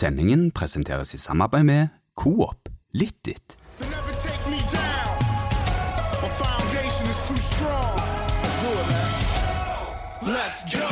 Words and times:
Sendingen 0.00 0.46
presenteres 0.56 1.10
i 1.12 1.18
samarbeid 1.20 1.64
med 1.68 1.88
Coop. 2.16 2.68
Let's 2.94 3.18
go. 10.72 10.86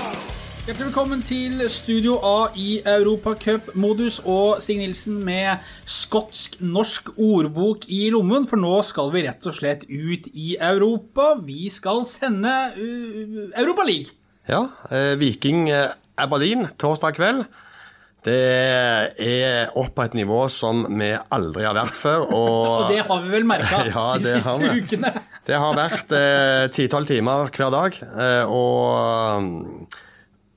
Hjertelig 0.66 0.84
velkommen 0.84 1.22
til 1.22 1.62
Studio 1.72 2.18
A 2.20 2.50
i 2.52 2.82
Europacup-modus 2.84 4.18
og 4.28 4.60
Stig 4.60 4.76
Nilsen 4.82 5.24
med 5.24 5.64
skotsk-norsk 5.88 7.08
ordbok 7.16 7.86
i 7.88 8.10
lommen, 8.12 8.44
for 8.44 8.60
nå 8.60 8.74
skal 8.84 9.08
vi 9.14 9.22
rett 9.24 9.48
og 9.48 9.56
slett 9.56 9.86
ut 9.88 10.28
i 10.34 10.58
Europa. 10.60 11.30
Vi 11.46 11.70
skal 11.72 12.04
sende 12.10 12.52
uh, 12.76 13.48
Europa 13.56 13.88
League. 13.88 14.12
Ja, 14.48 14.66
eh, 14.92 15.16
Viking 15.20 15.70
eh, 15.72 15.96
Aberdeen 16.20 16.68
torsdag 16.76 17.16
kveld. 17.16 17.48
Det 18.26 18.34
er 19.22 19.70
opp 19.78 19.92
på 19.94 20.04
et 20.08 20.16
nivå 20.18 20.40
som 20.50 20.82
vi 20.98 21.12
aldri 21.14 21.64
har 21.68 21.76
vært 21.78 22.00
før. 22.00 22.26
Og, 22.26 22.66
Og 22.82 22.90
det 22.92 23.04
har 23.06 23.22
vi 23.24 23.30
vel 23.36 23.46
merka 23.48 23.84
Ja, 23.92 24.08
de 24.18 24.34
siste 24.40 24.74
ukene. 24.82 25.14
Det 25.48 25.56
har 25.56 25.78
vært 25.78 26.10
ti-tolv 26.76 27.08
timer 27.08 27.48
hver 27.54 27.70
dag. 27.72 27.94
eh, 28.04 28.44
og 28.52 29.46
mm, 29.46 29.86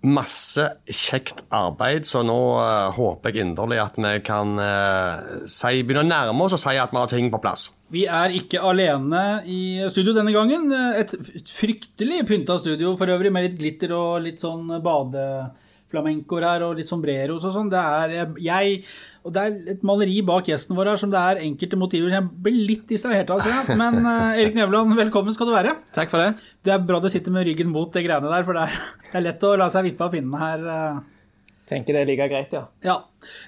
masse 0.02 0.66
kjekt 0.90 1.44
arbeid, 1.54 2.08
så 2.10 2.24
nå 2.26 2.38
eh, 2.58 2.88
håper 2.98 3.30
jeg 3.32 3.46
inderlig 3.46 3.78
at 3.84 4.00
vi 4.02 4.14
kan 4.26 4.58
eh, 4.60 5.46
si, 5.46 5.84
begynne 5.86 6.04
å 6.04 6.10
nærme 6.10 6.48
oss 6.48 6.58
og 6.58 6.64
si 6.64 6.74
at 6.82 6.92
vi 6.92 7.00
har 7.00 7.12
ting 7.14 7.30
på 7.32 7.40
plass. 7.44 7.70
Vi 7.94 8.04
er 8.10 8.34
ikke 8.36 8.64
alene 8.66 9.24
i 9.46 9.62
studio 9.94 10.16
denne 10.18 10.34
gangen. 10.36 10.72
Et 10.74 11.14
fryktelig 11.54 12.24
pynta 12.28 12.58
studio 12.60 12.96
for 13.00 13.14
øvrig, 13.14 13.32
med 13.32 13.48
litt 13.48 13.60
glitter 13.62 13.94
og 13.96 14.26
litt 14.26 14.42
sånn 14.44 14.68
badeflamencoer 15.92 16.46
her 16.48 16.64
og 16.66 16.78
litt 16.80 16.90
sombreros 16.90 17.46
og 17.46 17.54
sånn. 17.56 17.72
Det 17.72 17.80
er 17.80 18.36
jeg 18.40 18.84
og 19.22 19.34
det 19.36 19.42
er 19.42 19.76
et 19.76 19.84
maleri 19.86 20.22
bak 20.26 20.48
gjesten 20.50 20.76
vår 20.76 20.90
her 20.90 20.98
som 20.98 21.12
det 21.14 21.20
er 21.20 21.44
enkelte 21.46 21.78
motiver 21.78 22.10
jeg 22.16 22.26
blir 22.42 22.56
litt 22.72 22.88
distrahert 22.90 23.30
av. 23.30 23.44
jeg. 23.46 23.78
Men 23.78 24.00
uh, 24.02 24.34
Erik 24.40 24.56
Nevland, 24.58 24.96
velkommen 24.98 25.36
skal 25.36 25.52
du 25.52 25.54
være. 25.54 25.76
Takk 25.94 26.10
for 26.10 26.24
det. 26.24 26.32
Det 26.66 26.74
er 26.74 26.82
bra 26.82 27.00
du 27.04 27.10
sitter 27.12 27.34
med 27.34 27.46
ryggen 27.46 27.70
mot 27.70 27.92
det 27.94 28.02
greiene 28.08 28.32
der, 28.32 28.48
for 28.48 28.58
det 28.58 28.66
er, 28.66 28.80
det 29.12 29.20
er 29.20 29.28
lett 29.28 29.46
å 29.46 29.58
la 29.62 29.70
seg 29.70 29.92
vippe 29.92 30.08
av 30.08 30.16
pinnene 30.16 30.42
her. 30.42 30.70
eh. 30.76 31.02
Tenker 31.72 31.96
det 31.96 32.02
er 32.04 32.08
like 32.10 32.26
greit, 32.28 32.52
ja. 32.52 32.66
Ja. 32.84 32.98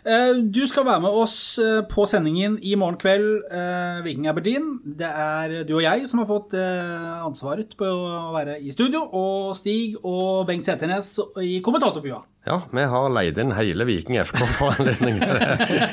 Eh, 0.07 0.37
Du 0.55 0.61
skal 0.69 0.85
være 0.87 1.01
med 1.03 1.11
oss 1.23 1.57
eh, 1.59 1.81
på 1.91 2.05
sendingen 2.07 2.55
i 2.63 2.71
morgen 2.79 2.95
kveld, 3.01 3.41
eh, 3.51 3.99
Viking 4.05 4.29
Aberdeen. 4.31 4.69
Det 4.85 5.09
er 5.09 5.55
du 5.67 5.73
og 5.75 5.83
jeg 5.83 6.07
som 6.07 6.21
har 6.21 6.29
fått 6.29 6.55
ansvaret 6.55 7.75
på 7.75 7.83
å 7.89 8.31
være 8.31 8.55
i 8.63 8.71
studio, 8.71 9.03
og 9.11 9.51
Stig 9.59 9.97
og 9.99 10.45
Bengt 10.47 10.63
Seternes 10.69 11.17
i 11.43 11.57
kommentatorbua. 11.65 12.21
Ja, 12.47 12.61
vi 12.71 12.87
har 12.91 13.11
leid 13.11 13.37
inn 13.39 13.51
hele 13.55 13.87
Viking 13.87 14.19
FK 14.23 14.39
for 14.55 14.71
anledningen. 14.77 15.23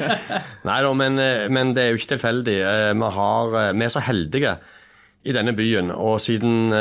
Nei 0.71 0.81
da, 0.87 0.93
men, 0.95 1.19
men 1.51 1.75
det 1.75 1.83
er 1.83 1.93
jo 1.93 1.99
ikke 2.01 2.15
tilfeldig. 2.17 2.59
Vi, 2.95 3.11
har, 3.19 3.57
vi 3.75 3.87
er 3.87 3.93
så 3.99 4.03
heldige 4.07 4.55
i 5.21 5.35
denne 5.37 5.53
byen, 5.53 5.91
og 5.93 6.21
siden 6.25 6.73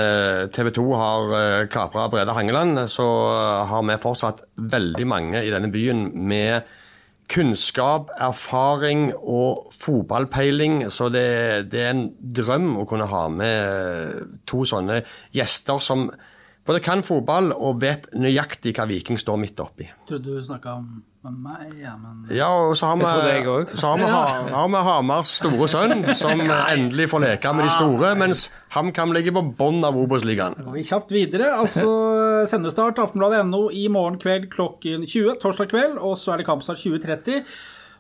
TV 0.56 0.70
2 0.78 0.84
har 0.95 1.34
eh, 1.36 1.68
kapra 1.72 2.08
Brede 2.12 2.36
Hangeland, 2.36 2.86
så 2.88 3.08
eh, 3.28 3.66
har 3.68 3.84
vi 3.84 3.98
fortsatt 4.00 4.45
veldig 4.56 5.08
mange 5.08 5.42
i 5.44 5.52
denne 5.52 5.72
byen 5.72 6.06
med 6.16 6.70
kunnskap, 7.30 8.10
erfaring 8.17 9.10
og 9.20 9.73
fotballpeiling. 9.76 10.86
Så 10.90 11.12
det, 11.14 11.70
det 11.73 11.84
er 11.84 11.92
en 11.94 12.08
drøm 12.17 12.72
å 12.80 12.88
kunne 12.90 13.10
ha 13.12 13.28
med 13.30 14.40
to 14.50 14.64
sånne 14.66 15.04
gjester 15.36 15.84
som 15.84 16.08
både 16.66 16.82
kan 16.86 17.04
fotball 17.06 17.52
og 17.54 17.84
vet 17.84 18.08
nøyaktig 18.17 18.73
hva 18.78 18.88
Viking 18.90 19.20
står 19.20 19.40
midt 19.42 19.62
oppi. 19.62 19.90
Trodde 20.10 20.40
du 20.40 20.44
snakka 20.45 20.80
om 20.80 20.90
meg, 21.28 21.73
ja, 21.81 21.98
men 22.00 22.22
Ja, 22.31 22.48
og 22.70 22.78
så 22.80 22.88
har 22.88 22.98
vi, 22.98 23.03
så 23.75 23.88
har 23.88 23.98
vi, 24.00 24.03
ha- 24.08 24.48
har 24.56 24.70
vi 24.72 24.84
Hamars 24.88 25.34
store 25.39 25.67
sønn, 25.67 26.06
som 26.16 26.39
endelig 26.73 27.09
får 27.11 27.23
leke 27.26 27.52
med 27.53 27.67
de 27.67 27.72
store, 27.73 28.14
mens 28.16 28.45
HamKam 28.72 29.11
ligger 29.14 29.36
på 29.36 29.44
bånn 29.58 29.84
av 29.84 29.98
Obos-ligaen. 29.99 30.55
vi 30.73 30.83
kjapt 30.88 31.11
videre. 31.11 31.49
Altså 31.60 31.83
sendestart 32.52 33.02
Aftenbladet.no 33.04 33.66
i 33.76 33.88
morgen 33.92 34.16
kveld 34.21 34.48
klokken 34.54 35.04
20, 35.04 35.36
torsdag 35.43 35.70
kveld, 35.73 35.98
og 35.99 36.16
så 36.17 36.33
er 36.33 36.38
det 36.42 36.48
kampstart 36.48 36.80
20.30. 36.80 37.43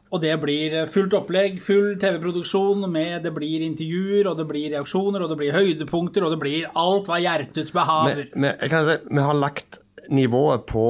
Og 0.09 0.21
det 0.23 0.31
blir 0.41 0.77
fullt 0.89 1.11
opplegg, 1.13 1.59
full 1.61 1.91
TV-produksjon 2.01 2.87
med 2.89 3.27
det 3.27 3.33
blir 3.35 3.61
intervjuer, 3.67 4.25
og 4.31 4.39
det 4.39 4.47
blir 4.49 4.71
reaksjoner, 4.73 5.21
og 5.21 5.29
det 5.29 5.37
blir 5.37 5.53
høydepunkter, 5.53 6.23
og 6.25 6.33
det 6.33 6.39
blir 6.41 6.71
alt 6.73 7.05
hva 7.11 7.19
hjertet 7.21 7.69
behaver. 7.75 8.23
Vi, 8.23 8.41
vi, 8.41 8.53
jeg 8.63 8.71
kan 8.71 8.87
si, 8.87 8.95
vi 9.11 9.27
har 9.27 9.37
lagt 9.37 9.77
nivået 10.09 10.63
på 10.71 10.87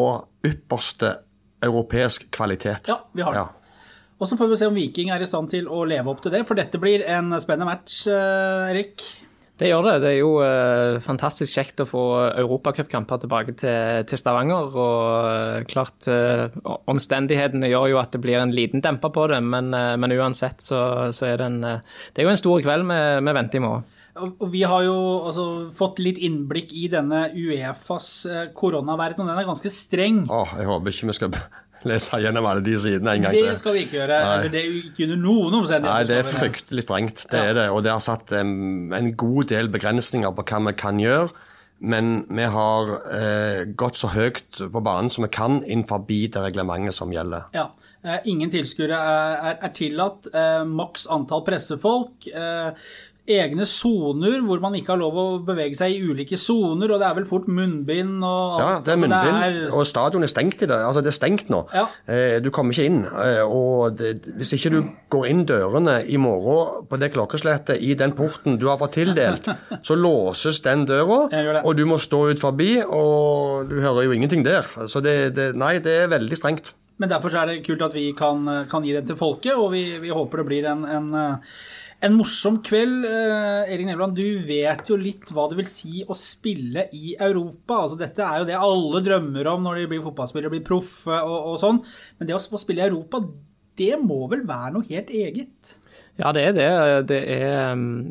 ypperste 0.48 1.18
europeisk 1.66 2.30
kvalitet. 2.36 2.92
Ja, 2.92 3.02
vi 3.14 3.26
har 3.26 3.36
det. 3.36 3.48
Og 4.20 4.28
så 4.28 4.36
får 4.36 4.52
vi 4.52 4.60
se 4.60 4.68
om 4.68 4.76
Viking 4.76 5.14
er 5.16 5.24
i 5.24 5.30
stand 5.30 5.48
til 5.52 5.70
å 5.72 5.86
leve 5.88 6.12
opp 6.12 6.22
til 6.24 6.34
det, 6.34 6.44
for 6.48 6.60
dette 6.60 6.80
blir 6.82 7.06
en 7.08 7.32
spennende 7.40 7.70
match, 7.72 8.02
eh, 8.12 8.72
Erik. 8.74 9.04
Det 9.60 9.68
gjør 9.68 9.84
det. 9.84 9.94
Det 10.00 10.10
er 10.14 10.18
jo 10.22 10.32
eh, 10.40 10.98
fantastisk 11.04 11.52
kjekt 11.58 11.82
å 11.84 11.88
få 11.88 12.04
europacupkamper 12.40 13.20
tilbake 13.24 13.56
til, 13.60 14.06
til 14.08 14.20
Stavanger. 14.20 14.72
Og 14.72 15.28
eh, 15.28 15.66
klart 15.68 16.08
eh, 16.08 16.46
omstendighetene 16.88 17.68
gjør 17.68 17.90
jo 17.92 18.00
at 18.00 18.16
det 18.16 18.22
blir 18.24 18.40
en 18.40 18.56
liten 18.56 18.84
demper 18.84 19.12
på 19.16 19.28
det, 19.32 19.42
men, 19.44 19.74
eh, 19.76 19.98
men 20.00 20.16
uansett 20.16 20.64
så, 20.64 20.82
så 21.16 21.28
er 21.28 21.42
det 21.42 21.50
en 21.50 21.60
eh, 21.68 21.98
Det 22.14 22.24
er 22.24 22.30
jo 22.30 22.36
en 22.36 22.40
stor 22.40 22.64
kveld 22.64 22.88
vi 22.88 23.36
venter 23.36 23.60
i 23.60 23.66
morgen. 23.66 23.88
Og 24.18 24.50
vi 24.52 24.64
har 24.68 24.84
jo 24.88 24.98
altså, 25.30 25.46
fått 25.76 26.00
litt 26.04 26.20
innblikk 26.26 26.74
i 26.76 26.88
denne 26.92 27.28
Uefas 27.36 28.10
eh, 28.26 28.46
koronaverden, 28.58 29.24
og 29.24 29.30
den 29.32 29.42
er 29.42 29.48
ganske 29.48 29.72
streng. 29.74 30.24
Åh, 30.34 30.56
jeg 30.60 30.70
håper 30.70 30.96
ikke 30.96 31.10
vi 31.12 31.18
skal 31.20 31.36
lese 31.90 32.20
gjennom 32.20 32.48
alle 32.50 32.64
de 32.66 32.76
sidene 32.82 33.16
en 33.16 33.28
gang 33.28 33.38
til. 33.38 33.50
Det 33.52 33.60
skal 33.62 33.78
vi 33.78 33.84
ikke 33.86 34.00
gjøre. 34.02 34.22
Nei. 34.26 34.48
Det 34.52 34.62
er 34.62 34.72
ikke 34.82 35.06
under 35.08 35.22
noen 35.24 35.60
omstendigheter. 35.62 35.94
Nei, 35.94 36.08
det 36.10 36.18
er 36.20 36.32
fryktelig 36.40 36.86
strengt. 36.88 37.26
Det 37.32 37.44
Ja. 37.44 37.52
er 37.52 37.60
det. 37.62 37.68
Og 37.76 37.84
det 37.86 37.94
har 37.94 38.04
satt 38.04 38.34
um, 38.36 38.92
en 38.94 39.14
god 39.16 39.52
del 39.54 39.72
begrensninger 39.72 40.34
på 40.36 40.48
hva 40.50 40.64
vi 40.68 40.76
kan 40.80 41.00
gjøre. 41.00 41.30
Men 41.80 42.26
vi 42.28 42.44
har 42.44 42.90
uh, 43.08 43.62
gått 43.80 43.96
så 44.02 44.10
høyt 44.12 44.60
på 44.60 44.82
banen 44.84 45.10
som 45.14 45.24
vi 45.24 45.32
kan 45.32 45.62
innenfor 45.64 46.04
det 46.10 46.36
reglementet 46.36 46.98
som 46.98 47.14
gjelder. 47.16 47.48
Ja. 47.56 47.70
Uh, 48.04 48.16
ingen 48.32 48.52
tilskuere 48.52 48.96
er, 48.96 49.38
er, 49.50 49.56
er 49.64 49.72
tillatt. 49.76 50.28
Uh, 50.36 50.68
maks 50.68 51.08
antall 51.08 51.44
pressefolk. 51.48 52.28
Eh, 52.28 52.70
egne 53.30 53.66
soner 53.70 54.40
hvor 54.46 54.60
man 54.64 54.74
ikke 54.78 54.94
har 54.96 55.00
lov 55.02 55.16
å 55.22 55.26
bevege 55.46 55.78
seg 55.78 55.94
i 55.96 56.02
ulike 56.10 56.38
soner, 56.40 56.92
og 56.92 57.00
det 57.02 57.08
er 57.10 57.16
vel 57.20 57.28
fort 57.30 57.48
munnbind 57.48 58.24
og 58.26 58.58
alt. 58.58 58.60
Ja, 58.60 58.72
det 58.80 58.94
er 58.94 58.98
Altså, 58.98 59.02
munnbind, 59.04 59.44
er- 59.70 59.76
og 59.80 59.86
stadion 59.88 60.24
er 60.26 60.32
stengt 60.32 60.62
i 60.66 60.70
det. 60.70 60.80
Altså, 60.90 61.04
det 61.06 61.12
er 61.14 61.18
stengt 61.20 61.50
nå. 61.54 61.62
Ja. 61.74 61.86
Eh, 62.08 62.40
Du 62.42 62.50
kommer 62.52 62.74
ikke 62.74 62.86
inn. 62.90 63.06
eh, 63.06 63.42
Og 63.46 63.96
det, 63.98 64.24
hvis 64.38 64.54
ikke 64.58 64.72
du 64.72 64.90
går 65.10 65.26
inn 65.30 65.46
dørene 65.46 66.00
i 66.10 66.18
morgen 66.18 66.86
på 66.90 67.00
det 67.00 67.12
klokkeslettet 67.14 67.82
i 67.82 67.94
den 67.94 68.12
porten 68.18 68.58
du 68.60 68.68
har 68.68 68.78
fått 68.78 68.94
tildelt, 68.98 69.46
så 69.88 69.96
låses 69.96 70.62
den 70.62 70.86
døra, 70.86 71.30
og 71.64 71.76
du 71.78 71.86
må 71.86 71.98
stå 72.00 72.32
ut 72.32 72.40
forbi, 72.40 72.82
og 72.84 73.70
du 73.70 73.80
hører 73.82 74.04
jo 74.06 74.12
ingenting 74.12 74.44
der. 74.44 74.64
Så 74.88 75.02
det, 75.02 75.36
det, 75.36 75.56
nei, 75.56 75.78
det 75.80 76.04
er 76.04 76.08
veldig 76.08 76.38
strengt. 76.38 76.74
Men 77.00 77.08
derfor 77.10 77.30
så 77.32 77.44
er 77.44 77.46
det 77.54 77.62
kult 77.66 77.82
at 77.82 77.94
vi 77.96 78.10
kan, 78.12 78.42
kan 78.70 78.84
gi 78.84 78.92
den 78.92 79.06
til 79.08 79.16
folket, 79.16 79.54
og 79.56 79.72
vi, 79.72 79.84
vi 80.04 80.10
håper 80.12 80.42
det 80.42 80.46
blir 80.50 80.66
en, 80.68 80.82
en, 80.84 81.14
en 82.06 82.16
morsom 82.16 82.60
kveld. 82.66 83.04
Eh, 83.08 83.74
Erik 83.74 83.90
Nevland, 83.90 84.16
du 84.16 84.44
vet 84.48 84.90
jo 84.90 84.98
litt 85.00 85.32
hva 85.34 85.50
det 85.52 85.60
vil 85.60 85.70
si 85.70 86.04
å 86.06 86.18
spille 86.18 86.88
i 86.96 87.16
Europa. 87.16 87.84
Altså, 87.84 88.00
dette 88.00 88.26
er 88.26 88.42
jo 88.42 88.50
det 88.50 88.58
alle 88.60 89.04
drømmer 89.06 89.52
om 89.52 89.68
når 89.68 89.82
de 89.82 89.92
blir 89.94 90.06
fotballspillere, 90.08 90.54
blir 90.56 90.66
proffe 90.68 91.20
og, 91.20 91.54
og 91.54 91.60
sånn. 91.62 91.84
Men 92.18 92.30
det 92.30 92.38
å 92.38 92.42
få 92.44 92.62
spille 92.62 92.86
i 92.86 92.90
Europa, 92.90 93.24
det 93.80 93.96
må 94.04 94.26
vel 94.32 94.44
være 94.48 94.74
noe 94.76 94.90
helt 94.90 95.12
eget? 95.16 95.78
Ja, 96.20 96.34
det 96.36 96.42
er 96.50 96.56
det. 96.58 96.68
Det 97.08 97.20
er, 97.32 97.72
um, 97.72 98.10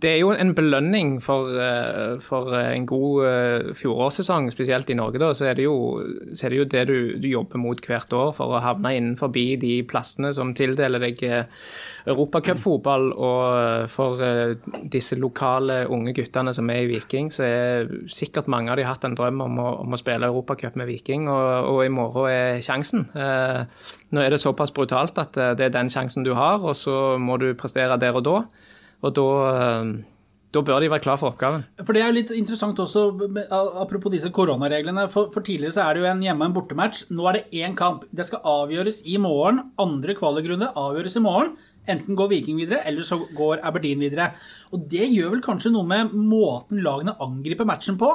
det 0.00 0.14
er 0.14 0.20
jo 0.22 0.30
en 0.32 0.54
belønning 0.56 1.18
for, 1.20 1.50
eh, 1.60 2.14
for 2.24 2.54
en 2.56 2.86
god 2.88 3.26
eh, 3.28 3.72
fjorårssesong, 3.76 4.48
spesielt 4.54 4.88
i 4.88 4.96
Norge. 4.96 5.20
da, 5.20 5.34
Så 5.36 5.50
er 5.50 5.58
det 5.58 5.66
jo, 5.66 5.76
er 6.00 6.48
det, 6.48 6.56
jo 6.56 6.64
det 6.64 6.86
du, 6.88 6.96
du 7.20 7.28
jobber 7.28 7.60
mot 7.60 7.76
hvert 7.84 8.16
år 8.16 8.32
for 8.32 8.56
å 8.56 8.62
havne 8.64 8.94
innenfor 8.96 9.28
de 9.36 9.82
plassene 9.84 10.32
som 10.32 10.54
tildeler 10.56 11.04
deg 11.04 11.20
europacupfotball. 12.06 13.10
Og 13.12 13.42
eh, 13.56 13.86
for 13.92 14.22
eh, 14.24 14.54
disse 14.92 15.18
lokale 15.20 15.82
unge 15.92 16.14
guttene 16.16 16.54
som 16.56 16.70
er 16.72 16.84
i 16.84 16.90
Viking, 16.92 17.32
så 17.34 17.46
er 17.46 17.90
sikkert 18.12 18.50
mange 18.52 18.72
av 18.72 18.80
de 18.80 18.86
hatt 18.88 19.04
en 19.08 19.16
drøm 19.18 19.42
om 19.46 19.58
å, 19.62 19.68
om 19.84 19.96
å 19.96 20.00
spille 20.00 20.30
europacup 20.30 20.78
med 20.80 20.90
Viking, 20.90 21.28
og, 21.32 21.70
og 21.72 21.82
i 21.84 21.92
morgen 21.92 22.30
er 22.30 22.62
sjansen. 22.64 23.08
Eh, 23.14 23.90
Nå 24.10 24.22
er 24.22 24.32
det 24.32 24.40
såpass 24.42 24.72
brutalt 24.74 25.18
at 25.22 25.36
det 25.58 25.68
er 25.68 25.74
den 25.74 25.90
sjansen 25.92 26.24
du 26.26 26.32
har, 26.34 26.62
og 26.62 26.74
så 26.78 27.16
må 27.20 27.36
du 27.40 27.52
prestere 27.58 27.98
der 28.00 28.16
og 28.18 28.24
da. 28.26 28.38
Og 29.00 29.14
da, 29.16 29.26
da 30.50 30.62
bør 30.66 30.82
de 30.82 30.90
være 30.90 31.04
klar 31.04 31.18
for 31.20 31.30
oppgaven. 31.30 31.62
For 31.78 31.94
det 31.94 32.02
er 32.02 32.10
jo 32.10 32.16
litt 32.16 32.32
interessant 32.34 32.80
også, 32.82 33.04
apropos 33.80 34.12
disse 34.12 34.32
koronareglene. 34.34 35.06
For, 35.12 35.30
for 35.30 35.46
tidligere 35.46 35.76
så 35.76 35.84
er 35.84 35.94
det 35.94 36.02
jo 36.02 36.08
en 36.10 36.24
hjemme- 36.24 36.42
og 36.42 36.50
en 36.50 36.56
bortematch. 36.56 37.04
Nå 37.14 37.28
er 37.30 37.38
det 37.38 37.60
én 37.62 37.76
kamp. 37.78 38.02
Det 38.10 38.26
skal 38.26 38.42
avgjøres 38.56 39.04
i 39.06 39.14
morgen. 39.22 39.62
Andre 39.80 40.16
kvalikrunde 40.18 40.72
avgjøres 40.74 41.16
i 41.20 41.22
morgen. 41.24 41.54
Enten 41.90 42.16
går 42.18 42.30
Viking 42.32 42.60
videre, 42.60 42.82
eller 42.86 43.06
så 43.06 43.18
går 43.36 43.64
Aberdeen 43.66 44.02
videre. 44.02 44.30
Og 44.72 44.84
det 44.90 45.08
gjør 45.10 45.34
vel 45.36 45.42
kanskje 45.44 45.72
noe 45.74 45.86
med 45.88 46.14
måten 46.14 46.82
lagene 46.84 47.16
angriper 47.20 47.68
matchen 47.68 47.98
på? 48.00 48.10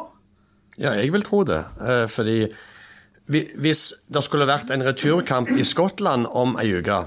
Ja, 0.78 0.96
jeg 0.98 1.12
vil 1.14 1.24
tro 1.24 1.44
det. 1.48 1.64
Eh, 1.82 2.08
Fordi 2.12 2.40
Hvis 3.26 3.88
det 4.14 4.22
skulle 4.22 4.46
vært 4.46 4.70
en 4.70 4.84
returkamp 4.86 5.50
i 5.50 5.64
Skottland 5.66 6.28
om 6.30 6.58
ei 6.62 6.68
uke, 6.78 7.06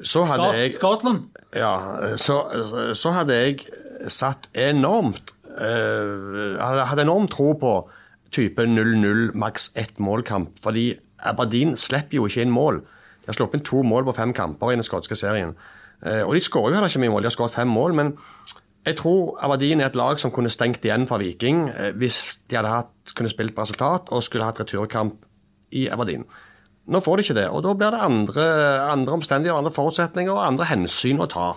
så 0.00 0.22
hadde 0.24 0.46
jeg 0.56 0.72
Skottland? 0.78 1.26
Ja, 1.54 1.74
så, 2.16 2.38
så 2.96 3.12
hadde 3.12 3.36
jeg 3.36 3.58
satt 4.08 4.48
enormt 4.56 5.34
eh, 5.52 6.56
Hadde 6.56 7.04
enorm 7.04 7.28
tro 7.28 7.52
på 7.60 7.74
type 8.32 8.64
0-0, 8.64 9.34
maks 9.36 9.70
ett 9.76 9.98
målkamp. 10.00 10.56
Fordi 10.64 10.94
Aberdeen 11.20 11.76
slipper 11.76 12.16
jo 12.16 12.26
ikke 12.26 12.46
inn 12.46 12.54
mål. 12.54 12.80
De 13.22 13.28
har 13.30 13.36
sluppet 13.36 13.60
inn 13.60 13.66
to 13.66 13.82
mål 13.86 14.08
på 14.08 14.16
fem 14.16 14.32
kamper 14.32 14.72
i 14.72 14.78
den 14.78 14.86
skotske 14.86 15.18
serien. 15.18 15.52
Eh, 16.02 16.22
og 16.26 16.34
de 16.34 16.42
skårer 16.42 16.72
jo 16.72 16.78
heller 16.78 16.90
ikke 16.90 17.02
mye 17.04 17.14
mål, 17.14 17.24
de 17.24 17.30
har 17.30 17.36
skåret 17.36 17.56
fem 17.56 17.70
mål. 17.70 17.96
Men 17.98 18.14
jeg 18.86 18.98
tror 18.98 19.36
Aberdeen 19.44 19.80
er 19.80 19.90
et 19.90 19.98
lag 19.98 20.18
som 20.18 20.32
kunne 20.34 20.50
stengt 20.50 20.84
igjen 20.84 21.06
for 21.10 21.22
Viking 21.22 21.68
eh, 21.70 21.92
hvis 21.98 22.40
de 22.50 22.58
hadde 22.58 22.72
hatt, 22.72 23.14
kunne 23.16 23.30
spilt 23.30 23.54
på 23.54 23.66
resultat 23.66 24.10
og 24.10 24.24
skulle 24.26 24.48
hatt 24.48 24.62
returkamp 24.64 25.22
i 25.72 25.86
Aberdeen. 25.92 26.26
Nå 26.90 26.98
får 27.00 27.18
de 27.18 27.26
ikke 27.26 27.38
det, 27.38 27.50
og 27.54 27.62
da 27.62 27.76
blir 27.78 27.94
det 27.94 28.00
andre, 28.02 28.46
andre 28.90 29.14
omstendigheter, 29.14 29.58
andre 29.58 29.74
forutsetninger 29.74 30.34
og 30.34 30.42
andre 30.42 30.66
hensyn 30.66 31.22
å 31.22 31.28
ta. 31.30 31.52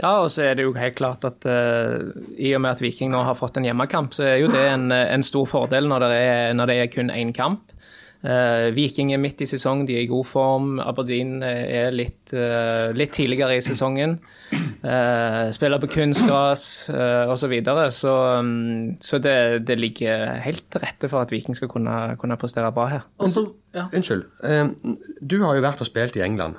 Ja, 0.00 0.14
og 0.22 0.30
så 0.32 0.46
er 0.46 0.56
det 0.56 0.64
jo 0.64 0.72
helt 0.72 0.96
klart 0.96 1.26
at 1.28 1.44
uh, 1.44 2.08
i 2.40 2.54
og 2.56 2.62
med 2.64 2.70
at 2.72 2.80
Viking 2.80 3.12
nå 3.12 3.20
har 3.26 3.36
fått 3.36 3.58
en 3.60 3.66
hjemmekamp, 3.68 4.14
så 4.16 4.24
er 4.30 4.38
jo 4.40 4.48
det 4.48 4.62
en, 4.70 4.88
en 4.88 5.26
stor 5.26 5.44
fordel 5.50 5.90
når 5.90 6.06
det 6.06 6.20
er, 6.22 6.54
når 6.56 6.72
det 6.72 6.76
er 6.80 6.88
kun 6.94 7.12
én 7.12 7.34
kamp. 7.36 7.74
Eh, 8.20 8.66
Viking 8.76 9.14
er 9.14 9.20
midt 9.20 9.40
i 9.40 9.48
sesong, 9.48 9.86
de 9.88 9.94
er 9.96 10.04
i 10.04 10.10
god 10.10 10.26
form. 10.28 10.74
Aberdeen 10.82 11.38
er 11.42 11.90
litt, 11.94 12.34
eh, 12.36 12.90
litt 12.92 13.14
tidligere 13.16 13.56
i 13.56 13.64
sesongen. 13.64 14.18
Eh, 14.52 15.50
spiller 15.54 15.78
på 15.78 15.90
kunstgras 15.92 16.64
uh, 16.90 17.30
osv. 17.30 17.42
Så, 17.44 17.48
videre. 17.52 17.84
så 17.94 18.14
mm, 18.42 18.96
så 19.00 19.20
det, 19.22 19.66
det 19.68 19.76
ligger 19.78 20.40
helt 20.42 20.64
til 20.72 20.82
rette 20.82 21.08
for 21.08 21.22
at 21.22 21.30
Viking 21.30 21.56
skal 21.56 21.68
kunne, 21.68 22.16
kunne 22.18 22.38
prestere 22.40 22.72
bra 22.72 22.86
her. 22.90 23.06
Og 23.18 23.30
ja. 23.74 23.86
Unnskyld. 23.94 24.24
Eh, 24.44 24.72
Du 25.20 25.38
har 25.44 25.54
jo 25.54 25.64
vært 25.64 25.84
og 25.84 25.88
spilt 25.88 26.16
i 26.16 26.24
England 26.26 26.58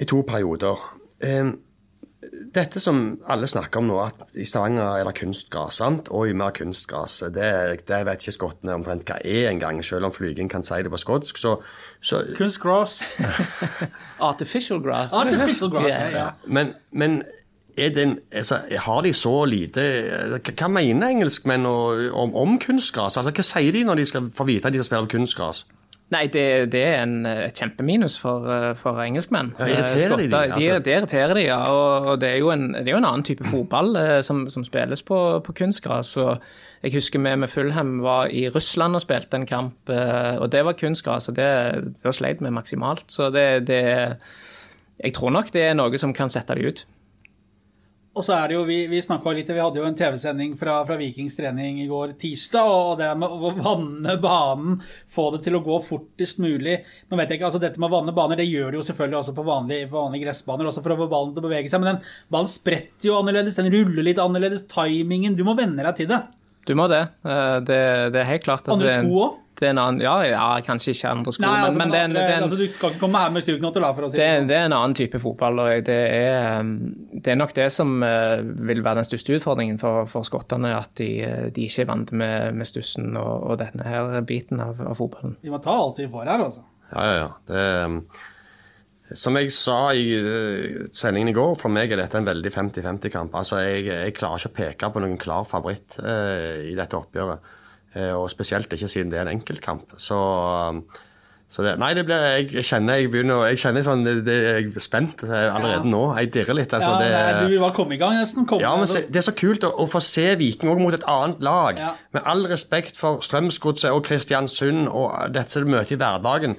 i 0.00 0.04
to 0.04 0.22
perioder. 0.26 0.80
Dette 2.54 2.80
som 2.84 2.98
alle 3.32 3.46
snakker 3.48 3.80
om 3.80 3.86
nå, 3.88 3.96
at 4.04 4.36
i 4.36 4.44
Stavanger 4.44 4.98
er 5.00 5.06
det 5.08 5.14
kunstgras, 5.16 5.78
sant? 5.80 6.10
Oi, 6.12 6.26
i 6.30 6.36
mer 6.36 6.52
kunstgras, 6.52 7.14
det, 7.32 7.46
det 7.88 8.00
vet 8.06 8.20
ikke 8.26 8.34
skottene 8.36 8.74
omtrent 8.76 9.08
hva 9.08 9.16
er 9.24 9.48
engang, 9.48 9.80
selv 9.84 10.10
om 10.10 10.12
Flyging 10.12 10.50
kan 10.52 10.64
si 10.66 10.82
det 10.84 10.92
på 10.92 11.00
skotsk. 11.00 11.40
Så, 11.40 11.54
så, 12.04 12.20
Kunstgras. 12.36 12.98
Artificial 14.30 14.82
grass. 14.84 15.12
Artificial 15.16 15.72
grass, 15.72 15.88
Yes. 15.88 16.16
ja. 16.18 16.28
men, 16.46 16.74
men 16.92 17.22
er 17.78 17.88
den, 17.96 18.18
altså, 18.32 18.60
har 18.84 19.00
de 19.00 19.12
så 19.16 19.44
lite 19.48 19.82
Hva, 20.44 20.68
mener 20.68 21.08
engelskmenn 21.08 21.66
om, 21.66 22.34
om 22.36 22.58
kunstgras? 22.60 23.16
Altså, 23.16 23.32
hva 23.32 23.44
sier 23.46 23.72
de 23.72 23.84
når 23.88 24.02
de 24.02 24.06
skal 24.10 24.30
få 24.36 24.44
vite 24.44 24.68
at 24.68 24.74
de 24.76 24.82
skal 24.82 24.90
spille 24.90 25.12
kunstgras? 25.16 25.64
Nei, 26.10 26.24
det, 26.26 26.44
det 26.72 26.80
er 26.82 27.04
en, 27.04 27.18
et 27.22 27.54
kjempeminus 27.54 28.16
for, 28.18 28.46
eh, 28.50 28.70
for 28.78 28.98
engelskmenn. 28.98 29.52
Ja, 29.60 29.68
irriterer 29.70 30.16
de 30.18 30.24
de, 30.26 30.40
altså? 30.56 30.78
Det 30.82 30.96
irriterer 30.96 31.34
de, 31.38 31.44
ja. 31.46 31.60
Og, 31.70 32.08
og 32.12 32.20
det, 32.22 32.32
er 32.32 32.40
jo 32.42 32.50
en, 32.50 32.72
det 32.74 32.88
er 32.88 32.96
jo 32.96 33.02
en 33.02 33.06
annen 33.12 33.26
type 33.26 33.46
fotball 33.46 33.94
eh, 34.00 34.16
som, 34.26 34.48
som 34.50 34.66
spilles 34.66 35.04
på, 35.06 35.20
på 35.46 35.54
kunstgras. 35.62 36.16
Jeg 36.82 36.94
husker 36.96 37.22
vi 37.22 37.36
med 37.36 37.52
Fulham 37.52 37.98
var 38.02 38.32
i 38.32 38.48
Russland 38.50 38.98
og 38.98 39.04
spilte 39.04 39.38
en 39.38 39.46
kamp, 39.46 39.92
eh, 39.92 40.34
og 40.40 40.50
det 40.50 40.64
var 40.66 40.78
kunstgras. 40.80 41.30
Og 41.30 41.36
det, 41.36 41.50
det 42.02 42.14
sleit 42.16 42.42
vi 42.42 42.50
maksimalt. 42.50 43.06
Så 43.12 43.30
det, 43.30 43.66
det 43.68 43.84
Jeg 45.00 45.14
tror 45.14 45.30
nok 45.30 45.52
det 45.52 45.62
er 45.68 45.78
noe 45.78 45.98
som 45.98 46.12
kan 46.16 46.28
sette 46.28 46.58
de 46.58 46.72
ut. 46.72 46.86
Og 48.10 48.24
så 48.26 48.34
er 48.34 48.50
det 48.50 48.56
jo, 48.56 48.64
Vi, 48.66 48.78
vi 48.90 48.98
litt, 48.98 49.50
vi 49.54 49.60
hadde 49.62 49.78
jo 49.78 49.86
en 49.86 49.94
TV-sending 49.94 50.56
fra, 50.58 50.80
fra 50.86 50.96
Vikings 50.98 51.36
trening 51.38 51.78
i 51.84 51.86
går 51.86 52.16
tirsdag. 52.18 52.66
og 52.66 52.98
Det 52.98 53.10
med 53.16 53.30
å 53.30 53.52
vanne 53.54 54.16
banen, 54.20 54.80
få 55.08 55.28
det 55.36 55.44
til 55.44 55.58
å 55.58 55.62
gå 55.62 55.78
fortest 55.86 56.40
mulig. 56.42 56.80
Nå 57.08 57.20
vet 57.20 57.30
jeg 57.30 57.38
ikke, 57.38 57.50
altså 57.52 57.62
Dette 57.62 57.78
med 57.78 57.90
å 57.90 58.00
vanne 58.00 58.14
baner 58.16 58.40
det 58.40 58.48
gjør 58.50 58.72
det 58.72 58.80
jo 58.80 58.86
selvfølgelig 58.88 59.20
også 59.20 59.36
på 59.36 59.46
vanlige, 59.46 59.90
vanlige 59.92 60.26
gressbaner. 60.26 60.66
også 60.66 60.82
for 60.82 60.96
å 60.96 60.98
få 61.04 61.10
ballen 61.12 61.36
til 61.36 61.44
å 61.44 61.48
bevege 61.48 61.70
seg, 61.70 61.84
Men 61.84 61.94
den 61.94 62.02
ballen 62.34 62.50
spretter 62.50 63.12
jo 63.12 63.20
annerledes, 63.20 63.60
den 63.60 63.70
ruller 63.70 64.08
litt 64.10 64.18
annerledes. 64.18 64.66
Timingen 64.70 65.38
Du 65.38 65.44
må 65.46 65.54
venne 65.58 65.86
deg 65.86 66.02
til 66.02 66.10
det. 66.10 66.24
Du 66.66 66.74
må 66.74 66.88
det. 66.90 67.04
Eh, 67.24 67.60
Det, 67.62 67.80
det 68.12 68.24
er 68.24 68.32
helt 68.34 68.44
klart 68.44 68.66
at 68.66 68.74
Andre 68.74 68.98
sko 68.98 69.22
òg? 69.28 69.38
Det 69.60 69.66
er 69.68 69.74
en 69.74 69.78
annen, 69.82 70.00
ja, 70.00 70.14
ja, 70.24 70.44
kanskje 70.64 70.94
ikke 70.94 71.10
andre 71.10 71.32
sko, 71.36 71.42
Nei, 71.44 71.50
altså, 71.66 71.76
men, 71.76 71.90
men 71.90 71.92
det, 71.92 71.98
er 72.00 72.04
en- 72.04 72.10
andre, 72.10 72.20
det, 72.20 72.30
er 72.30 72.36
en- 72.38 72.44
altså, 72.46 72.56
du 72.56 72.66
skal 72.78 72.90
ikke 72.94 73.00
komme 73.02 73.20
her 73.20 73.34
med 73.34 73.44
styrkenotter, 73.44 73.84
da, 73.84 73.90
for 73.98 74.06
å 74.06 74.08
si 74.10 74.16
Det, 74.16 74.24
det 74.24 74.38
sånn. 74.38 74.48
det 74.48 74.56
er 74.56 74.64
en 74.70 74.76
annen 74.78 74.96
type 74.96 75.20
fotball. 75.20 75.60
og 75.66 75.84
det 75.90 75.98
er, 76.16 76.60
um, 76.64 76.72
det 77.12 77.34
er 77.34 77.36
nok 77.42 77.52
det 77.60 77.66
som 77.74 77.92
uh, 78.00 78.40
vil 78.70 78.80
være 78.86 79.02
den 79.02 79.08
største 79.10 79.36
utfordringen 79.36 79.76
for, 79.82 80.08
for 80.08 80.24
skottene. 80.24 80.72
At 80.78 80.94
de, 81.02 81.10
uh, 81.28 81.46
de 81.52 81.68
ikke 81.68 81.84
er 81.84 81.90
vant 81.92 82.12
med, 82.16 82.54
med 82.56 82.66
stussen 82.72 83.12
og, 83.20 83.32
og 83.52 83.60
denne 83.60 83.84
her 83.84 84.20
biten 84.24 84.64
av, 84.64 84.80
av 84.80 84.96
fotballen. 84.96 85.36
De 85.44 85.52
må 85.52 85.60
ta 85.60 85.76
alt 85.76 86.00
de 86.00 86.08
får 86.08 86.32
her, 86.32 86.46
altså. 86.48 86.64
Ja, 86.96 87.04
ja, 87.06 87.16
ja. 87.20 87.30
Det, 87.52 87.68
um, 87.84 88.02
som 89.20 89.34
jeg 89.34 89.50
sa 89.50 89.90
i 89.98 90.04
uh, 90.22 90.84
sendingen 90.94 91.32
i 91.32 91.36
går, 91.36 91.56
for 91.58 91.68
meg 91.74 91.90
er 91.92 91.98
dette 91.98 92.16
en 92.20 92.28
veldig 92.28 92.52
50-50-kamp. 92.54 93.34
Altså, 93.34 93.58
jeg, 93.66 93.88
jeg 93.90 94.14
klarer 94.14 94.38
ikke 94.38 94.52
å 94.52 94.58
peke 94.60 94.90
på 94.94 95.02
noen 95.02 95.18
klar 95.18 95.44
favoritt 95.50 95.98
eh, 95.98 96.70
i 96.70 96.76
dette 96.78 96.94
oppgjøret. 96.96 97.56
Uh, 97.90 98.14
og 98.22 98.28
spesielt 98.30 98.70
ikke 98.70 98.88
siden 98.88 99.10
det 99.10 99.18
er 99.18 99.26
en 99.26 99.32
enkeltkamp. 99.40 99.96
Så, 99.98 100.14
um, 100.14 100.84
så 101.50 101.64
det, 101.66 101.72
Nei, 101.82 101.88
det 101.98 102.04
blir, 102.06 102.22
jeg 102.38 102.62
kjenner 102.62 103.00
jeg 103.00 103.08
begynner 103.10 103.48
Jeg 103.50 103.58
kjenner 103.58 103.82
sånn, 103.82 104.04
det, 104.06 104.12
det, 104.28 104.36
jeg 104.46 104.68
er 104.70 104.84
spent 104.84 105.24
uh, 105.26 105.32
allerede 105.56 105.88
Ja. 105.88 105.90
nå. 105.90 106.02
Jeg 106.20 106.30
dirrer 106.36 106.54
litt. 106.60 106.74
Altså, 106.76 106.92
ja, 106.94 107.00
det, 107.02 107.08
nei, 107.16 107.48
du 107.50 107.56
var 107.64 107.74
kommet 107.74 107.96
i 107.96 108.00
gang, 108.02 108.14
nesten. 108.20 108.46
Kom, 108.46 108.62
ja, 108.62 108.70
men 108.78 108.86
se, 108.86 109.02
Det 109.10 109.18
er 109.18 109.26
så 109.26 109.34
kult 109.34 109.66
å, 109.66 109.72
å 109.82 109.88
få 109.90 110.02
se 110.06 110.28
Viking 110.38 110.70
mot 110.78 110.94
et 110.94 111.08
annet 111.10 111.42
lag. 111.42 111.82
Ja. 111.82 111.90
Med 112.14 112.30
all 112.30 112.46
respekt 112.52 113.00
for 113.00 113.24
Strømsgodset 113.26 113.90
og 113.90 114.04
Kristiansund 114.06 114.86
og 114.86 115.34
dette 115.34 115.64
de 115.64 115.74
møter 115.74 115.96
i 115.96 115.98
hverdagen, 115.98 116.54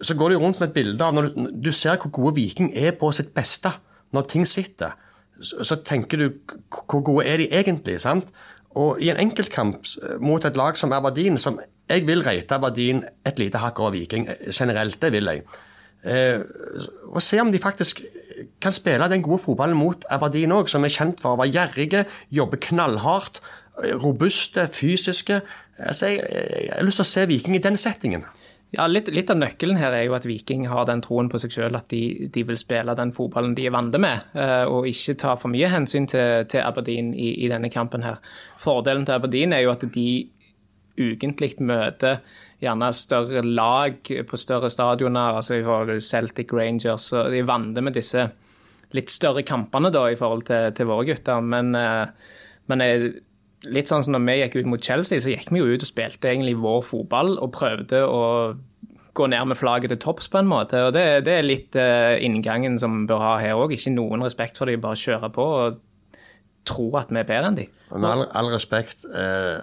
så 0.00 0.16
går 0.16 0.32
du 0.32 0.40
rundt 0.40 0.62
med 0.62 0.70
et 0.70 0.78
bilde 0.78 1.04
av 1.04 1.12
når 1.12 1.28
du, 1.34 1.44
du 1.68 1.72
ser 1.76 2.00
hvor 2.00 2.14
gode 2.14 2.38
Viking 2.38 2.72
er 2.72 2.96
på 2.96 3.12
sitt 3.12 3.34
beste 3.36 3.74
når 4.16 4.30
ting 4.32 4.48
sitter. 4.48 4.96
Så, 5.38 5.60
så 5.68 5.76
tenker 5.84 6.22
du 6.24 6.54
hvor 6.72 7.02
gode 7.04 7.26
er 7.28 7.42
de 7.42 7.52
egentlig? 7.52 8.00
sant? 8.00 8.32
Og 8.76 9.00
i 9.00 9.08
en 9.12 9.20
enkeltkamp 9.20 9.86
eh, 10.02 10.18
mot 10.20 10.44
et 10.44 10.56
lag 10.56 10.76
som 10.76 10.92
Aberdeen, 10.92 11.38
som 11.38 11.60
jeg 11.88 12.04
vil 12.06 12.24
rate 12.26 12.54
Aberdeen 12.54 13.02
et 13.26 13.38
lite 13.40 13.60
hakk 13.62 13.80
over 13.80 13.96
Viking 13.96 14.28
eh, 14.28 14.50
generelt, 14.52 15.00
det 15.02 15.12
vil 15.12 15.30
jeg. 15.30 15.44
Eh, 16.04 16.42
og 17.10 17.22
se 17.22 17.40
om 17.40 17.52
de 17.52 17.58
faktisk 17.58 18.02
kan 18.62 18.72
spille 18.72 19.08
den 19.10 19.22
gode 19.22 19.42
fotballen 19.42 19.78
mot 19.78 20.04
Aberdeen 20.10 20.52
òg, 20.54 20.68
som 20.70 20.84
er 20.86 20.94
kjent 20.94 21.22
for 21.22 21.34
å 21.34 21.40
være 21.40 21.54
gjerrige, 21.56 22.04
jobbe 22.30 22.60
knallhardt, 22.68 23.40
eh, 23.82 23.96
robuste, 23.98 24.68
fysiske. 24.74 25.40
Altså, 25.78 26.12
jeg, 26.12 26.22
jeg, 26.22 26.66
jeg 26.68 26.76
har 26.76 26.86
lyst 26.86 27.02
til 27.02 27.06
å 27.06 27.12
se 27.14 27.26
Viking 27.30 27.56
i 27.58 27.64
den 27.64 27.80
settingen. 27.80 28.26
Ja, 28.70 28.84
litt, 28.84 29.06
litt 29.08 29.30
av 29.32 29.38
nøkkelen 29.40 29.78
her 29.80 29.94
er 29.96 30.02
jo 30.04 30.16
at 30.18 30.26
Viking 30.28 30.66
har 30.68 30.84
den 30.90 31.00
troen 31.00 31.30
på 31.32 31.38
seg 31.40 31.54
selv 31.54 31.78
at 31.78 31.86
de, 31.88 32.28
de 32.32 32.42
vil 32.44 32.58
spille 32.60 32.92
den 32.98 33.14
fotballen 33.16 33.54
de 33.56 33.64
er 33.64 33.72
vant 33.72 33.94
med, 33.96 34.26
eh, 34.36 34.64
og 34.68 34.88
ikke 34.90 35.16
ta 35.22 35.36
for 35.40 35.48
mye 35.52 35.70
hensyn 35.72 36.08
til, 36.10 36.44
til 36.52 36.60
Aberdeen 36.60 37.14
i, 37.16 37.30
i 37.46 37.48
denne 37.48 37.70
kampen 37.72 38.04
her. 38.04 38.18
Fordelen 38.60 39.06
til 39.08 39.16
Aberdeen 39.16 39.56
er 39.56 39.64
jo 39.64 39.72
at 39.72 39.86
de 39.94 40.10
ukentlig 40.98 41.54
møter 41.64 42.20
gjerne 42.60 42.90
større 42.92 43.40
lag 43.46 44.02
på 44.02 44.40
større 44.40 44.68
stadioner, 44.74 45.38
altså 45.38 45.56
i 45.56 45.64
forhold 45.64 45.94
til 45.94 46.04
Celtic 46.04 46.52
Rangers, 46.52 47.08
og 47.14 47.30
de 47.32 47.40
er 47.40 47.48
vant 47.48 47.80
med 47.80 47.96
disse 47.96 48.26
litt 48.96 49.12
større 49.12 49.44
kampene 49.46 49.92
da 49.94 50.04
i 50.10 50.18
forhold 50.18 50.44
til, 50.48 50.68
til 50.76 50.88
våre 50.90 51.06
gutter. 51.08 51.40
Men, 51.40 51.72
eh, 51.78 52.36
men 52.68 52.84
jeg, 52.84 53.12
litt 53.66 53.90
sånn 53.90 54.04
som 54.06 54.14
når 54.14 54.24
vi 54.28 54.36
gikk 54.42 54.56
ut 54.60 54.68
mot 54.70 54.82
Chelsea, 54.84 55.20
så 55.20 55.32
gikk 55.32 55.50
vi 55.50 55.58
jo 55.62 55.66
ut 55.72 55.82
og 55.82 55.88
spilte 55.90 56.30
egentlig 56.30 56.56
vår 56.60 56.82
fotball 56.86 57.38
og 57.42 57.52
prøvde 57.56 58.04
å 58.06 58.22
gå 59.18 59.26
ned 59.26 59.48
med 59.50 59.58
flagget 59.58 59.90
til 59.90 59.98
topps 59.98 60.28
på 60.30 60.38
en 60.38 60.46
måte. 60.46 60.78
og 60.86 60.92
Det, 60.94 61.24
det 61.26 61.32
er 61.40 61.46
litt 61.46 61.74
uh, 61.74 62.14
inngangen 62.22 62.78
som 62.78 63.00
vi 63.00 63.08
bør 63.10 63.24
ha 63.24 63.32
her 63.42 63.58
òg. 63.58 63.74
Ikke 63.74 63.90
noen 63.96 64.22
respekt 64.22 64.60
for 64.60 64.70
de, 64.70 64.76
bare 64.78 65.00
kjøre 65.00 65.30
på 65.34 65.46
og 65.58 65.80
tro 66.68 66.86
at 67.00 67.10
vi 67.10 67.18
er 67.18 67.26
bedre 67.26 67.50
enn 67.50 67.58
de. 67.58 67.66
Og 67.90 67.98
Med 68.04 68.10
all, 68.12 68.24
all 68.36 68.50
respekt, 68.52 69.06
eh, 69.08 69.58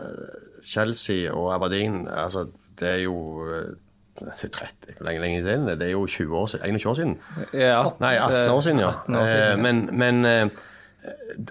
Chelsea 0.65 1.29
og 1.31 1.51
Aberdeen, 1.53 2.07
altså, 2.09 2.47
det 2.79 2.87
er 2.89 3.01
jo 3.05 3.17
eh, 3.45 3.75
30, 4.17 4.95
hvor 4.97 5.05
lenge, 5.05 5.21
lenge 5.21 5.43
siden? 5.43 5.67
Det 5.67 5.87
er 5.87 5.91
jo 5.93 6.05
20 6.07 6.37
år 6.39 6.45
siden, 6.45 6.75
21 6.79 6.89
år 6.89 6.97
siden. 6.99 7.17
Ja, 7.53 7.81
Nei, 8.01 8.15
18 8.15 8.49
år 8.55 8.61
siden, 8.65 8.79
ja. 8.79 8.89
18 9.05 9.15
år 9.21 9.27
siden, 9.27 9.43
ja. 9.43 9.51
Eh, 9.53 9.61
Men, 9.61 9.89
men 9.93 10.25
eh, 10.25 10.63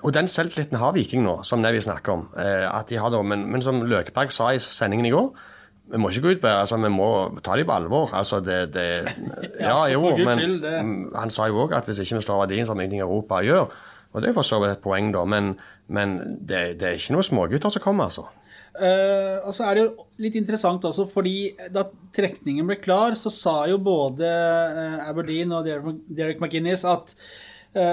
Og 0.02 0.12
den 0.16 0.28
selvtilliten 0.30 0.78
har 0.80 0.94
Viking 0.96 1.24
nå, 1.26 1.38
som 1.46 1.62
det 1.62 1.74
vi 1.76 1.82
snakker 1.84 2.12
om. 2.12 2.28
eh, 2.38 2.64
at 2.68 2.88
de 2.88 3.00
har 3.00 3.10
det, 3.12 3.20
men, 3.24 3.46
men 3.52 3.62
som 3.62 3.82
Løkeberg 3.82 4.32
sa 4.32 4.52
i 4.54 4.62
sendingen 4.62 5.06
i 5.06 5.12
går, 5.14 5.32
vi 5.92 6.00
må 6.00 6.08
ikke 6.08 6.22
gå 6.24 6.30
ut 6.32 6.40
på 6.40 6.48
altså, 6.48 6.78
vi 6.80 6.88
må 6.92 7.08
ta 7.44 7.56
dem 7.58 7.68
på 7.68 7.74
alvor. 7.74 8.14
altså 8.16 8.40
det, 8.40 8.72
det 8.72 8.86
Ja, 9.60 9.84
jo, 9.92 10.14
men 10.16 10.60
det- 10.62 10.78
mm, 10.84 11.12
han 11.14 11.30
sa 11.30 11.46
jo 11.50 11.66
òg 11.66 11.76
at 11.76 11.86
hvis 11.86 12.00
ikke 12.00 12.16
vi 12.16 12.24
slår 12.24 12.46
verdien 12.46 12.66
som 12.66 12.80
ingenting 12.80 13.04
Europa 13.04 13.42
gjør, 13.44 13.68
og 14.14 14.22
det 14.22 14.30
er 14.30 14.36
for 14.36 14.46
så 14.46 14.60
vidt 14.62 14.76
et 14.78 14.84
poeng, 14.84 15.12
da, 15.12 15.24
men, 15.24 15.58
men 15.88 16.16
det, 16.40 16.78
det 16.80 16.88
er 16.88 16.96
ikke 16.96 17.16
noen 17.16 17.26
smågutter 17.26 17.74
som 17.74 17.82
kommer, 17.82 18.08
altså. 18.08 18.28
Uh, 18.74 19.38
og 19.46 19.52
så 19.54 19.68
er 19.68 19.76
det 19.76 19.82
jo 19.84 20.04
litt 20.18 20.34
interessant 20.38 20.82
også, 20.82 21.04
fordi 21.10 21.52
da 21.70 21.84
trekningen 22.14 22.66
ble 22.66 22.80
klar, 22.82 23.14
så 23.18 23.30
sa 23.30 23.54
jo 23.70 23.76
både 23.78 24.26
eh, 24.26 24.96
Aberdeen 25.06 25.52
og 25.54 25.66
Derek, 25.66 26.40
McGinnis 26.42 26.82
McInnes 26.82 26.84
at 26.90 27.14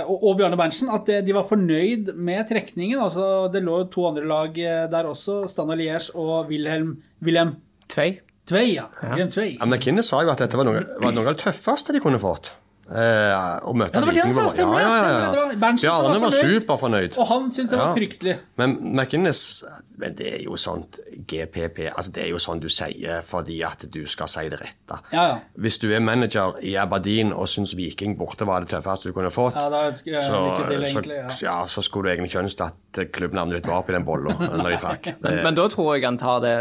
og, 0.05 0.23
og 0.23 0.37
Bjarne 0.39 0.57
Berntsen 0.59 0.91
at 0.93 1.09
eh, 1.09 1.23
de 1.25 1.33
var 1.35 1.47
fornøyd 1.49 2.13
med 2.13 2.45
trekningen. 2.49 2.99
altså 3.01 3.49
Det 3.53 3.63
lå 3.65 3.81
jo 3.83 3.89
to 3.93 4.07
andre 4.11 4.27
lag 4.29 4.57
eh, 4.61 4.83
der 4.91 5.09
også, 5.09 5.43
Stana 5.49 5.77
Liège 5.79 6.13
og 6.15 6.51
Wilhelm, 6.51 6.99
Wilhelm 7.25 7.55
Tvei. 7.91 8.21
Tvei, 8.47 8.65
ja. 8.75 8.87
ja. 9.03 9.27
Tvei. 9.27 9.55
Ja, 9.57 9.65
men 9.65 9.77
McInnes 9.77 10.07
sa 10.11 10.21
jo 10.23 10.31
at 10.31 10.41
dette 10.41 10.57
var 10.59 10.67
noe, 10.67 10.83
var 11.01 11.13
noe 11.13 11.25
av 11.25 11.35
det 11.35 11.43
tøffeste 11.43 11.93
de 11.95 12.01
kunne 12.03 12.19
fått. 12.21 12.53
Eh, 12.91 13.59
å 13.63 13.71
møte 13.73 13.95
Ja, 13.95 14.01
det 14.01 14.07
var 14.07 14.13
det 14.17 14.23
han 14.25 14.33
sa, 14.35 14.47
stemmer 14.51 14.75
det, 14.75 14.83
ja, 14.83 14.95
ja, 14.95 15.19
ja. 15.31 15.55
Berntsen 15.61 15.87
som 15.87 16.03
var 16.03 16.19
var 16.19 16.31
fornøyd. 16.31 16.41
superfornøyd. 16.61 17.17
Og 17.17 17.27
han 17.29 17.51
syntes 17.51 17.69
det 17.71 17.79
var 17.79 17.87
Ja. 17.87 17.93
fryktelig. 17.95 18.37
Men 18.57 18.77
McInnes 18.95 19.63
Men 20.01 20.15
det 20.17 20.27
er 20.33 20.43
jo 20.43 20.55
sånt 20.57 20.97
GPP 21.27 21.91
altså 21.95 22.11
Det 22.11 22.23
er 22.23 22.29
jo 22.31 22.37
sånn 22.41 22.59
du 22.59 22.67
sier 22.69 23.21
fordi 23.21 23.59
at 23.63 23.83
du 23.91 24.07
skal 24.07 24.27
si 24.27 24.47
det 24.49 24.57
rette. 24.59 24.97
Ja, 25.13 25.25
ja. 25.27 25.35
Hvis 25.59 25.77
du 25.79 25.91
er 25.93 25.99
manager 26.01 26.55
i 26.63 26.73
Aberdeen 26.75 27.31
og 27.31 27.45
syns 27.47 27.75
Viking 27.77 28.15
borte 28.17 28.43
var 28.47 28.61
det 28.61 28.69
tøffeste 28.69 29.03
du 29.03 29.13
kunne 29.13 29.29
fått, 29.29 29.53
Ja, 29.55 29.69
da 29.69 29.83
ønsker 29.91 30.11
jeg 30.15 30.21
så, 30.23 30.67
til, 30.67 30.81
egentlig. 30.81 31.15
Ja. 31.17 31.29
ja, 31.41 31.65
så 31.65 31.83
skulle 31.83 32.09
du 32.09 32.15
egentlig 32.17 32.31
ikke 32.33 32.43
ønske 32.43 32.65
at 32.71 33.11
klubbnavnet 33.13 33.61
ditt 33.61 33.67
var 33.67 33.83
oppi 33.83 33.93
den 33.93 34.03
bolla 34.03 34.33
når 34.57 34.69
de 34.71 34.77
trakk. 34.81 35.21
Men, 35.21 35.43
men 35.43 35.55
da 35.55 35.67
tror 35.67 35.93
jeg 35.95 36.03
han 36.03 36.17
tar 36.17 36.39
det 36.41 36.55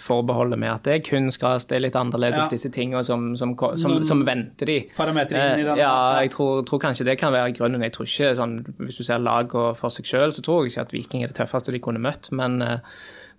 forbeholdet 0.00 0.58
med 0.58 0.70
at 0.74 0.82
det 0.82 0.94
er 0.96 1.04
kunstgras, 1.06 1.66
det 1.70 1.76
er 1.78 1.84
litt 1.86 1.94
annerledes, 1.98 2.44
Ja. 2.44 2.48
disse 2.50 2.70
tingene 2.74 3.04
som, 3.04 3.36
som, 3.36 3.54
som, 3.78 4.02
som 4.04 4.24
venter 4.26 4.66
de. 4.66 4.80
parametri 4.96 5.36
inn 5.38 5.45
i 5.46 5.60
Eh, 5.60 5.64
den, 5.64 5.80
Ja, 5.80 6.20
jeg 6.20 6.32
tror, 6.34 6.62
tror 6.66 6.82
kanskje 6.82 7.06
det 7.08 7.18
kan 7.20 7.34
være 7.34 7.54
grunnen. 7.56 7.84
Jeg 7.86 7.94
tror 7.96 8.08
ikke 8.08 8.34
sånn, 8.38 8.56
Hvis 8.78 8.98
du 9.00 9.04
ser 9.06 9.22
lag 9.22 9.54
og 9.54 9.76
for 9.78 9.94
seg 9.94 10.06
selv, 10.06 10.32
så 10.36 10.42
tror 10.42 10.64
jeg 10.64 10.74
ikke 10.74 10.86
at 10.86 10.92
Viking 10.92 11.24
er 11.24 11.32
det 11.32 11.38
tøffeste 11.38 11.72
de 11.72 11.82
kunne 11.82 12.02
møtt. 12.02 12.30
Men, 12.32 12.60
eh, 12.62 12.78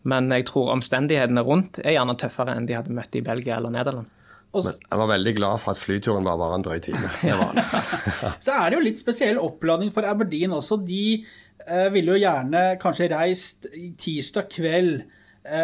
men 0.04 0.30
jeg 0.32 0.46
tror 0.46 0.72
omstendighetene 0.76 1.44
rundt 1.44 1.80
er 1.84 1.98
gjerne 1.98 2.18
tøffere 2.18 2.56
enn 2.56 2.68
de 2.68 2.78
hadde 2.78 2.96
møtt 2.96 3.16
i 3.16 3.22
Belgia 3.26 3.58
eller 3.58 3.74
Nederland. 3.74 4.08
Men 4.54 4.74
jeg 4.74 4.98
var 4.98 5.10
veldig 5.12 5.34
glad 5.36 5.60
for 5.62 5.72
at 5.72 5.82
flyturen 5.82 6.24
bare 6.26 6.40
var 6.40 6.56
en 6.56 6.64
drøy 6.66 6.80
time. 6.82 7.10
Det 7.22 7.36
var 7.36 7.52
han. 7.52 8.34
så 8.46 8.56
er 8.56 8.70
det 8.70 8.78
jo 8.80 8.86
litt 8.86 9.02
spesiell 9.02 9.38
oppladning 9.38 9.92
for 9.94 10.08
Aberdeen 10.08 10.56
også. 10.56 10.80
De 10.88 11.26
eh, 11.68 11.90
ville 11.94 12.16
jo 12.16 12.22
gjerne 12.24 12.64
kanskje 12.82 13.12
reist 13.12 13.68
tirsdag 14.00 14.50
kveld 14.56 15.04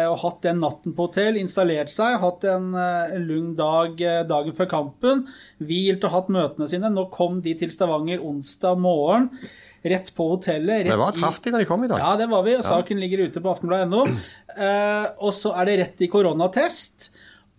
og 0.08 0.16
hatt 0.22 0.40
den 0.46 0.60
natten 0.62 0.94
på 0.96 1.08
hotell, 1.08 1.36
installert 1.40 1.90
seg, 1.92 2.16
hatt 2.22 2.44
en, 2.48 2.70
lung 3.26 3.50
dag 3.58 4.00
eh, 4.00 4.22
dagen 4.28 4.54
før 4.56 4.70
kampen, 4.70 5.26
hvilt 5.60 6.04
og 6.08 6.14
hatt 6.16 6.32
møtene 6.32 6.68
sine. 6.70 6.90
Nå 6.92 7.08
kom 7.14 7.40
de 7.44 7.54
til 7.60 7.70
Stavanger 7.74 8.22
onsdag 8.24 8.78
morgen, 8.80 9.28
rett 9.84 10.08
på 10.16 10.30
hotellet. 10.32 10.86
Rett 10.88 10.96
var 10.96 11.12
i- 11.12 11.20
traff 11.20 11.42
de 11.44 11.50
da 11.52 11.58
de 11.60 11.68
kom 11.68 11.84
i 11.84 11.90
dag. 11.90 12.00
Ja, 12.00 12.14
det 12.16 12.30
var 12.30 12.42
vi, 12.46 12.54
og 12.56 12.64
saken 12.64 13.00
ligger 13.02 13.26
ute 13.28 13.42
på 13.44 13.52
aftenbladet.no. 13.52 14.06
Eh, 14.56 15.06
og 15.20 15.32
så 15.36 15.52
er 15.60 15.68
det 15.68 15.78
rett 15.82 16.00
i 16.06 16.08
koronatest. 16.08 17.10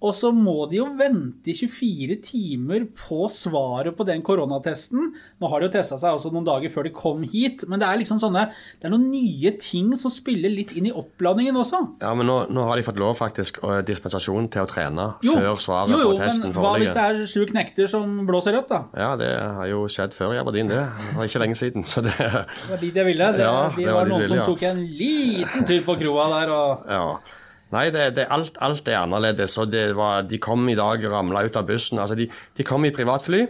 Og 0.06 0.14
så 0.14 0.30
må 0.36 0.68
de 0.70 0.78
jo 0.80 0.86
vente 1.00 1.50
i 1.50 1.56
24 1.58 2.18
timer 2.26 2.84
på 3.00 3.26
svaret 3.34 3.96
på 3.98 4.06
den 4.08 4.22
koronatesten. 4.26 5.12
Nå 5.42 5.50
har 5.50 5.64
de 5.64 5.70
jo 5.70 5.74
testa 5.74 5.98
seg 6.02 6.18
også 6.20 6.30
noen 6.34 6.46
dager 6.46 6.70
før 6.74 6.86
de 6.86 6.94
kom 6.96 7.24
hit, 7.32 7.64
men 7.72 7.82
det 7.82 7.88
er 7.90 8.02
liksom 8.02 8.20
sånne 8.22 8.46
Det 8.80 8.86
er 8.88 8.94
noen 8.94 9.08
nye 9.10 9.54
ting 9.62 9.94
som 9.98 10.14
spiller 10.14 10.54
litt 10.54 10.76
inn 10.78 10.90
i 10.90 10.94
oppladningen 10.94 11.58
også. 11.58 11.82
Ja, 12.04 12.14
men 12.18 12.30
nå, 12.30 12.38
nå 12.54 12.68
har 12.70 12.78
de 12.78 12.86
fått 12.86 13.00
lov 13.02 13.16
faktisk 13.20 13.62
og 13.66 13.82
dispensasjon 13.88 14.50
til 14.54 14.66
å 14.66 14.70
trene 14.70 15.08
Jo, 15.26 15.38
før 15.40 15.62
svaret 15.64 15.96
jo, 15.96 16.02
jo, 16.04 16.12
på 16.14 16.22
testen 16.22 16.52
men 16.52 16.60
hva 16.62 16.76
hvis 16.78 16.94
det 16.96 17.06
er 17.06 17.22
sju 17.32 17.46
knekter 17.50 17.90
som 17.92 18.20
blåser 18.28 18.56
rødt, 18.60 18.70
da? 18.70 18.82
Ja, 19.00 19.12
det 19.20 19.32
har 19.40 19.70
jo 19.72 19.86
skjedd 19.92 20.14
før 20.18 20.36
i 20.36 20.42
Aberdeen, 20.42 20.70
det. 20.72 20.84
Det 20.86 21.16
var 21.18 21.30
ikke 21.32 21.42
lenge 21.42 21.58
siden. 21.60 21.86
Så 21.88 22.04
det 22.06 22.14
Det 22.20 22.70
var 22.70 22.82
dit 22.82 22.96
jeg 23.02 23.06
ville. 23.10 23.32
Det, 23.34 23.42
Ja, 23.46 23.56
de 23.74 23.82
det 23.82 23.90
var, 23.90 24.04
var 24.04 24.12
noen 24.12 24.24
ville, 24.26 24.30
som 24.30 24.38
ja. 24.42 24.46
tok 24.52 24.64
en 24.70 24.86
liten 25.00 25.68
tur 25.70 25.82
på 25.88 25.98
kroa 26.04 26.30
der 26.36 26.54
og 26.54 26.86
Ja. 26.92 27.08
Nei, 27.74 27.88
det, 27.94 28.10
det, 28.18 28.28
alt, 28.32 28.60
alt 28.64 28.88
er 28.88 29.02
annerledes. 29.02 29.58
og 29.62 29.74
var, 29.98 30.26
De 30.30 30.38
kom 30.42 30.68
i 30.70 30.78
dag 30.78 31.06
ramla 31.12 31.46
ut 31.48 31.58
av 31.58 31.66
bussen. 31.68 32.00
altså 32.00 32.18
De, 32.18 32.30
de 32.30 32.68
kom 32.68 32.86
i 32.86 32.94
privatfly, 32.96 33.46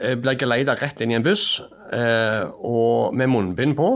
eh, 0.00 0.16
ble 0.18 0.34
geleida 0.40 0.74
rett 0.80 1.00
inn 1.00 1.14
i 1.14 1.18
en 1.20 1.26
buss 1.26 1.60
eh, 1.92 2.42
og 2.58 3.14
med 3.14 3.30
munnbind 3.32 3.78
på. 3.78 3.92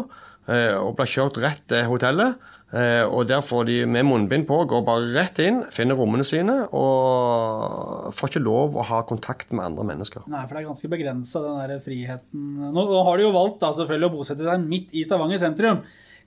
Eh, 0.46 0.76
og 0.78 0.94
ble 0.98 1.08
kjørt 1.10 1.40
rett 1.42 1.64
til 1.70 1.88
hotellet. 1.90 2.38
Eh, 2.74 3.04
og 3.06 3.28
der 3.30 3.44
får 3.46 3.68
de 3.68 3.76
med 3.86 4.06
munnbind 4.08 4.46
på, 4.48 4.56
går 4.66 4.82
bare 4.86 5.10
rett 5.14 5.38
inn, 5.44 5.60
finner 5.70 5.98
rommene 5.98 6.24
sine 6.26 6.64
og 6.74 8.08
får 8.16 8.32
ikke 8.32 8.42
lov 8.42 8.74
å 8.74 8.86
ha 8.88 9.04
kontakt 9.06 9.52
med 9.54 9.68
andre 9.68 9.84
mennesker. 9.86 10.24
Nei, 10.30 10.42
for 10.48 10.56
det 10.56 10.64
er 10.64 10.68
ganske 10.72 10.90
begrensa, 10.90 11.42
den 11.44 11.60
der 11.62 11.84
friheten. 11.84 12.48
Nå, 12.74 12.74
nå 12.90 13.04
har 13.06 13.20
de 13.20 13.26
jo 13.28 13.30
valgt 13.36 13.60
da, 13.62 13.70
selvfølgelig 13.76 14.10
å 14.10 14.16
bosette 14.16 14.48
seg 14.48 14.66
midt 14.66 14.98
i 14.98 15.04
Stavanger 15.06 15.42
sentrum. 15.42 15.84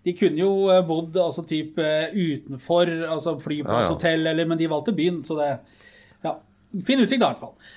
De 0.08 0.14
kunne 0.16 0.40
jo 0.40 0.54
eh, 0.72 0.86
bodd 0.88 1.18
altså, 1.20 1.44
typ, 1.48 1.80
eh, 1.84 2.14
utenfor 2.16 2.92
altså 3.10 3.36
flyplasshotell, 3.44 4.30
eller, 4.32 4.48
men 4.48 4.60
de 4.60 4.70
valgte 4.72 4.96
byen. 4.96 5.24
Så 5.28 5.40
det 5.40 5.58
Ja. 6.26 6.38
Fin 6.86 7.02
utsikt, 7.02 7.22
da, 7.22 7.32
i 7.32 7.34
hvert 7.34 7.40
fall. 7.42 7.76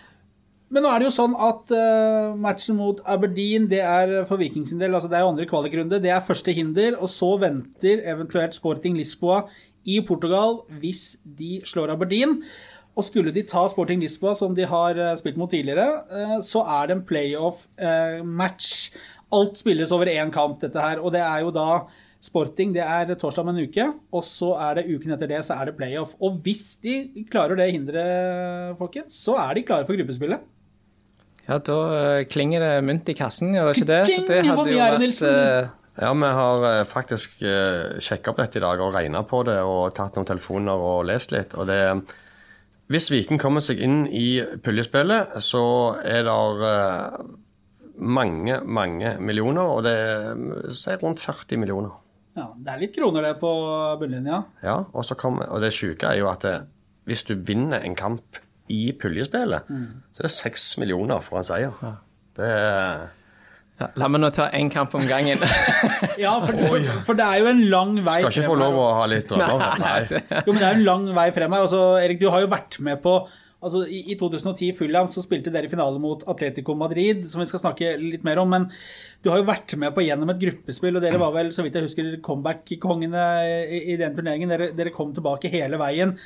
Men 0.72 0.84
nå 0.84 0.88
er 0.88 1.00
det 1.00 1.06
jo 1.10 1.12
sånn 1.12 1.34
at 1.36 1.72
uh, 1.76 2.32
matchen 2.40 2.78
mot 2.78 3.00
Aberdeen, 3.08 3.66
det 3.68 3.82
er 3.84 4.22
for 4.28 4.40
Viking 4.40 4.64
sin 4.68 4.80
del, 4.80 4.94
altså 4.96 5.08
det 5.08 5.18
er 5.18 5.24
jo 5.26 5.32
andre 5.34 5.46
kvalikrunde, 5.48 5.98
det 6.00 6.12
er 6.12 6.24
første 6.24 6.52
hinder, 6.56 6.96
og 6.96 7.10
så 7.12 7.28
venter 7.40 8.00
eventuelt 8.08 8.56
Sporting 8.56 8.96
Lisboa 8.96 9.42
i 9.84 9.98
Portugal 10.08 10.62
hvis 10.80 11.18
de 11.24 11.58
slår 11.68 11.92
Aberdeen. 11.92 12.38
Og 12.96 13.04
skulle 13.04 13.32
de 13.32 13.44
ta 13.48 13.66
Sporting 13.68 14.00
Lisboa, 14.00 14.32
som 14.36 14.56
de 14.56 14.64
har 14.68 15.00
spilt 15.20 15.36
mot 15.40 15.48
tidligere, 15.52 16.40
så 16.44 16.64
er 16.68 16.88
det 16.88 16.96
en 16.98 17.06
playoff-match. 17.08 18.72
Alt 19.32 19.60
spilles 19.60 19.92
over 19.96 20.08
én 20.12 20.32
kamp, 20.32 20.58
dette 20.60 20.80
her. 20.80 21.00
Og 21.00 21.12
det 21.14 21.22
er 21.24 21.40
jo 21.40 21.52
da 21.56 21.68
Sporting, 22.22 22.70
det 22.70 22.84
er 22.86 23.10
torsdag 23.18 23.42
om 23.42 23.50
en 23.50 23.64
uke. 23.66 23.88
Og 24.14 24.22
så 24.26 24.52
er 24.62 24.78
det 24.78 24.88
uken 24.92 25.16
etter 25.16 25.30
det, 25.30 25.40
så 25.46 25.56
er 25.58 25.68
det 25.70 25.76
playoff. 25.78 26.14
Og 26.22 26.38
hvis 26.44 26.76
de 26.84 27.26
klarer 27.30 27.58
det 27.58 27.72
hinderet, 27.74 28.76
folkens, 28.78 29.18
så 29.24 29.34
er 29.42 29.58
de 29.58 29.64
klare 29.66 29.88
for 29.88 29.98
gruppespillet. 29.98 30.44
Ja, 31.48 31.58
da 31.58 31.78
eh, 31.98 32.24
klinger 32.30 32.62
det 32.62 32.74
mynt 32.86 33.08
i 33.10 33.16
kassen, 33.18 33.50
gjør 33.56 33.72
det 33.72 33.78
ikke 33.80 33.88
det? 33.88 34.02
Ka-ching! 34.06 34.26
det 34.28 34.42
hadde 34.46 34.70
jo 34.70 34.78
vært 34.78 35.22
eh, 35.26 35.70
Ja, 35.98 36.12
vi 36.14 36.28
har 36.38 36.66
eh, 36.68 36.82
faktisk 36.86 37.42
uh, 37.42 37.98
sjekka 37.98 38.30
opp 38.30 38.38
dette 38.38 38.60
i 38.60 38.62
dag 38.62 38.80
og 38.80 38.94
regna 38.94 39.24
på 39.26 39.42
det 39.48 39.58
og 39.66 39.90
tatt 39.96 40.14
noen 40.14 40.28
telefoner 40.28 40.86
og 40.92 41.02
lest 41.10 41.34
litt. 41.34 41.56
og 41.58 41.66
det 41.66 41.80
Hvis 42.92 43.10
Viken 43.10 43.42
kommer 43.42 43.64
seg 43.64 43.82
inn 43.82 44.04
i 44.06 44.38
puljespillet, 44.62 45.34
så 45.42 45.64
er 46.06 46.22
det 46.30 46.70
eh, 46.70 47.18
mange, 47.98 48.62
mange 48.62 49.16
millioner, 49.18 49.66
og 49.66 49.82
det 49.88 49.98
er 49.98 51.02
rundt 51.02 51.20
40 51.26 51.58
millioner. 51.58 51.98
Ja, 52.38 52.46
Det 52.56 52.72
er 52.72 52.80
litt 52.80 52.94
kroner 52.96 53.26
det 53.26 53.34
på 53.42 53.50
bunnlinja. 54.00 54.42
Ja, 54.64 54.78
og, 54.92 55.04
så 55.04 55.16
kommer, 55.18 55.50
og 55.52 55.60
det 55.64 55.72
sjuke 55.76 56.08
er 56.08 56.20
jo 56.22 56.30
at 56.32 56.46
det, 56.46 56.54
hvis 57.08 57.26
du 57.28 57.34
vinner 57.36 57.84
en 57.84 57.96
kamp 57.98 58.38
i 58.72 58.92
puljespillet, 58.96 59.68
så 59.68 60.22
er 60.22 60.28
det 60.28 60.32
seks 60.32 60.70
millioner 60.80 61.20
for 61.24 61.40
en 61.42 61.44
seier. 61.44 61.74
Det 62.38 62.48
er 62.48 63.10
ja, 63.80 63.88
La 63.98 64.08
meg 64.12 64.20
nå 64.22 64.28
ta 64.34 64.46
én 64.54 64.68
kamp 64.72 64.92
om 64.94 65.04
gangen. 65.08 65.40
Ja, 66.22 66.34
for, 66.44 66.54
for, 66.68 66.88
for 67.08 67.18
det 67.18 67.24
er 67.24 67.40
jo 67.40 67.48
en 67.50 67.62
lang 67.72 67.94
vei 68.04 68.18
Skal 68.20 68.34
ikke 68.36 68.50
få 68.52 68.56
lov 68.60 68.76
å 68.78 68.88
ha 68.98 69.06
litt 69.10 69.30
drømmer. 69.32 69.80
Nei. 69.80 70.20
Jo, 70.44 70.52
men 70.52 70.60
det 70.60 70.66
er 70.66 70.74
jo 70.74 70.78
en 70.78 70.84
lang 70.86 71.06
vei 71.16 71.28
frem 71.34 71.56
her. 71.56 71.64
Altså, 71.66 71.80
Erik, 72.02 72.20
du 72.20 72.28
har 72.32 72.44
jo 72.44 72.50
vært 72.52 72.78
med 72.84 73.00
på 73.02 73.16
altså, 73.62 73.84
I, 73.86 74.02
i 74.12 74.18
2010 74.20 74.74
Fulham 74.78 75.08
så 75.14 75.24
spilte 75.24 75.52
dere 75.54 75.70
finale 75.70 76.00
mot 76.02 76.22
Atletico 76.28 76.74
Madrid, 76.78 77.24
som 77.30 77.42
vi 77.42 77.48
skal 77.50 77.62
snakke 77.62 77.94
litt 78.00 78.26
mer 78.26 78.42
om. 78.42 78.50
Men 78.52 78.68
du 79.24 79.30
har 79.32 79.40
jo 79.40 79.48
vært 79.48 79.76
med 79.80 79.94
på 79.96 80.04
gjennom 80.04 80.32
et 80.34 80.40
gruppespill, 80.42 80.98
og 80.98 81.04
dere 81.04 81.20
var 81.22 81.34
vel, 81.36 81.52
så 81.54 81.64
vidt 81.64 81.78
jeg 81.78 81.88
husker, 81.88 82.14
comeback-kongene 82.26 83.26
i, 83.66 83.84
i 83.94 84.00
den 84.00 84.16
turneringen. 84.18 84.52
Dere, 84.52 84.72
dere 84.76 84.94
kom 84.94 85.14
tilbake 85.16 85.52
hele 85.52 85.80
veien. 85.80 86.16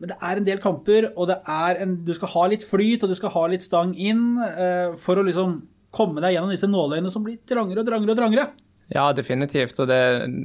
Men 0.00 0.14
det 0.14 0.16
er 0.24 0.40
en 0.40 0.46
del 0.46 0.62
kamper, 0.62 1.10
og 1.20 1.34
en, 1.36 1.98
du 2.06 2.14
skal 2.16 2.32
ha 2.32 2.46
litt 2.48 2.64
flyt 2.64 3.04
og 3.04 3.12
du 3.12 3.18
skal 3.18 3.34
ha 3.34 3.44
litt 3.52 3.66
stang 3.66 3.92
inn 4.00 4.40
eh, 4.46 4.96
for 5.00 5.20
å 5.20 5.26
liksom 5.26 5.60
komme 5.92 6.22
deg 6.22 6.36
gjennom 6.36 6.52
disse 6.54 6.70
nåløyene 6.70 7.10
som 7.12 7.24
blir 7.26 7.40
trangere 7.48 7.82
og 7.82 7.88
trangere 7.90 8.14
og 8.14 8.20
trangere. 8.22 8.46
Ja, 8.90 9.12
definitivt. 9.14 9.78
Og 9.80 9.86
det, 9.90 10.00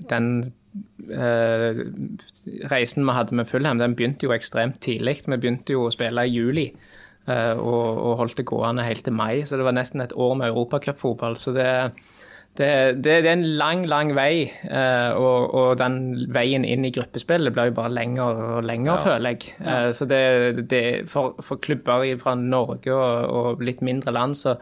den 0.10 0.28
eh, 1.10 1.80
reisen 2.72 3.06
vi 3.08 3.16
hadde 3.18 3.36
med 3.36 3.50
Fulham, 3.50 3.82
den 3.82 3.96
begynte 3.98 4.28
jo 4.28 4.36
ekstremt 4.36 4.82
tidlig. 4.86 5.24
Vi 5.26 5.38
begynte 5.38 5.74
jo 5.74 5.88
å 5.88 5.94
spille 5.94 6.28
i 6.28 6.36
juli. 6.36 6.68
eh, 7.28 7.58
og, 7.58 7.98
og 8.06 8.18
holdt 8.22 8.38
det 8.38 8.46
gående 8.46 8.86
helt 8.86 9.04
til 9.04 9.18
mai, 9.18 9.42
så 9.46 9.58
det 9.58 9.66
var 9.66 9.74
nesten 9.74 10.02
et 10.02 10.14
år 10.14 10.36
med 10.38 10.52
europacupfotball. 10.52 11.38
Så 11.42 11.56
det, 11.56 11.66
det, 12.58 12.70
det, 13.04 13.16
er 13.18 13.32
en 13.32 13.48
lang, 13.58 13.88
lang 13.90 14.14
vei. 14.16 14.52
eh, 14.70 15.12
og, 15.18 15.54
og 15.58 15.78
den 15.82 16.28
veien 16.30 16.66
inn 16.66 16.86
i 16.86 16.94
gruppespillet 16.94 17.54
blir 17.54 17.72
jo 17.72 17.80
bare 17.82 17.96
lenger 17.98 18.44
og 18.46 18.64
lenger, 18.70 19.02
føler 19.08 19.34
jeg. 19.34 19.56
Eh, 19.66 19.90
så 19.98 20.06
det, 20.06 20.70
det 20.70 20.84
for, 21.10 21.34
for 21.42 21.58
klubber 21.58 22.06
fra 22.22 22.36
Norge 22.38 22.94
og, 22.94 23.26
og 23.26 23.66
litt 23.66 23.82
mindre 23.82 24.14
land, 24.14 24.38
så 24.38 24.60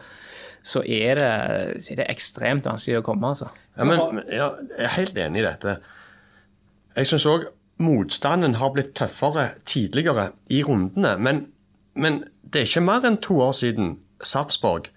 så 0.64 0.80
er 0.80 1.18
det, 1.18 1.82
så 1.84 1.92
er 1.92 2.00
det 2.00 2.06
ekstremt 2.14 2.64
vanskelig 2.64 3.02
å 3.02 3.04
komme, 3.04 3.34
altså. 3.34 3.50
Ja, 3.76 3.84
men, 3.88 4.22
ja, 4.32 4.48
jeg 4.78 4.86
er 4.86 4.94
helt 4.96 5.18
enig 5.26 5.42
i 5.42 5.46
dette. 5.46 5.76
Jeg 6.96 7.10
syns 7.10 7.26
òg 7.28 7.48
motstanden 7.84 8.56
har 8.60 8.70
blitt 8.74 8.94
tøffere 8.96 9.50
tidligere 9.68 10.30
i 10.54 10.62
rundene. 10.64 11.16
Men, 11.18 11.46
men 11.98 12.22
det 12.46 12.62
er 12.62 12.68
ikke 12.70 12.84
mer 12.86 13.06
enn 13.08 13.18
to 13.22 13.40
år 13.42 13.52
siden 13.58 13.96
Sarpsborg 14.24 14.88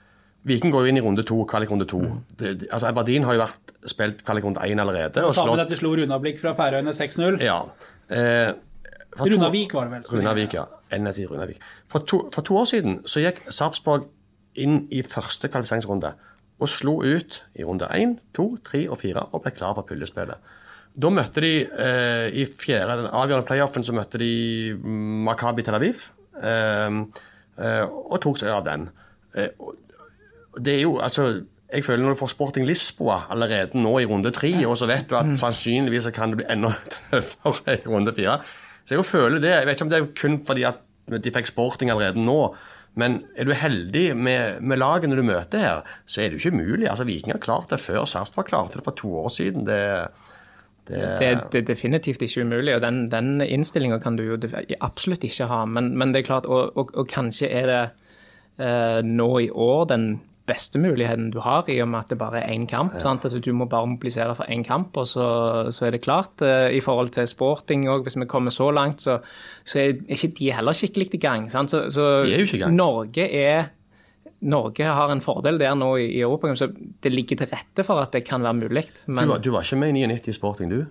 Viking 0.48 0.72
går 0.72 0.86
jo 0.86 0.92
inn 0.94 1.00
i 1.00 1.04
runde 1.04 1.24
to, 1.28 1.42
kvalikrunde 1.50 1.88
to. 1.90 2.00
Mm. 2.00 2.20
det, 2.40 2.52
altså 2.72 2.88
Aberdeen 2.88 3.26
har 3.28 3.36
jo 3.36 3.42
vært 3.42 3.74
spilt 3.92 4.22
kvalikrunde 4.24 4.64
én 4.64 4.80
allerede. 4.80 5.24
og 5.26 5.36
Ta 5.36 5.44
med 5.50 5.68
de 5.68 5.80
slo 5.80 5.92
Runablikk 5.98 6.40
fra 6.40 6.54
Færøyene 6.56 6.94
6-0. 6.96 7.42
ja, 7.44 7.58
eh, 8.10 8.54
to- 9.18 9.26
Runavik 9.26 9.74
var 9.74 9.90
det 9.90 9.92
vel? 9.92 10.20
Runavik, 10.20 10.54
ja. 10.54 10.64
NSI 10.92 11.26
Runavik. 11.28 11.60
For 11.92 12.00
to, 12.00 12.30
for 12.34 12.42
to 12.42 12.56
år 12.58 12.64
siden 12.64 13.02
så 13.06 13.20
gikk 13.26 13.44
Sarpsborg 13.52 14.08
inn 14.60 14.86
i 14.94 15.04
første 15.06 15.50
kvalifiseringsrunde 15.52 16.14
og 16.58 16.72
slo 16.72 16.98
ut 17.06 17.42
i 17.58 17.66
runde 17.66 17.90
én, 17.94 18.16
to, 18.34 18.56
tre 18.66 18.88
og 18.90 19.00
fire 19.04 19.28
og 19.32 19.44
ble 19.44 19.54
klar 19.54 19.76
for 19.78 19.86
puljespillet. 19.88 20.54
Da 20.98 21.12
møtte 21.14 21.44
de 21.44 21.52
eh, 21.62 22.28
i 22.34 22.48
fjerde, 22.50 23.04
den 23.04 23.12
avgjørende 23.14 23.46
playoffen 23.46 23.86
så 23.86 23.94
møtte 23.94 24.18
de 24.18 24.32
Makabi 25.28 25.66
Tel 25.66 25.78
Aviv. 25.78 26.08
Eh, 26.42 26.98
eh, 27.62 27.84
og 27.86 28.18
tok 28.24 28.42
seg 28.42 28.56
av 28.56 28.66
den. 28.66 28.88
Eh, 29.38 29.54
det 30.58 30.80
er 30.80 30.84
jo, 30.88 30.98
altså 30.98 31.30
jeg 31.68 31.84
føler 31.84 32.06
Når 32.06 32.16
du 32.16 32.20
får 32.22 32.30
Sporting 32.32 32.66
Lisboa 32.66 33.26
allerede 33.30 33.76
nå 33.76 33.92
i 34.00 34.06
runde 34.08 34.32
tre, 34.32 34.50
og 34.66 34.78
så 34.80 34.88
vet 34.88 35.10
du 35.10 35.18
at 35.20 35.34
sannsynligvis 35.40 36.08
kan 36.16 36.32
det 36.32 36.40
bli 36.40 36.48
enda 36.50 36.72
tøffere 37.12 37.76
i 37.76 37.88
runde 37.92 38.14
fire. 38.16 38.40
Så 38.88 38.96
jeg 38.96 39.06
føler 39.06 39.44
det. 39.44 39.52
Jeg 39.52 39.68
vet 39.68 39.76
ikke 39.76 39.86
om 39.86 39.92
det 39.92 40.00
er 40.00 40.08
kun 40.16 40.38
fordi 40.48 40.64
at 40.70 40.80
de 41.24 41.34
fikk 41.36 41.50
Sporting 41.52 41.92
allerede 41.92 42.24
nå. 42.24 42.56
Men 42.98 43.20
er 43.38 43.46
du 43.48 43.54
heldig 43.54 44.08
med, 44.18 44.64
med 44.66 44.82
lagene 44.82 45.18
du 45.18 45.24
møter 45.26 45.62
her, 45.62 45.84
så 46.10 46.24
er 46.24 46.32
det 46.32 46.40
jo 46.40 46.48
ikke 46.48 46.58
umulig. 46.58 46.88
Altså, 46.90 47.06
Viking 47.08 47.36
har 47.36 47.44
klart 47.44 47.70
det 47.74 47.80
før. 47.84 48.06
Sarpsborg 48.10 48.50
klarte 48.50 48.80
det 48.80 48.88
for 48.88 48.98
to 48.98 49.14
år 49.22 49.30
siden. 49.36 49.68
Det, 49.70 49.82
Det, 50.88 51.00
det 51.52 51.60
er 51.60 51.66
definitivt 51.68 52.22
ikke 52.24 52.46
umulig, 52.48 52.76
og 52.78 52.82
den, 52.82 53.10
den 53.12 53.42
innstillinga 53.44 53.98
kan 54.00 54.16
du 54.16 54.24
jo 54.24 54.38
absolutt 54.80 55.26
ikke 55.28 55.50
ha. 55.52 55.66
Men, 55.68 55.92
men 56.00 56.14
det 56.14 56.22
er 56.22 56.30
klart, 56.30 56.46
og, 56.48 56.78
og, 56.80 56.94
og 56.96 57.10
kanskje 57.12 57.50
er 57.52 57.68
det 57.68 57.82
eh, 58.64 59.02
nå 59.04 59.28
i 59.44 59.50
år 59.52 59.90
den 59.92 60.08
beste 60.48 60.80
muligheten 60.80 61.30
du 61.34 61.40
har, 61.44 61.68
i 61.70 61.80
og 61.84 61.90
med 61.92 62.00
at 62.06 62.10
det 62.14 62.18
bare 62.22 62.40
er 62.42 62.54
én 62.56 62.66
kamp. 62.70 62.94
Sant? 63.04 63.26
At 63.28 63.36
du 63.44 63.50
må 63.54 63.66
bare 63.70 63.88
mobilisere 63.88 64.36
for 64.36 64.48
én 64.50 64.64
kamp, 64.64 64.96
og 64.98 65.08
så, 65.12 65.26
så 65.76 65.86
er 65.88 65.92
det 65.98 66.02
klart. 66.06 66.42
Eh, 66.42 66.72
I 66.78 66.82
forhold 66.82 67.10
til 67.16 67.28
sporting 67.28 67.84
òg, 67.92 68.04
hvis 68.08 68.16
vi 68.18 68.26
kommer 68.32 68.52
så 68.56 68.70
langt, 68.72 69.02
så, 69.04 69.20
så 69.68 69.80
er 69.84 70.00
ikke 70.08 70.32
de 70.40 70.52
heller 70.56 70.72
skikkelig 70.78 71.10
i 71.14 71.18
gang. 71.18 71.50
Sant? 71.52 71.72
Så, 71.74 71.90
så 71.92 72.08
De 72.24 72.34
er 72.34 72.40
jo 72.46 72.48
ikke 72.48 72.58
i 72.62 72.64
gang. 72.66 72.76
Norge 72.80 73.28
er 73.44 73.68
Norge 74.42 74.86
har 74.86 75.10
en 75.12 75.22
fordel 75.26 75.58
der 75.60 75.74
nå 75.74 75.96
i, 75.98 76.04
i 76.14 76.20
Europa, 76.22 76.52
så 76.56 76.68
det 77.04 77.10
ligger 77.12 77.40
til 77.40 77.48
rette 77.50 77.84
for 77.84 77.98
at 78.04 78.12
det 78.14 78.24
kan 78.28 78.44
være 78.46 78.54
mulig. 78.60 78.84
du, 79.08 79.14
var- 79.18 79.40
du 79.42 79.50
var 79.52 79.66
ikke 79.66 79.80
med 79.82 79.90
i 79.96 80.06
99 80.06 80.28
i 80.28 80.36
Sporting, 80.38 80.70
du? 80.70 80.84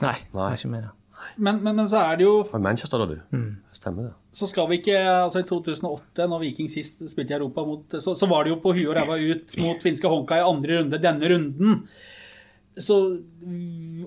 nei, 0.00 0.12
Nei. 0.12 0.14
jeg 0.14 0.32
var 0.32 0.54
ikke 0.54 0.68
med 0.70 0.82
der. 0.84 0.94
Men, 1.38 1.58
men, 1.64 1.76
men 1.76 1.88
så 1.90 1.96
er 2.06 2.16
det 2.20 2.24
jo 2.24 2.44
Manchester, 2.58 2.98
da, 3.02 3.06
du? 3.14 3.18
Mm. 3.36 3.56
Stemmer 3.88 4.10
det. 4.10 4.14
Så 4.36 4.46
skal 4.50 4.68
vi 4.68 4.78
ikke 4.82 4.98
altså 5.00 5.40
I 5.40 5.48
2008, 5.48 6.26
når 6.28 6.42
Viking 6.44 6.68
sist 6.70 7.00
spilte 7.08 7.34
i 7.34 7.38
Europa, 7.38 7.64
mot, 7.64 7.96
så, 8.04 8.14
så 8.14 8.28
var 8.28 8.44
det 8.44 8.52
jo 8.52 8.60
på 8.62 8.74
huet 8.76 8.90
og 8.92 8.98
ræva 8.98 9.16
ut 9.16 9.56
mot 9.62 9.82
finske 9.82 10.10
Honka 10.12 10.38
i 10.38 10.44
andre 10.44 10.82
runde 10.82 11.00
denne 11.00 11.32
runden. 11.32 11.80
Så 12.78 12.96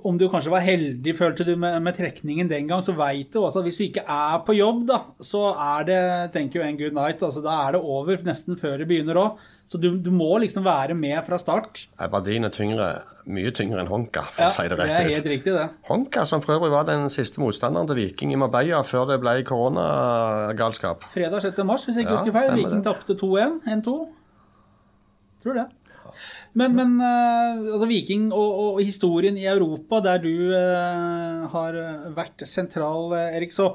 om 0.08 0.18
du 0.18 0.24
kanskje 0.32 0.50
var 0.54 0.64
heldig, 0.66 1.14
følte 1.18 1.44
du, 1.46 1.56
med, 1.60 1.76
med 1.84 1.94
trekningen 1.98 2.48
den 2.50 2.68
gang, 2.70 2.82
så 2.86 2.94
veit 2.98 3.30
du 3.34 3.42
også 3.44 3.60
at 3.62 3.66
hvis 3.68 3.78
du 3.78 3.84
ikke 3.86 4.04
er 4.08 4.38
på 4.48 4.56
jobb, 4.58 4.86
da, 4.90 5.02
så 5.22 5.42
er 5.54 5.84
det 5.90 5.98
thank 6.34 6.56
you 6.56 6.64
and 6.64 6.80
good 6.80 6.96
night. 6.96 7.22
Altså, 7.22 7.44
da 7.44 7.58
er 7.68 7.76
det 7.76 7.82
over 7.84 8.24
nesten 8.26 8.56
før 8.58 8.78
det 8.82 8.88
begynner 8.90 9.20
òg. 9.22 9.42
Så 9.72 9.80
du, 9.80 9.90
du 10.04 10.10
må 10.12 10.34
liksom 10.44 10.66
være 10.66 10.96
med 11.00 11.20
fra 11.24 11.38
start. 11.40 11.86
Badin 12.12 12.44
er 12.48 12.52
tyngre, 12.52 12.88
mye 13.32 13.52
tyngre 13.56 13.80
enn 13.84 13.88
Honka, 13.92 14.26
for 14.34 14.44
Ja, 14.44 14.50
å 14.50 14.56
si 14.56 14.66
det 14.68 14.76
det 14.80 14.88
rett 14.90 14.98
er 15.00 15.12
helt 15.16 15.30
riktig, 15.32 15.54
det. 15.56 15.68
Honka, 15.88 16.26
som 16.28 16.42
for 16.44 16.58
øvrig 16.58 16.74
var 16.74 16.88
den 16.90 17.06
siste 17.14 17.40
motstanderen 17.40 17.88
til 17.92 18.02
Viking 18.02 18.34
i 18.36 18.40
Marbella 18.42 18.82
før 18.88 19.06
det 19.14 19.20
ble 19.24 19.38
koronagalskap. 19.48 21.06
Fredag 21.14 21.44
6. 21.48 21.62
mars, 21.68 21.86
hvis 21.88 22.00
jeg 22.02 22.08
ikke 22.08 22.18
Ja, 22.18 22.24
husker 22.24 22.36
feil. 22.40 22.56
Viking 22.60 22.82
det. 22.84 22.88
tapte 22.90 23.16
2-1. 23.22 23.62
1-2. 23.78 23.96
Tror 25.46 25.54
det. 25.62 25.68
Men, 26.54 26.76
men 26.76 26.98
eh, 27.00 27.62
altså 27.72 27.88
Viking 27.88 28.30
og, 28.36 28.56
og 28.64 28.80
historien 28.84 29.38
i 29.40 29.48
Europa, 29.48 30.02
der 30.04 30.20
du 30.24 30.52
eh, 30.52 31.46
har 31.54 31.78
vært 32.18 32.44
sentral, 32.50 33.14
eh, 33.16 33.38
Erik, 33.38 33.56
så 33.56 33.72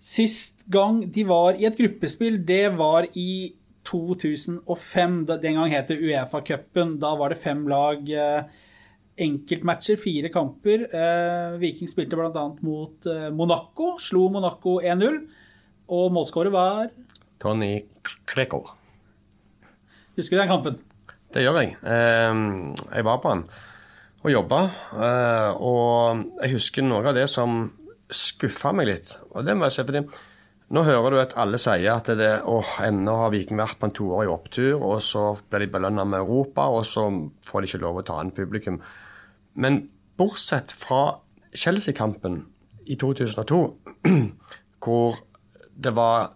sist 0.00 0.62
gang 0.72 1.02
de 1.12 1.24
var 1.28 1.58
i 1.58 1.66
et 1.68 1.76
gruppespill, 1.76 2.40
det 2.48 2.78
var 2.78 3.08
i 3.12 3.52
2005. 3.88 5.18
Den 5.28 5.58
gang 5.58 5.70
het 5.72 5.88
det 5.88 6.00
Uefa-cupen. 6.00 6.96
Da 7.00 7.14
var 7.16 7.32
det 7.32 7.42
fem 7.42 7.66
lag. 7.68 8.08
eh, 8.08 8.42
Enkeltmatcher, 9.18 9.96
fire 9.98 10.28
kamper. 10.30 10.84
Eh, 10.94 11.58
Viking 11.58 11.90
spilte 11.90 12.16
bl.a. 12.16 12.44
mot 12.62 13.06
eh, 13.06 13.30
Monaco. 13.34 13.96
Slo 13.98 14.28
Monaco 14.28 14.78
1-0. 14.80 15.24
Og 15.88 16.12
målskårer 16.12 16.52
var 16.52 16.90
Tony 17.40 17.86
Kleko. 18.28 18.60
Husker 20.18 20.36
du 20.36 20.42
den 20.42 20.52
kampen? 20.52 20.78
Det 21.34 21.42
gjør 21.44 21.58
jeg. 21.60 21.74
Eh, 21.84 22.38
Jeg 22.96 23.04
var 23.04 23.18
på 23.22 23.34
den 23.34 23.44
og 24.24 24.32
jobba. 24.32 24.60
eh, 24.98 25.50
Og 25.62 26.24
jeg 26.42 26.52
husker 26.56 26.82
noe 26.82 27.06
av 27.06 27.14
det 27.14 27.28
som 27.30 27.70
skuffa 28.10 28.72
meg 28.74 28.86
litt. 28.88 29.16
Og 29.34 29.44
det 29.44 29.54
må 29.56 29.64
jeg 29.68 29.72
si, 29.76 29.84
fordi 29.84 30.02
nå 30.70 30.82
hører 30.84 31.10
du 31.14 31.18
at 31.20 31.36
alle 31.36 31.56
sier 31.60 31.92
at 31.94 32.08
det, 32.16 32.42
åh, 32.44 32.74
ennå 32.84 33.14
har 33.22 33.30
Viking 33.30 33.56
vært 33.60 33.78
på 33.78 33.86
en 33.88 33.94
toårig 33.96 34.28
opptur, 34.32 34.80
og 34.82 35.00
så 35.04 35.38
blir 35.48 35.60
de 35.60 35.72
belønna 35.72 36.04
med 36.04 36.18
Europa, 36.20 36.66
og 36.68 36.84
så 36.84 37.06
får 37.46 37.60
de 37.60 37.66
ikke 37.70 37.80
lov 37.84 38.00
å 38.00 38.04
ta 38.04 38.18
inn 38.20 38.32
publikum. 38.36 38.80
Men 39.54 39.88
bortsett 40.18 40.72
fra 40.72 41.20
Chelsea-kampen 41.54 42.42
i 42.86 42.96
2002, 42.96 43.60
hvor 44.84 45.16
det 45.78 45.94
var 45.96 46.32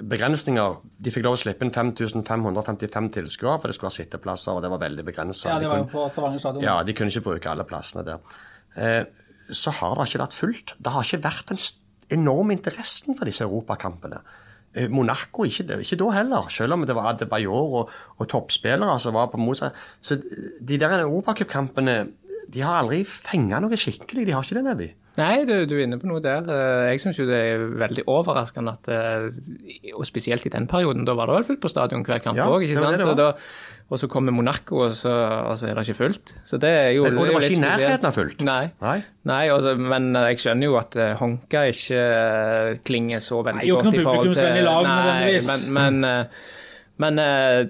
begrensninger 0.00 0.78
De 1.04 1.12
fikk 1.12 1.26
lov 1.26 1.36
å 1.36 1.40
slippe 1.40 1.66
inn 1.66 1.72
5555 1.74 3.10
tilskuere, 3.18 3.58
for 3.60 3.70
det 3.70 3.76
skulle 3.76 3.90
være 3.90 3.98
sitteplasser, 4.00 4.56
og 4.56 4.64
det 4.64 4.70
var 4.72 4.82
veldig 4.82 5.04
begrensa. 5.06 5.52
Ja, 5.52 5.58
det 5.62 5.70
var 5.70 5.82
jo 5.82 5.88
på 5.92 6.06
Stavanger 6.12 6.42
stadion. 6.42 6.64
Ja, 6.66 6.78
de 6.86 6.96
kunne 6.96 7.12
ikke 7.12 7.28
bruke 7.28 7.52
alle 7.52 7.66
plassene 7.68 8.04
der. 8.06 8.38
Eh, 8.74 9.02
så 9.54 9.74
har 9.78 9.98
det 9.98 10.08
ikke 10.10 10.24
vært 10.24 10.38
fullt. 10.38 10.74
Det 10.78 10.94
har 10.94 11.06
ikke 11.06 11.24
vært 11.26 11.52
den 11.52 11.60
enorme 12.18 12.56
interessen 12.56 13.18
for 13.18 13.28
disse 13.28 13.44
europakampene. 13.46 14.22
Eh, 14.74 14.88
Monaco 14.90 15.46
ikke, 15.46 15.78
ikke 15.84 15.98
da 16.00 16.10
heller, 16.16 16.48
selv 16.50 16.74
om 16.74 16.86
det 16.86 16.96
var 16.96 17.12
Adebayor 17.12 17.78
og, 17.80 17.92
og 18.18 18.28
toppspillere 18.30 18.98
som 19.02 19.14
var 19.14 19.30
på 19.30 19.38
motsatt. 19.38 19.76
Så 20.02 20.18
de 20.18 20.78
der 20.80 21.04
europacupkampene 21.04 21.98
de 22.52 22.60
har 22.64 22.82
aldri 22.82 23.04
fenga 23.08 23.60
noe 23.64 23.76
skikkelig. 23.78 24.26
De 24.28 24.32
har 24.36 24.44
ikke 24.44 24.58
det, 24.58 24.64
Nebby. 24.68 24.90
Nei, 25.14 25.44
du, 25.46 25.52
du 25.70 25.76
er 25.76 25.84
inne 25.84 25.96
på 26.02 26.08
noe 26.10 26.18
der. 26.18 26.42
Eh, 26.50 26.88
Jeg 26.90 26.98
syns 27.04 27.20
jo 27.20 27.24
det 27.28 27.36
er 27.38 27.60
veldig 27.78 28.02
overraskende 28.10 28.72
at 28.74 28.88
eh, 28.90 29.92
Og 29.94 30.02
spesielt 30.08 30.42
i 30.48 30.50
den 30.50 30.66
perioden, 30.66 31.04
da 31.06 31.14
var 31.14 31.30
det 31.30 31.36
vel 31.36 31.46
fullt 31.52 31.60
på 31.62 31.70
stadion 31.70 32.02
hver 32.02 32.18
kamp 32.24 32.34
Ja, 32.40 32.48
òg, 32.50 32.64
ikke 32.66 32.80
sant. 32.80 32.96
det 32.98 33.04
det 33.04 33.06
Så 33.06 33.14
da, 33.20 33.28
og 33.94 34.00
så 34.00 34.08
kommer 34.10 34.34
Monaco, 34.34 34.80
og 34.88 34.96
så, 34.98 35.12
og 35.12 35.54
så 35.60 35.68
er 35.70 35.78
det 35.78 35.84
ikke 35.86 35.98
fullt. 36.00 36.34
Så 36.42 36.58
det 36.58 36.72
er 36.80 36.90
jo 36.96 37.04
Men- 37.04 37.18
og 37.20 37.28
det 37.28 37.34
var 37.36 37.46
ikke 37.46 37.60
i 37.60 37.62
nærheten 37.62 38.10
av 38.10 38.16
fullt. 38.18 38.42
Nei. 38.42 38.64
Nei. 38.82 38.96
Nei 39.30 39.44
altså, 39.54 39.76
men 39.78 40.10
jeg 40.18 40.42
skjønner 40.42 40.66
jo 40.72 40.76
at 40.82 40.96
eh, 40.98 41.14
Honka 41.22 41.62
ikke 41.70 42.02
eh, 42.02 42.74
klinger 42.82 43.22
så 43.22 43.38
veldig 43.46 43.62
Nei, 43.62 43.70
godt 43.70 43.94
i 43.94 44.02
forhold 44.02 44.34
til 44.34 44.66
Nei, 44.66 45.38
men, 45.46 45.46
men, 45.46 45.64
men, 45.78 46.04
eh, 46.10 46.44
men 47.06 47.22
eh, 47.22 47.62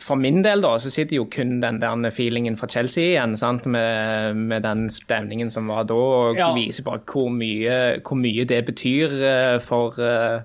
for 0.00 0.16
min 0.16 0.40
del 0.42 0.62
da, 0.64 0.72
så 0.80 0.90
sitter 0.92 1.18
jo 1.18 1.26
kun 1.30 1.58
den 1.62 1.78
der 1.82 2.10
feelingen 2.14 2.56
fra 2.58 2.66
Chelsea 2.72 3.10
igjen, 3.12 3.36
sant? 3.36 3.66
Med, 3.68 4.36
med 4.36 4.64
den 4.64 4.86
stemningen 4.90 5.50
som 5.52 5.68
var 5.70 5.84
da, 5.88 5.94
og 5.94 6.36
Ja. 6.40 6.50
viser 6.56 6.86
bare 6.86 7.02
hvor 7.04 7.28
mye, 7.30 8.00
hvor 8.00 8.16
mye 8.18 8.44
det 8.48 8.62
betyr 8.66 9.14
eh, 9.20 9.58
for, 9.60 9.94
eh, 10.00 10.40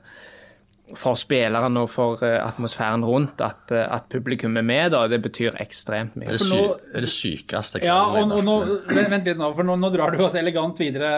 for 0.96 1.16
spillerne 1.18 1.80
og 1.86 1.90
for 1.90 2.22
eh, 2.24 2.38
atmosfæren 2.46 3.06
rundt 3.08 3.42
at, 3.42 3.72
at 3.72 4.10
publikum 4.12 4.58
er 4.58 4.62
med. 4.68 4.92
da, 4.92 5.08
Det 5.08 5.22
betyr 5.24 5.58
ekstremt 5.64 6.16
mye. 6.16 6.28
Det 6.30 6.42
er, 6.42 6.44
For 6.44 6.52
sy 6.52 6.62
det, 6.94 7.02
det 7.08 7.14
sykeste 7.16 7.84
Ja, 7.84 8.02
og, 8.12 8.32
og 8.36 8.44
nå, 8.46 8.58
vent, 8.92 9.10
vent 9.12 9.26
litt 9.32 9.38
nå, 9.40 9.54
for 9.56 9.64
nå, 9.64 9.76
nå 9.80 9.90
drar 9.96 10.12
du 10.16 10.24
oss 10.28 10.36
elegant 10.36 10.78
videre, 10.80 11.10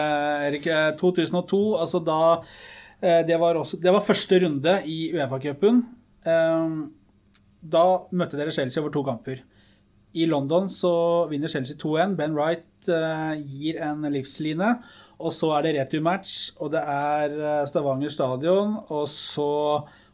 Erik. 0.48 0.66
Eh, 0.66 0.92
2002, 1.00 1.62
altså 1.80 2.00
da 2.06 2.20
Det 3.00 3.36
var, 3.38 3.54
også, 3.54 3.76
det 3.78 3.92
var 3.94 4.02
første 4.02 4.40
runde 4.42 4.72
i 4.90 5.12
Uefa-cupen. 5.14 5.84
Eh, 6.26 6.78
Da 7.60 7.84
møtte 8.14 8.38
dere 8.38 8.54
Chelsea 8.54 8.82
over 8.82 8.92
to 8.94 9.02
kamper. 9.06 9.42
I 10.16 10.24
London 10.26 10.68
så 10.72 11.26
vinner 11.30 11.50
Chelsea 11.52 11.76
2-1. 11.76 12.16
Ben 12.18 12.36
Wright 12.36 12.88
eh, 12.88 13.36
gir 13.44 13.80
en 13.84 14.06
livsline. 14.12 14.76
Og 15.18 15.34
så 15.34 15.50
er 15.56 15.66
det 15.66 15.78
returmatch, 15.80 16.52
og 16.62 16.70
det 16.76 16.82
er 16.86 17.32
eh, 17.34 17.64
Stavanger 17.66 18.12
stadion. 18.14 18.76
Og 18.88 19.08
så 19.10 19.48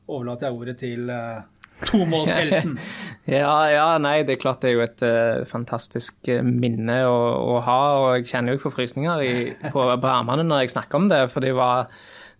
overlater 0.08 0.48
jeg 0.48 0.56
ordet 0.56 0.76
til 0.80 1.10
uh, 1.10 1.44
tomålshelten. 1.88 2.78
Ja, 3.24 3.54
ja, 3.72 3.86
nei, 3.96 4.18
det 4.28 4.34
er 4.34 4.40
klart 4.42 4.60
det 4.60 4.68
er 4.68 4.74
jo 4.74 4.82
et 4.84 5.00
uh, 5.00 5.46
fantastisk 5.48 6.28
eh, 6.28 6.42
minne 6.44 6.98
å, 7.08 7.14
å 7.54 7.60
ha. 7.64 7.78
Og 8.00 8.08
jeg 8.18 8.28
kjenner 8.34 8.52
jo 8.52 8.58
ikke 8.58 8.66
forfrysninger 8.66 9.22
i, 9.24 9.36
på, 9.72 9.80
på 9.80 10.10
armene 10.10 10.44
når 10.44 10.64
jeg 10.64 10.74
snakker 10.74 11.00
om 11.00 11.08
det, 11.12 11.22
for 11.32 11.44
det 11.44 11.54
var, 11.56 11.88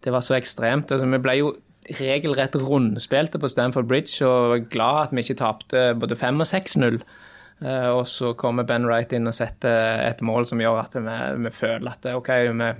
det 0.04 0.12
var 0.12 0.24
så 0.24 0.36
ekstremt. 0.36 0.92
Altså, 0.92 1.08
vi 1.08 1.22
ble 1.24 1.38
jo 1.40 1.54
regelrett 2.00 2.56
rundspilte 2.56 3.40
på 3.40 3.50
Stamford 3.52 3.88
Bridge 3.90 4.24
og 4.26 4.54
var 4.54 4.64
glad 4.72 5.02
at 5.02 5.14
vi 5.14 5.24
ikke 5.24 5.40
tapte 5.42 5.84
både 6.00 6.16
5 6.16 6.40
og 6.40 6.50
6-0. 6.50 6.98
Eh, 7.64 7.90
og 7.92 8.08
så 8.10 8.32
kommer 8.38 8.66
Ben 8.68 8.86
Wright 8.88 9.12
inn 9.14 9.30
og 9.30 9.36
setter 9.36 10.02
et 10.08 10.24
mål 10.24 10.48
som 10.48 10.60
gjør 10.62 10.82
at 10.82 10.98
vi, 10.98 11.20
vi 11.46 11.54
føler 11.54 11.94
at 11.94 12.08
OK, 12.16 12.30
vi, 12.50 12.72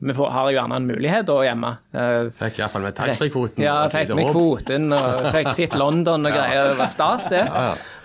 vi 0.00 0.14
får, 0.16 0.30
har 0.32 0.50
gjerne 0.54 0.78
en 0.80 0.86
mulighet 0.88 1.26
da 1.28 1.36
hjemme. 1.44 1.70
Eh, 1.92 2.30
Fikk 2.38 2.60
iallfall 2.62 2.86
med 2.86 2.96
taxfree-kvoten. 2.96 3.64
ja, 3.64 3.74
fikk 3.92 4.14
med 4.16 4.30
kvoten 4.32 4.94
og 4.96 5.28
fikk 5.34 5.50
sitt 5.58 5.76
London 5.76 6.24
og 6.24 6.32
greier. 6.38 6.70
Det 6.72 6.78
var 6.78 6.92
stas, 6.92 7.26
det. 7.32 7.42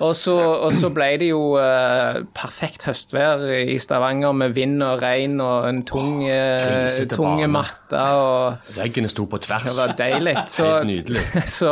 Og 0.04 0.12
så, 0.20 0.90
ble 0.96 1.08
det 1.22 1.30
jo 1.30 1.56
uh, 1.56 2.20
perfekt 2.36 2.84
høstvær 2.90 3.46
i 3.62 3.78
Stavanger 3.80 4.36
med 4.36 4.58
vind 4.58 4.84
og 4.84 5.00
regn 5.06 5.40
og 5.44 5.70
en 5.70 5.84
tung, 5.88 6.26
uh, 6.28 6.90
tung 7.14 7.46
bane. 7.46 7.64
Matte 7.96 8.18
og 8.20 8.76
Veggene 8.76 9.10
sto 9.12 9.26
på 9.30 9.40
tvers. 9.44 9.66
det 9.66 9.76
var 9.78 9.94
deilig. 10.00 10.36
Så, 10.52 10.68
Helt 10.68 10.90
nydelig. 10.90 11.24
så, 11.58 11.72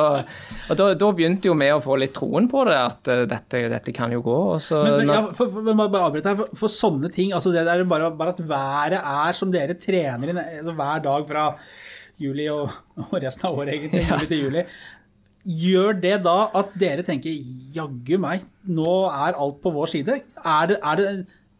og 0.69 0.79
da, 0.79 0.89
da 0.99 1.11
begynte 1.15 1.49
jo 1.49 1.57
vi 1.59 1.69
å 1.73 1.81
få 1.83 1.97
litt 2.01 2.15
troen 2.15 2.49
på 2.51 2.63
det, 2.69 2.77
at 2.79 3.11
eh, 3.11 3.25
dette, 3.29 3.63
dette 3.73 3.95
kan 3.95 4.13
jo 4.13 4.23
gå. 4.25 4.39
Og 4.55 4.63
så, 4.63 4.83
Men, 4.85 4.97
men, 5.03 5.13
ja, 5.13 5.21
for, 5.35 5.51
for, 5.51 5.67
for, 5.67 5.83
bare 5.83 6.07
avbryte 6.07 6.33
her, 6.33 6.39
for, 6.41 6.63
for 6.63 6.73
sånne 6.73 7.11
ting, 7.13 7.35
altså 7.35 7.53
det 7.53 7.65
der 7.67 7.85
bare, 7.89 8.11
bare 8.17 8.35
at 8.35 8.43
været 8.47 8.99
er 8.99 9.37
som 9.37 9.53
dere 9.53 9.77
trener 9.79 10.33
inn, 10.33 10.41
altså 10.41 10.75
hver 10.79 11.05
dag 11.07 11.29
fra 11.29 11.47
juli 12.21 12.49
og, 12.53 12.73
og 13.09 13.15
resten 13.19 13.49
av 13.49 13.55
året, 13.57 13.77
egentlig, 13.77 14.05
juli 14.07 14.29
til 14.29 14.43
juli, 14.45 14.67
gjør 15.43 15.97
det 15.99 16.17
da 16.23 16.37
at 16.55 16.75
dere 16.79 17.03
tenker, 17.03 17.33
jaggu 17.75 18.15
meg, 18.21 18.45
nå 18.63 18.99
er 19.11 19.35
alt 19.35 19.57
på 19.63 19.73
vår 19.75 19.91
side? 19.91 20.21
Er 20.39 20.69
det, 20.69 20.77
er 20.79 20.99
det 20.99 21.07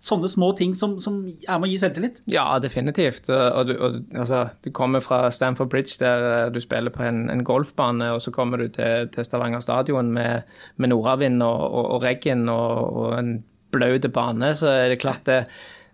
sånne 0.03 0.27
små 0.27 0.51
ting 0.59 0.73
som, 0.75 0.97
som 1.01 1.21
er 1.23 1.59
med 1.61 1.69
å 1.69 1.71
gi 1.71 1.77
selvtillit? 1.79 2.19
Ja, 2.31 2.45
definitivt. 2.63 3.29
Og 3.31 3.69
du, 3.69 3.73
og, 3.77 3.99
altså, 4.11 4.45
du 4.65 4.69
kommer 4.75 5.03
fra 5.03 5.29
Stamford 5.31 5.71
Bridge, 5.71 5.95
der 6.01 6.25
eh, 6.27 6.49
du 6.51 6.59
spiller 6.63 6.91
på 6.93 7.05
en, 7.07 7.25
en 7.31 7.43
golfbane, 7.47 8.09
og 8.11 8.19
så 8.23 8.33
kommer 8.35 8.59
du 8.59 8.67
til, 8.75 9.07
til 9.13 9.27
Stavanger 9.27 9.63
stadion 9.63 10.11
med, 10.15 10.49
med 10.75 10.91
nordavind 10.91 11.39
og, 11.45 11.61
og, 11.69 11.85
og 11.95 12.03
regn 12.03 12.49
og, 12.51 12.97
og 13.03 13.15
en 13.19 13.31
blaut 13.73 14.09
bane, 14.13 14.51
så 14.59 14.73
er 14.73 14.91
det 14.91 14.99
klart 15.01 15.23
det 15.25 15.39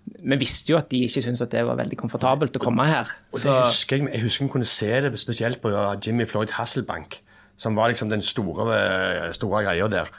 Vi 0.10 0.36
visste 0.42 0.74
jo 0.74 0.80
at 0.80 0.90
de 0.90 1.04
ikke 1.06 1.22
syntes 1.22 1.44
at 1.46 1.52
det 1.54 1.62
var 1.68 1.78
veldig 1.78 1.98
komfortabelt 2.00 2.56
å 2.58 2.64
komme 2.64 2.88
her. 2.90 3.12
Og 3.30 3.44
det 3.44 3.54
husker 3.54 4.00
jeg, 4.00 4.10
jeg 4.16 4.24
husker 4.24 4.48
vi 4.48 4.54
kunne 4.56 4.70
se 4.72 4.90
det 5.06 5.14
spesielt 5.22 5.62
på 5.62 5.70
Jimmy 6.02 6.26
Floyd 6.26 6.56
Hasselbank, 6.58 7.20
som 7.62 7.78
var 7.78 7.94
liksom 7.94 8.10
den 8.10 8.26
store, 8.26 8.66
store 9.38 9.62
greia 9.68 9.92
der. 9.92 10.10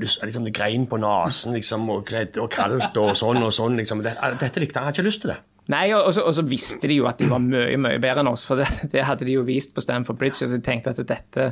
Liksom 0.00 0.46
det 0.46 0.54
grein 0.56 0.88
på 0.90 0.98
nesen 0.98 1.54
liksom, 1.54 1.86
og, 1.94 2.10
og 2.10 2.50
kaldt 2.50 2.96
og 2.98 3.14
sånn 3.18 3.42
og 3.44 3.52
sånn. 3.54 3.78
Liksom. 3.78 4.02
Dette 4.02 4.62
likte 4.62 4.80
han. 4.80 4.88
Han 4.88 4.90
hadde 4.90 4.98
ikke 4.98 5.06
lyst 5.06 5.24
til 5.24 5.32
det. 5.34 5.38
Nei, 5.70 5.84
og 5.94 6.08
så, 6.16 6.24
og 6.26 6.34
så 6.34 6.42
visste 6.42 6.88
de 6.90 6.96
jo 6.98 7.06
at 7.06 7.20
de 7.20 7.28
var 7.30 7.38
mye 7.44 7.78
mye 7.78 8.00
bedre 8.02 8.24
enn 8.24 8.30
oss, 8.32 8.42
for 8.48 8.58
det, 8.58 8.66
det 8.90 9.04
hadde 9.06 9.28
de 9.28 9.36
jo 9.36 9.44
vist 9.46 9.70
på 9.76 9.84
Stamford 9.84 10.18
Bridge. 10.18 10.40
så 10.40 10.50
de 10.50 10.58
tenkte 10.66 10.90
at 10.90 11.02
dette 11.06 11.50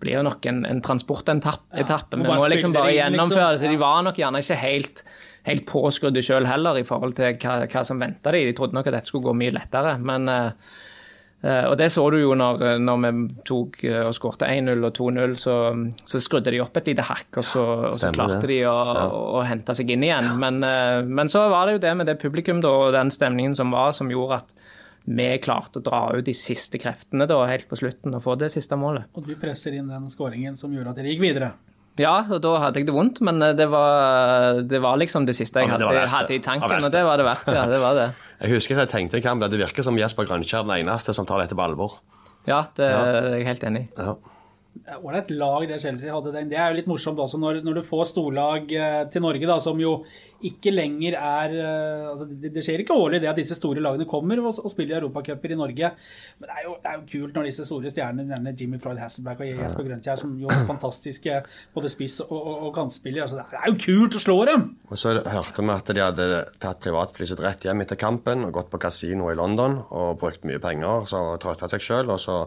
blir 0.00 0.24
nok 0.24 0.46
en, 0.48 0.62
en 0.64 0.80
transportetappe. 0.84 1.76
Ja, 1.76 2.00
Vi 2.14 2.24
må 2.24 2.48
liksom 2.48 2.72
bare 2.72 2.94
det 2.94 3.00
gjennomføre 3.02 3.52
det. 3.52 3.60
Så 3.60 3.66
liksom. 3.66 3.76
de 3.76 3.82
var 3.84 4.04
nok 4.06 4.20
gjerne 4.22 4.40
ikke 4.44 4.60
helt, 4.62 5.04
helt 5.50 5.66
påskrudde 5.68 6.24
sjøl 6.24 6.48
heller 6.48 6.80
i 6.80 6.86
forhold 6.88 7.18
til 7.18 7.36
hva, 7.42 7.60
hva 7.68 7.84
som 7.84 8.00
venta 8.00 8.32
de. 8.32 8.46
De 8.48 8.56
trodde 8.56 8.78
nok 8.78 8.88
at 8.88 9.00
dette 9.00 9.12
skulle 9.12 9.28
gå 9.28 9.36
mye 9.44 9.58
lettere. 9.60 9.98
men... 10.00 10.30
eh, 10.32 10.76
og 11.70 11.76
det 11.78 11.86
så 11.94 12.02
du 12.10 12.16
jo 12.18 12.32
når, 12.34 12.80
når 12.82 13.02
vi 13.04 13.10
tok 13.46 13.76
eh, 13.86 14.00
og 14.02 14.14
skårte 14.16 14.48
1-0 14.50 14.82
og 14.88 14.96
2-0, 14.96 15.36
så, 15.38 15.54
så 16.02 16.20
skrudde 16.22 16.50
de 16.50 16.58
opp 16.64 16.80
et 16.80 16.90
lite 16.90 17.04
hakk, 17.06 17.28
og 17.38 17.46
så, 17.46 17.64
og 17.92 17.98
så 17.98 18.10
klarte 18.14 18.40
det. 18.42 18.56
de 18.56 18.58
å, 18.66 18.74
å, 18.74 19.20
å 19.38 19.44
hente 19.46 19.76
seg 19.78 19.92
inn 19.94 20.06
igjen. 20.08 20.32
Men, 20.42 20.58
eh, 20.66 20.98
men 21.06 21.30
så 21.30 21.44
var 21.52 21.68
det 21.68 21.76
jo 21.76 21.84
det 21.86 21.94
med 22.00 22.10
det 22.10 22.18
publikum 22.18 22.62
da, 22.64 22.74
og 22.88 22.96
den 22.96 23.14
stemningen 23.14 23.54
som 23.54 23.70
var, 23.74 23.94
som 23.94 24.10
gjorde 24.10 24.40
at 24.42 24.56
vi 25.08 25.28
klarte 25.40 25.80
å 25.80 25.84
dra 25.86 26.02
ut 26.18 26.26
de 26.26 26.34
siste 26.36 26.80
kreftene 26.82 27.28
da, 27.30 27.38
helt 27.48 27.68
på 27.70 27.78
slutten 27.80 28.18
og 28.18 28.24
få 28.26 28.34
det 28.40 28.50
siste 28.52 28.76
målet. 28.76 29.06
Og 29.14 29.24
du 29.24 29.36
presser 29.40 29.78
inn 29.78 29.88
den 29.88 30.10
skåringen 30.12 30.58
som 30.60 30.74
gjorde 30.74 30.92
at 30.92 31.00
dere 31.00 31.14
gikk 31.14 31.22
videre. 31.22 31.54
Ja, 31.98 32.14
og 32.30 32.40
da 32.44 32.54
hadde 32.62 32.80
jeg 32.80 32.88
det 32.88 32.94
vondt, 32.94 33.20
men 33.26 33.42
eh, 33.42 33.54
det 33.58 33.66
var, 33.72 34.60
det 34.70 34.80
var 34.84 34.98
liksom 35.00 35.26
det 35.28 35.34
siste 35.38 35.64
jeg 35.64 35.72
Ja, 35.72 35.78
det 35.82 36.06
hadde, 36.12 36.34
i 36.36 36.42
tanken, 36.44 36.84
og 36.84 36.92
det 36.94 37.02
var 37.06 37.20
det 37.20 37.26
verdt. 37.26 37.50
Ja, 37.54 37.66
det 37.70 37.80
var 37.82 37.98
det. 37.98 38.08
Jeg 38.44 38.52
husker 38.54 38.78
at 38.78 38.84
jeg 38.86 38.90
tenkte 38.92 39.18
en 39.18 39.22
kamp 39.24 39.42
at 39.42 39.50
det 39.50 39.58
virker 39.58 39.82
som 39.82 39.96
Jesper 39.98 40.28
Grønkjær 40.28 40.62
den 40.62 40.76
eneste 40.86 41.10
som 41.16 41.26
tar 41.26 41.40
dette 41.42 41.56
på 41.58 41.64
alvor. 41.64 41.96
Ja, 42.46 42.60
det 42.78 42.86
er 42.86 43.26
jeg 43.34 43.48
helt 43.48 43.64
enig 43.66 43.80
i. 43.80 43.88
Ja. 43.98 44.14
Ålreit 44.98 45.30
lag 45.34 45.66
det 45.68 45.80
Chelsea 45.82 46.12
hadde. 46.14 46.32
den. 46.32 46.48
Det 46.50 46.58
er 46.58 46.72
jo 46.72 46.78
litt 46.78 46.88
morsomt 46.90 47.20
også 47.20 47.40
når, 47.40 47.60
når 47.66 47.80
du 47.80 47.86
får 47.86 48.10
storlag 48.12 48.72
eh, 48.72 49.04
til 49.12 49.24
Norge, 49.24 49.46
da, 49.48 49.58
som 49.62 49.80
jo 49.80 49.98
ikke 50.46 50.70
lenger 50.70 51.16
er 51.18 51.54
eh, 51.58 52.04
altså 52.12 52.26
det, 52.30 52.52
det 52.54 52.62
skjer 52.62 52.84
ikke 52.84 52.94
årlig 52.94 53.18
det 53.24 53.30
at 53.30 53.38
disse 53.40 53.56
store 53.58 53.82
lagene 53.82 54.06
kommer 54.08 54.38
og, 54.38 54.60
og 54.62 54.70
spiller 54.70 55.00
europacuper 55.00 55.54
i 55.54 55.58
Norge. 55.58 55.90
Men 56.38 56.50
det 56.50 56.54
er, 56.54 56.64
jo, 56.68 56.76
det 56.84 56.92
er 56.92 57.00
jo 57.00 57.06
kult 57.10 57.38
når 57.38 57.48
disse 57.50 57.66
store 57.66 57.92
stjernene 57.92 58.28
nevner 58.28 58.54
Jimmy 58.58 58.78
Floyd 58.82 59.00
Hasselback 59.02 59.42
og 59.42 59.50
Jesper 59.50 59.88
Grønkjær, 59.88 60.22
som 60.22 60.36
jo 60.38 60.52
fantastiske 60.68 61.40
både 61.74 61.90
spiss 61.92 62.20
og, 62.26 62.36
og, 62.38 62.54
og 62.68 62.72
kantspiller. 62.78 63.26
Altså, 63.26 63.42
det 63.42 63.62
er 63.62 63.72
jo 63.72 63.80
kult 63.82 64.20
å 64.20 64.22
slå 64.22 64.38
dem! 64.52 64.68
Og 64.88 65.00
så 65.00 65.16
hørte 65.18 65.66
vi 65.66 65.74
at 65.74 65.92
de 65.92 66.06
hadde 66.06 66.30
tatt 66.62 66.82
privatfly 66.86 67.28
sitt 67.28 67.42
rett 67.42 67.66
hjem 67.66 67.82
etter 67.82 67.98
kampen 67.98 68.46
og 68.46 68.54
gått 68.60 68.70
på 68.70 68.80
kasino 68.82 69.32
i 69.32 69.36
London 69.38 69.80
og 69.88 70.22
brukt 70.22 70.46
mye 70.48 70.62
penger, 70.62 71.06
så 71.10 71.24
trøtta 71.42 71.70
seg 71.70 71.82
sjøl. 71.82 72.14
Og 72.14 72.22
så 72.22 72.40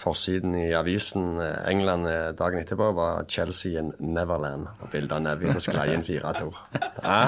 forsiden 0.00 0.54
i 0.56 0.70
avisen 0.74 1.36
eh, 1.44 1.58
England 1.68 2.08
eh, 2.08 2.30
dagen 2.38 2.62
etterpå 2.62 2.86
var 2.96 3.24
Chelsea 3.28 3.80
in 3.80 3.90
Neverland. 4.00 4.66
Og 4.80 4.88
bilde 4.92 5.12
av 5.16 5.20
Nevy 5.26 5.50
som 5.52 5.60
sklei 5.60 5.90
inn 5.94 6.04
4-2. 6.06 6.50
Ja, 7.00 7.20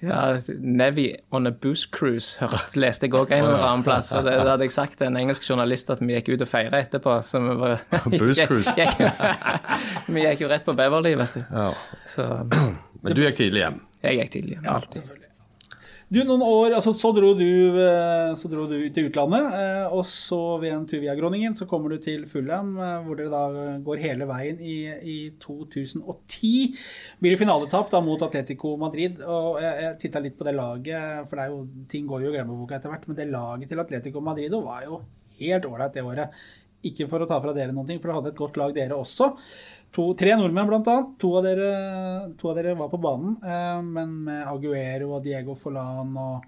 Ja, 0.00 0.18
Nevy 0.64 1.10
on 1.30 1.46
a 1.46 1.50
boost 1.52 1.90
cruise, 1.92 2.38
hørt, 2.40 2.72
leste 2.80 3.04
jeg 3.04 3.12
òg 3.18 3.34
en 3.36 3.42
eller 3.44 3.64
annen 3.66 3.82
plass. 3.84 4.08
For 4.08 4.24
det, 4.24 4.32
det 4.40 4.48
hadde 4.48 4.64
jeg 4.64 4.72
sagt 4.72 4.96
til 4.96 5.10
en 5.10 5.18
engelsk 5.20 5.44
journalist 5.44 5.90
at 5.92 6.00
vi 6.00 6.14
gikk 6.14 6.30
ut 6.38 6.44
og 6.46 6.48
feira 6.48 6.80
etterpå. 6.80 7.18
Så 7.26 7.42
vi, 7.44 7.52
var, 7.60 7.82
Boost 8.14 8.44
cruise. 8.48 8.72
Gikk, 8.78 8.96
vi 10.14 10.24
gikk 10.24 10.46
jo 10.46 10.48
rett 10.52 10.64
på 10.64 10.72
Beverly, 10.78 11.12
vet 11.20 11.36
du. 11.36 11.42
ja. 11.52 11.68
Så 12.08 12.26
Men 13.02 13.16
du 13.16 13.22
gikk 13.26 13.36
tidlig 13.42 13.66
hjem. 13.66 13.80
jeg 14.06 14.22
gikk 14.22 14.32
tidlig. 14.38 14.56
hjem. 14.58 14.70
Alltid. 14.78 15.29
Du, 16.10 16.18
noen 16.26 16.42
år, 16.42 16.72
altså 16.74 16.90
Så 16.98 17.12
dro 17.14 17.28
du, 17.38 17.46
eh, 17.78 18.32
så 18.34 18.48
dro 18.50 18.64
du 18.66 18.74
til 18.90 19.06
utlandet, 19.06 19.44
eh, 19.54 19.92
og 19.94 20.02
så 20.10 20.56
ved 20.58 20.72
en 20.74 20.86
tur 20.90 20.98
via 21.04 21.14
Groningen 21.14 21.54
så 21.54 21.68
kommer 21.70 21.92
du 21.94 22.00
til 22.02 22.24
Fulham, 22.26 22.72
eh, 22.82 22.96
hvor 23.04 23.14
dere 23.14 23.30
da 23.30 23.76
går 23.86 24.02
hele 24.02 24.26
veien 24.26 24.58
i, 24.58 24.74
i 24.90 25.18
2010. 25.38 26.50
Blir 27.22 27.36
det 27.36 27.38
finaletap 27.38 27.92
da 27.94 28.00
mot 28.02 28.24
Atletico 28.26 28.74
Madrid. 28.80 29.22
og 29.22 29.60
Jeg, 29.62 29.84
jeg 29.84 30.00
titta 30.02 30.24
litt 30.24 30.34
på 30.34 30.48
det 30.48 30.56
laget, 30.58 31.28
for 31.30 31.38
det 31.38 31.44
er 31.44 31.54
jo, 31.54 31.62
ting 31.94 32.10
går 32.10 32.26
jo 32.26 32.32
i 32.32 32.34
glemmeboka 32.40 32.80
etter 32.80 32.90
hvert, 32.90 33.06
men 33.06 33.20
det 33.20 33.30
laget 33.30 33.70
til 33.70 33.84
Atletico 33.84 34.24
Madrid 34.32 34.58
var 34.66 34.88
jo 34.88 35.04
helt 35.38 35.70
ålreit 35.70 35.94
det 35.94 36.08
året. 36.10 36.42
Ikke 36.90 37.06
for 37.06 37.22
å 37.22 37.30
ta 37.30 37.38
fra 37.38 37.54
dere 37.54 37.70
ting, 37.86 38.00
for 38.00 38.10
dere 38.10 38.18
hadde 38.18 38.34
et 38.34 38.42
godt 38.42 38.58
lag, 38.58 38.74
dere 38.74 38.98
også. 38.98 39.30
To, 39.96 40.12
tre 40.14 40.36
nordmenn, 40.38 40.68
blant 40.70 40.86
annet. 40.90 41.08
To 41.18 41.32
av 41.40 41.44
dere, 41.48 41.70
to 42.38 42.48
av 42.52 42.56
dere 42.60 42.76
var 42.78 42.88
på 42.92 43.00
banen. 43.02 43.32
Eh, 43.42 43.80
men 43.82 44.08
med 44.28 44.44
Aguero 44.46 45.16
og 45.16 45.24
Diego 45.26 45.54
Forlan 45.58 46.14
og 46.20 46.44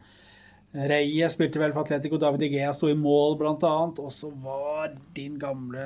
Reyes 0.73 1.35
spilte 1.37 1.61
vel 1.61 1.73
for 1.75 1.83
Atletico. 1.85 2.17
David 2.23 2.43
Igea 2.47 2.71
sto 2.73 2.87
i 2.89 2.95
mål, 2.97 3.35
blant 3.41 3.63
annet. 3.69 3.99
Og 4.01 4.13
så 4.15 4.29
var 4.45 4.89
din 5.17 5.35
gamle 5.43 5.85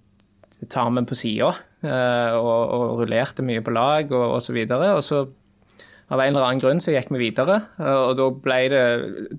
det 0.60 0.70
tar 0.70 0.90
vi 0.90 1.06
på 1.06 1.16
sida, 1.16 1.54
og, 1.86 2.72
og 2.74 3.00
rullerte 3.04 3.44
mye 3.46 3.62
på 3.62 3.72
lag 3.78 4.10
og, 4.12 4.36
og 4.36 4.42
så 4.42 4.54
videre. 4.58 4.96
Og 4.98 5.04
så 5.06 5.28
av 6.14 6.22
en 6.22 6.36
eller 6.36 6.46
annen 6.46 6.60
grunn 6.62 6.80
så 6.84 6.94
gikk 6.94 7.08
vi 7.16 7.18
videre, 7.24 7.56
og 7.82 8.12
da 8.20 8.28
ble 8.30 8.58
det 8.70 8.82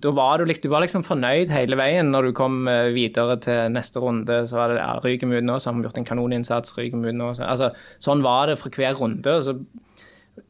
Da 0.03 0.11
var 0.17 0.41
du, 0.41 0.49
liksom, 0.51 0.65
du 0.67 0.73
var 0.73 0.83
liksom 0.83 1.05
fornøyd 1.07 1.53
hele 1.55 1.79
veien 1.79 2.11
når 2.11 2.27
du 2.27 2.33
kom 2.35 2.67
eh, 2.71 2.89
videre 2.97 3.37
til 3.39 3.71
neste 3.71 4.03
runde. 4.03 4.41
Så 4.51 4.59
var 4.59 4.73
det 4.75 4.81
ja, 4.81 4.97
ryker 5.05 5.31
vi 5.31 5.39
ut 5.39 5.47
nå, 5.47 5.61
så 5.63 5.71
har 5.71 5.77
vi 5.79 5.87
gjort 5.87 6.01
en 6.03 6.09
kanoninnsats, 6.09 6.75
ryker 6.75 6.99
vi 7.05 7.13
ut 7.15 7.19
nå. 7.21 7.29
Så, 7.39 7.47
altså, 7.47 7.69
sånn 8.03 8.25
var 8.27 8.51
det 8.51 8.57
for 8.59 8.75
hver 8.75 8.99
runde. 8.99 9.37
så 9.47 9.55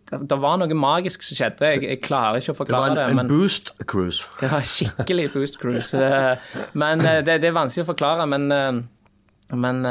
det, 0.06 0.22
det 0.30 0.38
var 0.40 0.56
noe 0.62 0.78
magisk 0.78 1.26
som 1.26 1.36
skjedde. 1.36 1.68
Jeg, 1.74 1.82
jeg 1.84 2.00
klarer 2.06 2.40
ikke 2.40 2.54
å 2.54 2.56
Det 2.56 2.58
var 2.62 2.64
forklare 2.64 2.88
en, 2.88 2.96
det. 2.96 3.06
var 3.18 3.26
en 3.26 3.32
boost 3.34 3.74
cruise. 3.84 4.24
Det 4.40 4.50
var 4.54 4.64
skikkelig 4.72 5.28
boost 5.36 5.60
cruise. 5.60 6.00
Eh, 6.00 6.48
Men 6.78 7.04
eh, 7.04 7.20
det, 7.26 7.42
det 7.44 7.50
er 7.50 7.58
vanskelig 7.60 7.84
å 7.84 7.90
forklare. 7.92 8.24
Men, 8.30 8.48
men 9.52 9.84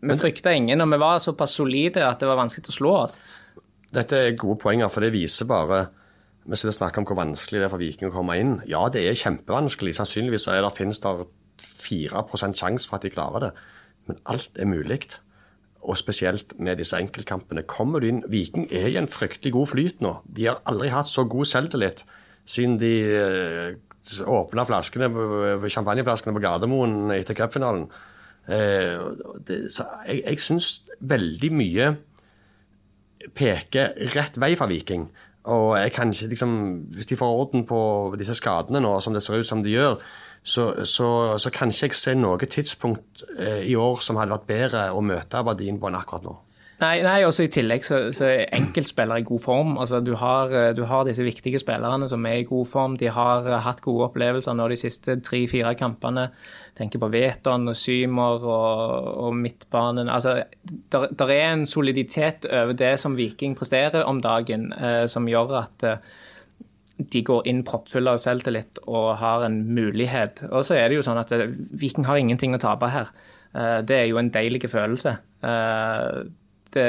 vi 0.00 0.16
frykta 0.18 0.56
ingen, 0.56 0.80
og 0.80 0.90
vi 0.96 0.98
var 1.04 1.20
såpass 1.22 1.60
solide 1.60 2.08
at 2.08 2.24
det 2.24 2.30
var 2.30 2.40
vanskelig 2.40 2.72
å 2.72 2.78
slå 2.80 2.96
oss. 3.04 3.20
Dette 3.92 4.16
er 4.16 4.38
gode 4.40 4.60
poenger, 4.62 4.88
for 4.88 5.04
det 5.04 5.12
viser 5.12 5.48
bare 5.50 5.86
Vi 6.46 6.56
sitter 6.56 6.72
og 6.72 6.78
snakker 6.78 7.02
om 7.02 7.06
hvor 7.06 7.20
vanskelig 7.20 7.60
det 7.60 7.66
er 7.68 7.70
for 7.70 7.82
Viking 7.82 8.08
å 8.08 8.14
komme 8.14 8.34
inn. 8.40 8.56
Ja, 8.66 8.88
det 8.90 9.04
er 9.06 9.18
kjempevanskelig. 9.18 9.92
Sannsynligvis 9.94 10.48
er 10.50 10.64
det, 10.64 10.72
finnes 10.74 10.98
det 11.04 11.12
4% 11.84 12.58
sjanse 12.58 12.88
for 12.88 12.98
at 12.98 13.04
de 13.06 13.12
klarer 13.14 13.44
det. 13.44 13.50
Men 14.08 14.18
alt 14.32 14.58
er 14.58 14.66
mulig. 14.66 15.04
Og 15.86 15.98
spesielt 15.98 16.56
med 16.58 16.80
disse 16.82 16.98
enkeltkampene. 16.98 17.62
Kommer 17.70 18.02
du 18.02 18.08
inn 18.08 18.24
Viking 18.30 18.66
er 18.74 18.88
i 18.90 18.98
en 18.98 19.10
fryktelig 19.10 19.54
god 19.54 19.70
flyt 19.70 20.02
nå. 20.02 20.16
De 20.26 20.48
har 20.50 20.62
aldri 20.66 20.90
hatt 20.90 21.10
så 21.10 21.22
god 21.30 21.46
selvtillit 21.52 22.02
siden 22.42 22.74
de 22.80 22.92
eh, 23.14 23.74
åpna 24.26 24.64
flaskene, 24.66 25.10
champagneflaskene 25.70 26.34
på 26.34 26.42
Gardermoen 26.42 27.12
etter 27.14 27.38
cupfinalen. 27.38 27.86
Eh, 28.50 28.98
jeg 29.46 30.22
jeg 30.24 30.42
syns 30.42 30.80
veldig 30.98 31.52
mye 31.54 31.92
peker 33.34 33.94
rett 34.16 34.38
vei 34.40 34.54
for 34.58 34.70
Viking. 34.70 35.06
Og 35.50 35.72
jeg 35.74 35.92
kan 35.92 36.12
ikke 36.12 36.28
liksom 36.30 36.52
Hvis 36.94 37.08
de 37.10 37.16
får 37.18 37.38
orden 37.40 37.64
på 37.66 38.14
disse 38.18 38.34
skadene 38.38 38.80
nå, 38.80 39.00
som 39.00 39.14
det 39.14 39.22
ser 39.22 39.40
ut 39.40 39.46
som 39.46 39.62
de 39.62 39.74
gjør, 39.74 39.96
så, 40.42 40.84
så, 40.84 41.38
så 41.38 41.50
kan 41.54 41.70
ikke 41.70 41.86
jeg 41.86 41.98
se 41.98 42.14
noe 42.18 42.46
tidspunkt 42.46 43.22
eh, 43.38 43.62
i 43.70 43.74
år 43.78 44.00
som 44.02 44.18
hadde 44.18 44.34
vært 44.34 44.48
bedre 44.48 44.86
å 44.90 45.02
møte 45.02 45.38
Aberdeen 45.38 45.78
på 45.78 45.90
enn 45.90 45.98
akkurat 45.98 46.26
nå. 46.26 46.34
Nei, 46.82 46.96
nei 47.04 47.20
også 47.22 47.44
i 47.46 47.50
tillegg 47.52 47.84
så, 47.86 47.98
så 48.16 48.26
er 48.26 48.48
enkeltspillere 48.56 49.22
i 49.22 49.26
god 49.26 49.42
form. 49.44 49.76
Altså, 49.78 50.00
du, 50.02 50.14
har, 50.18 50.50
eh, 50.56 50.70
du 50.74 50.82
har 50.90 51.04
disse 51.06 51.22
viktige 51.22 51.60
spillerne 51.62 52.08
som 52.10 52.26
er 52.26 52.40
i 52.40 52.48
god 52.48 52.66
form. 52.66 52.96
De 52.98 53.10
har 53.12 53.46
eh, 53.46 53.60
hatt 53.62 53.82
gode 53.84 54.08
opplevelser 54.08 54.56
nå 54.58 54.66
de 54.72 54.78
siste 54.80 55.18
tre-fire 55.22 55.76
kampene. 55.78 56.30
Tenker 56.78 57.02
på 57.02 57.10
Veton 57.12 57.68
og 57.70 57.78
Symer 57.78 58.42
og, 58.48 59.12
og 59.26 59.36
midtbanen. 59.36 60.10
Altså, 60.10 60.40
der, 60.90 61.28
er 61.28 61.52
en 61.52 61.66
soliditet 61.68 62.48
over 62.50 62.74
det 62.74 62.96
som 63.00 63.16
Viking 63.18 63.54
presterer 63.58 64.02
om 64.08 64.22
dagen, 64.24 64.72
eh, 64.72 65.04
som 65.06 65.28
gjør 65.30 65.56
at 65.62 65.86
eh, 65.86 66.12
de 67.12 67.22
går 67.26 67.46
inn 67.50 67.62
proppfulle 67.66 68.16
av 68.16 68.22
selvtillit 68.22 68.82
og 68.88 69.12
har 69.22 69.46
en 69.46 69.62
mulighet. 69.70 70.46
Og 70.50 70.64
så 70.66 70.80
er 70.80 70.88
det 70.88 70.98
jo 70.98 71.06
sånn 71.06 71.20
at 71.22 71.30
eh, 71.36 71.46
Viking 71.78 72.10
har 72.10 72.18
ingenting 72.18 72.58
å 72.58 72.62
tape 72.62 72.90
her. 72.90 73.14
Det 73.52 73.92
er 73.92 74.06
jo 74.08 74.16
en 74.16 74.30
deilig 74.32 74.62
følelse. 74.72 75.10
Det, 76.72 76.86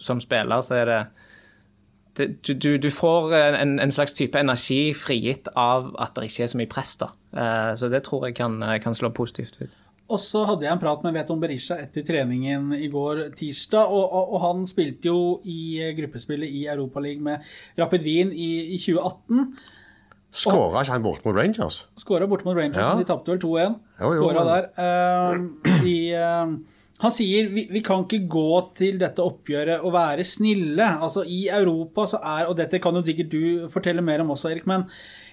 som 0.00 0.20
spiller 0.20 0.62
så 0.64 0.78
er 0.80 0.88
det, 0.88 1.00
det 2.16 2.28
du, 2.46 2.54
du, 2.54 2.70
du 2.80 2.90
får 2.90 3.34
en, 3.36 3.78
en, 3.78 3.92
slags 3.92 4.16
type 4.16 4.38
energi 4.38 4.94
frigitt 4.96 5.50
av 5.56 5.92
at 6.00 6.16
det 6.16 6.30
ikke 6.30 6.46
er 6.46 6.52
så 6.54 6.60
mye 6.60 6.70
press. 6.72 6.96
da. 7.00 7.12
Eh, 7.36 7.72
så 7.76 7.90
det 7.92 8.02
tror 8.06 8.28
jeg 8.28 8.38
kan, 8.40 8.58
kan 8.82 8.96
slå 8.96 9.12
positivt 9.14 9.60
ut. 9.60 9.76
Og 10.10 10.18
så 10.18 10.42
hadde 10.48 10.66
jeg 10.66 10.74
en 10.74 10.80
prat 10.82 11.04
med 11.06 11.14
Veton 11.14 11.38
Berisha 11.42 11.76
etter 11.78 12.02
treningen 12.02 12.72
i 12.74 12.88
går 12.90 13.28
tirsdag. 13.38 13.92
Og, 13.94 14.08
og, 14.10 14.32
og 14.34 14.40
han 14.42 14.64
spilte 14.66 15.06
jo 15.06 15.20
i 15.46 15.78
gruppespillet 15.98 16.50
i 16.50 16.64
Europaligaen 16.72 17.22
med 17.28 17.52
Rapid 17.78 18.02
Wien 18.08 18.32
i, 18.34 18.74
i 18.74 18.80
2018. 18.80 19.52
Skåra 20.30 20.82
ikke 20.82 20.94
han 20.94 21.02
bort 21.06 21.24
mot 21.26 21.34
Rangers? 21.34 21.84
Skåra 21.98 22.26
bort 22.30 22.44
mot 22.46 22.58
Rangers, 22.58 22.82
Ja. 22.82 22.98
de 22.98 23.06
tapte 23.06 23.32
vel 23.32 23.40
2-1. 23.42 23.78
Jo, 24.00 24.10
jo. 24.10 24.10
Skåra 24.18 24.44
der. 24.46 24.68
Uh, 24.78 25.86
i... 25.86 25.96
eh, 26.14 26.52
han 27.00 27.12
sier 27.16 27.48
vi, 27.48 27.64
vi 27.72 27.80
kan 27.84 28.04
ikke 28.04 28.26
gå 28.28 28.48
til 28.76 28.98
dette 29.00 29.24
oppgjøret 29.24 29.84
og 29.86 29.94
være 29.94 30.26
snille. 30.28 30.84
Altså 31.00 31.24
I 31.24 31.46
Europa 31.48 32.04
så 32.10 32.20
er 32.20 32.50
Og 32.50 32.58
dette 32.58 32.80
kan 32.82 32.96
jo 32.96 33.04
sikkert 33.06 33.32
du 33.32 33.68
fortelle 33.72 34.04
mer 34.04 34.20
om 34.20 34.34
også, 34.34 34.50
Erik. 34.50 34.66
Men 34.68 34.84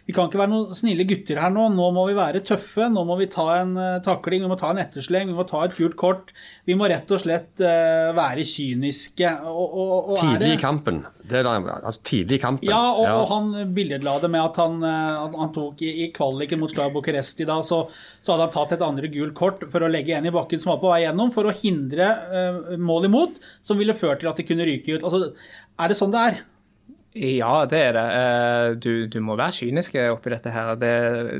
vi 0.07 0.13
kan 0.15 0.29
ikke 0.29 0.39
være 0.39 0.51
noen 0.53 0.75
snille 0.77 1.03
gutter 1.03 1.39
her 1.41 1.51
nå. 1.51 1.65
Nå 1.75 1.89
må 1.91 2.05
vi 2.07 2.15
være 2.15 2.39
tøffe. 2.47 2.85
Nå 2.87 3.01
må 3.09 3.17
vi 3.19 3.25
ta 3.31 3.43
en 3.57 3.73
eh, 3.75 3.97
takling, 4.05 4.45
vi 4.45 4.51
må 4.51 4.55
ta 4.59 4.69
en 4.71 4.79
ettersleng, 4.79 5.27
vi 5.27 5.35
må 5.35 5.43
ta 5.49 5.65
et 5.65 5.75
gult 5.75 5.97
kort. 5.99 6.31
Vi 6.67 6.77
må 6.79 6.87
rett 6.87 7.11
og 7.11 7.19
slett 7.19 7.59
eh, 7.59 8.13
være 8.15 8.45
kyniske. 8.47 9.33
Og, 9.51 9.67
og, 9.67 9.91
og 10.13 10.21
Tidlig 10.21 10.53
i 10.55 10.61
kampen. 10.61 11.03
Det 11.27 11.41
er 11.41 11.43
da, 11.43 11.57
altså, 11.59 11.99
tidlig 12.07 12.39
i 12.39 12.43
kampen. 12.45 12.71
ja, 12.71 12.79
og, 12.95 13.03
og 13.03 13.27
han 13.33 13.75
billedla 13.75 14.15
det 14.23 14.31
med 14.31 14.45
at 14.45 14.63
han, 14.63 14.79
eh, 14.87 15.37
han 15.43 15.55
tok 15.59 15.83
i, 15.83 15.91
i 16.05 16.09
kvaliken 16.15 16.63
mot 16.63 16.71
Slav 16.71 16.95
Bucuresti 16.95 17.43
da, 17.49 17.59
så, 17.67 17.83
så 18.23 18.37
hadde 18.37 18.47
han 18.47 18.55
tatt 18.55 18.77
et 18.77 18.87
andre 18.87 19.11
gult 19.11 19.35
kort 19.35 19.67
for 19.73 19.83
å 19.83 19.91
legge 19.91 20.15
en 20.15 20.31
i 20.31 20.31
bakken 20.31 20.63
som 20.63 20.77
var 20.77 20.83
på 20.85 20.93
vei 20.93 21.03
gjennom, 21.03 21.35
for 21.35 21.51
å 21.51 21.57
hindre 21.65 22.13
uh, 22.31 22.75
mål 22.79 23.11
imot, 23.11 23.41
som 23.59 23.79
ville 23.79 23.97
ført 23.97 24.23
til 24.23 24.31
at 24.31 24.39
de 24.39 24.47
kunne 24.47 24.71
ryke 24.71 24.95
ut. 24.95 25.03
Altså, 25.03 25.33
er 25.75 25.91
det 25.91 25.99
sånn 25.99 26.15
det 26.15 26.29
er? 26.29 26.45
Ja, 27.17 27.65
det 27.65 27.79
er 27.89 27.95
det. 27.97 28.05
Eh, 28.19 28.75
Du, 28.83 28.91
du 29.07 29.19
må 29.25 29.37
være 29.39 29.55
kynisk 29.57 29.95
oppi 30.11 30.29
dette 30.33 30.53
her. 30.53 30.75
Det, 30.77 30.93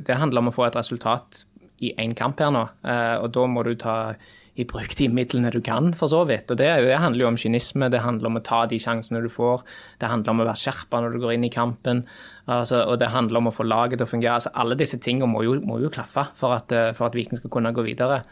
det 0.08 0.18
handler 0.18 0.42
om 0.42 0.50
å 0.52 0.56
få 0.56 0.66
et 0.68 0.80
resultat 0.80 1.44
i 1.86 1.92
én 2.02 2.16
kamp 2.18 2.40
her 2.42 2.50
nå, 2.50 2.64
eh, 2.90 3.16
og 3.22 3.30
da 3.36 3.44
må 3.46 3.62
du 3.68 3.76
ta 3.78 4.16
i 4.58 4.64
bruk 4.66 4.96
de 4.98 5.06
midlene 5.14 5.52
du 5.54 5.60
kan, 5.62 5.92
for 5.94 6.10
så 6.10 6.24
vidt. 6.26 6.50
Og 6.50 6.58
det, 6.58 6.66
det 6.88 6.96
handler 6.98 7.22
jo 7.22 7.28
om 7.30 7.38
kynisme, 7.38 7.92
det 7.94 8.02
handler 8.02 8.32
om 8.32 8.40
å 8.40 8.42
ta 8.42 8.64
de 8.66 8.80
sjansene 8.82 9.22
du 9.22 9.30
får. 9.30 9.62
Det 10.02 10.10
handler 10.10 10.34
om 10.34 10.42
å 10.42 10.48
være 10.48 10.62
skjerpa 10.64 11.02
når 11.04 11.14
du 11.14 11.20
går 11.22 11.36
inn 11.36 11.46
i 11.46 11.52
kampen, 11.54 12.02
altså, 12.50 12.80
og 12.90 12.98
det 12.98 13.12
handler 13.14 13.44
om 13.44 13.52
å 13.52 13.54
få 13.54 13.68
laget 13.70 14.02
til 14.02 14.08
å 14.08 14.10
fungere. 14.10 14.40
Altså, 14.40 14.50
alle 14.58 14.80
disse 14.80 14.98
tingene 14.98 15.30
må 15.30 15.44
jo, 15.46 15.60
må 15.62 15.78
jo 15.84 15.94
klaffe 15.94 16.26
for 16.40 16.58
at, 16.58 16.74
eh, 16.74 16.90
for 16.98 17.12
at 17.12 17.20
Viking 17.20 17.38
skal 17.38 17.54
kunne 17.54 17.70
gå 17.78 17.86
videre. 17.86 18.24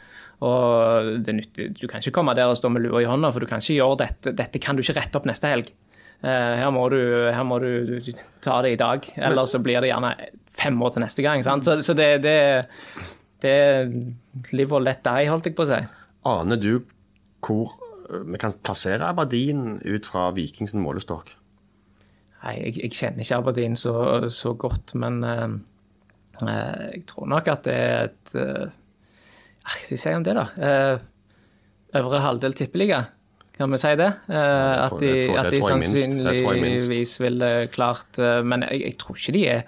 Og 0.42 1.22
Du 1.24 1.86
kan 1.88 2.02
ikke 2.02 2.12
komme 2.18 2.34
der 2.36 2.50
og 2.50 2.58
stå 2.58 2.74
med 2.74 2.82
lua 2.84 3.06
i 3.06 3.08
hånda, 3.08 3.30
for 3.32 3.40
du 3.40 3.46
kan 3.46 3.62
ikke 3.62 3.78
gjøre 3.78 4.02
dette. 4.02 4.34
Dette 4.36 4.60
kan 4.60 4.76
du 4.76 4.82
ikke 4.82 4.98
rette 4.98 5.22
opp 5.22 5.30
neste 5.30 5.48
helg. 5.54 5.70
Eh, 6.23 6.54
Her 6.62 6.71
må 6.73 6.88
du, 6.93 6.99
her 7.34 7.43
må 7.47 7.60
du, 7.63 7.99
ta 8.41 8.62
det 8.65 8.75
i 8.75 8.80
dag, 8.80 9.06
eller 9.17 9.49
så 9.49 9.62
blir 9.63 9.82
det 9.84 9.91
gjerne 9.91 10.15
fem 10.56 10.82
år 10.82 10.95
til 10.95 11.06
neste 11.06 11.25
gang. 11.25 11.43
Sant? 11.45 11.67
Så, 11.67 11.80
så 11.86 11.95
det, 11.97 12.10
det, 12.23 12.38
det 13.43 13.51
er 13.51 13.89
live 14.56 14.78
or 14.78 14.84
let 14.84 15.04
die, 15.06 15.30
holdt 15.32 15.49
jeg 15.49 15.58
på 15.58 15.65
å 15.67 15.71
si. 15.73 15.82
Aner 16.25 16.62
du 16.62 16.71
hvor 17.45 17.75
øh, 18.10 18.23
vi 18.32 18.39
kan 18.41 18.56
plassere 18.65 19.06
Aberdeen 19.06 19.80
ut 19.86 20.08
fra 20.10 20.32
Vikings 20.36 20.73
målestokk? 20.80 21.36
Nei, 22.45 22.56
jeg, 22.62 22.78
jeg 22.84 22.93
kjenner 22.93 23.25
ikke 23.25 23.41
Aberdeen 23.41 23.78
så, 23.80 23.95
så 24.34 24.54
godt, 24.58 24.95
men 25.01 25.21
eh, 25.25 25.47
eh, 26.45 26.86
jeg 26.95 27.04
tror 27.12 27.30
nok 27.34 27.51
at 27.54 27.67
det 27.67 27.75
er 27.75 28.10
et 28.10 28.34
uh, 28.38 28.73
Hva 29.65 29.78
skal 29.82 29.95
jeg 29.95 30.01
si 30.01 30.13
om 30.13 30.25
det, 30.25 30.36
da? 30.38 30.47
Uh, 30.56 31.12
øvre 31.97 32.21
halvdel 32.21 32.54
tippeliga. 32.58 33.06
Kan 33.56 33.72
vi 33.72 33.78
si 33.80 33.94
det? 33.96 34.12
Eh, 34.28 34.84
at 34.86 34.98
de, 35.00 35.08
det 35.08 35.26
tror- 35.30 35.38
at 35.39 35.50
det 35.52 35.60
de 35.62 35.63
sannsynligvis 35.63 37.15
ville 37.24 37.50
klart 37.72 38.20
eh, 38.20 38.41
Men 38.44 38.65
jeg, 38.68 38.82
jeg 38.89 38.98
tror 39.02 39.15
ikke 39.20 39.34
de 39.39 39.48
er 39.48 39.65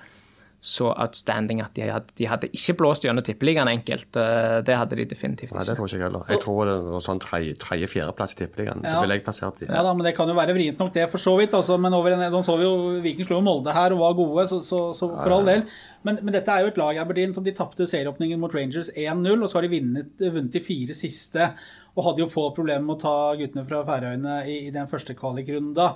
så 0.68 0.88
outstanding 0.98 1.62
at 1.62 1.70
de 1.78 1.84
hadde, 1.86 2.10
de 2.18 2.26
hadde 2.28 2.48
ikke 2.50 2.74
blåst 2.80 3.04
gjennom 3.06 3.24
tippeligaen 3.24 3.70
enkelt. 3.70 4.18
Eh, 4.18 4.56
Det 4.66 4.76
hadde 4.76 4.98
de 4.98 5.06
definitivt 5.06 5.52
ikke. 5.52 5.60
Nei, 5.60 5.66
det 5.70 5.76
tror 5.78 5.86
ikke 5.88 6.00
jeg 6.00 6.04
heller. 6.08 6.24
Jeg 6.34 6.42
tror 6.42 6.66
det 6.66 6.74
var 6.96 7.04
sånn 7.06 7.22
tredje-fjerdeplass 7.24 8.34
i 8.34 8.40
Tippeligaen. 8.42 8.82
Det 8.84 8.96
ville 9.04 9.18
jeg 9.20 9.24
plassert 9.24 9.62
i. 9.62 9.70
Ja 9.70 9.84
da, 9.86 9.94
men 9.94 10.04
Det 10.10 10.16
kan 10.18 10.28
jo 10.28 10.36
være 10.36 10.56
vrient 10.58 10.82
nok, 10.82 10.92
det, 10.98 11.06
for 11.14 11.22
så 11.22 11.38
vidt. 11.40 11.54
Altså, 11.54 11.78
men 11.80 11.94
over 11.94 12.12
en, 12.18 12.26
Nå 12.34 12.42
så 12.44 12.58
vi 12.58 12.66
jo 12.66 12.74
Viking 13.06 13.30
slo 13.30 13.40
Molde 13.46 13.72
her 13.78 13.94
og 13.96 14.00
var 14.02 14.18
gode, 14.18 14.48
så, 14.50 14.60
så, 14.66 14.82
så 14.98 15.08
for 15.14 15.38
all 15.38 15.46
del. 15.48 15.64
Men, 16.04 16.20
men 16.24 16.34
dette 16.34 16.50
er 16.52 16.66
jo 16.66 16.74
et 16.74 16.82
lag 16.82 16.98
Aberdeen 17.06 17.38
som 17.38 17.46
de 17.46 17.54
tapte 17.56 17.88
serieåpningen 17.88 18.40
mot 18.42 18.54
Rangers 18.58 18.90
1-0, 18.98 19.38
og 19.44 19.48
så 19.48 19.62
har 19.62 19.68
de 19.70 19.76
vunnet, 19.78 20.10
vunnet 20.20 20.52
de 20.58 20.60
fire 20.66 20.98
siste. 20.98 21.52
Og 21.98 22.06
hadde 22.06 22.22
jo 22.22 22.30
få 22.30 22.48
problemer 22.54 22.86
med 22.86 22.96
å 22.96 23.02
ta 23.02 23.14
guttene 23.40 23.66
fra 23.66 23.80
Færøyene 23.88 24.36
i, 24.46 24.58
i 24.68 24.74
den 24.76 24.86
første 24.92 25.16
kvalikrunda. 25.18 25.88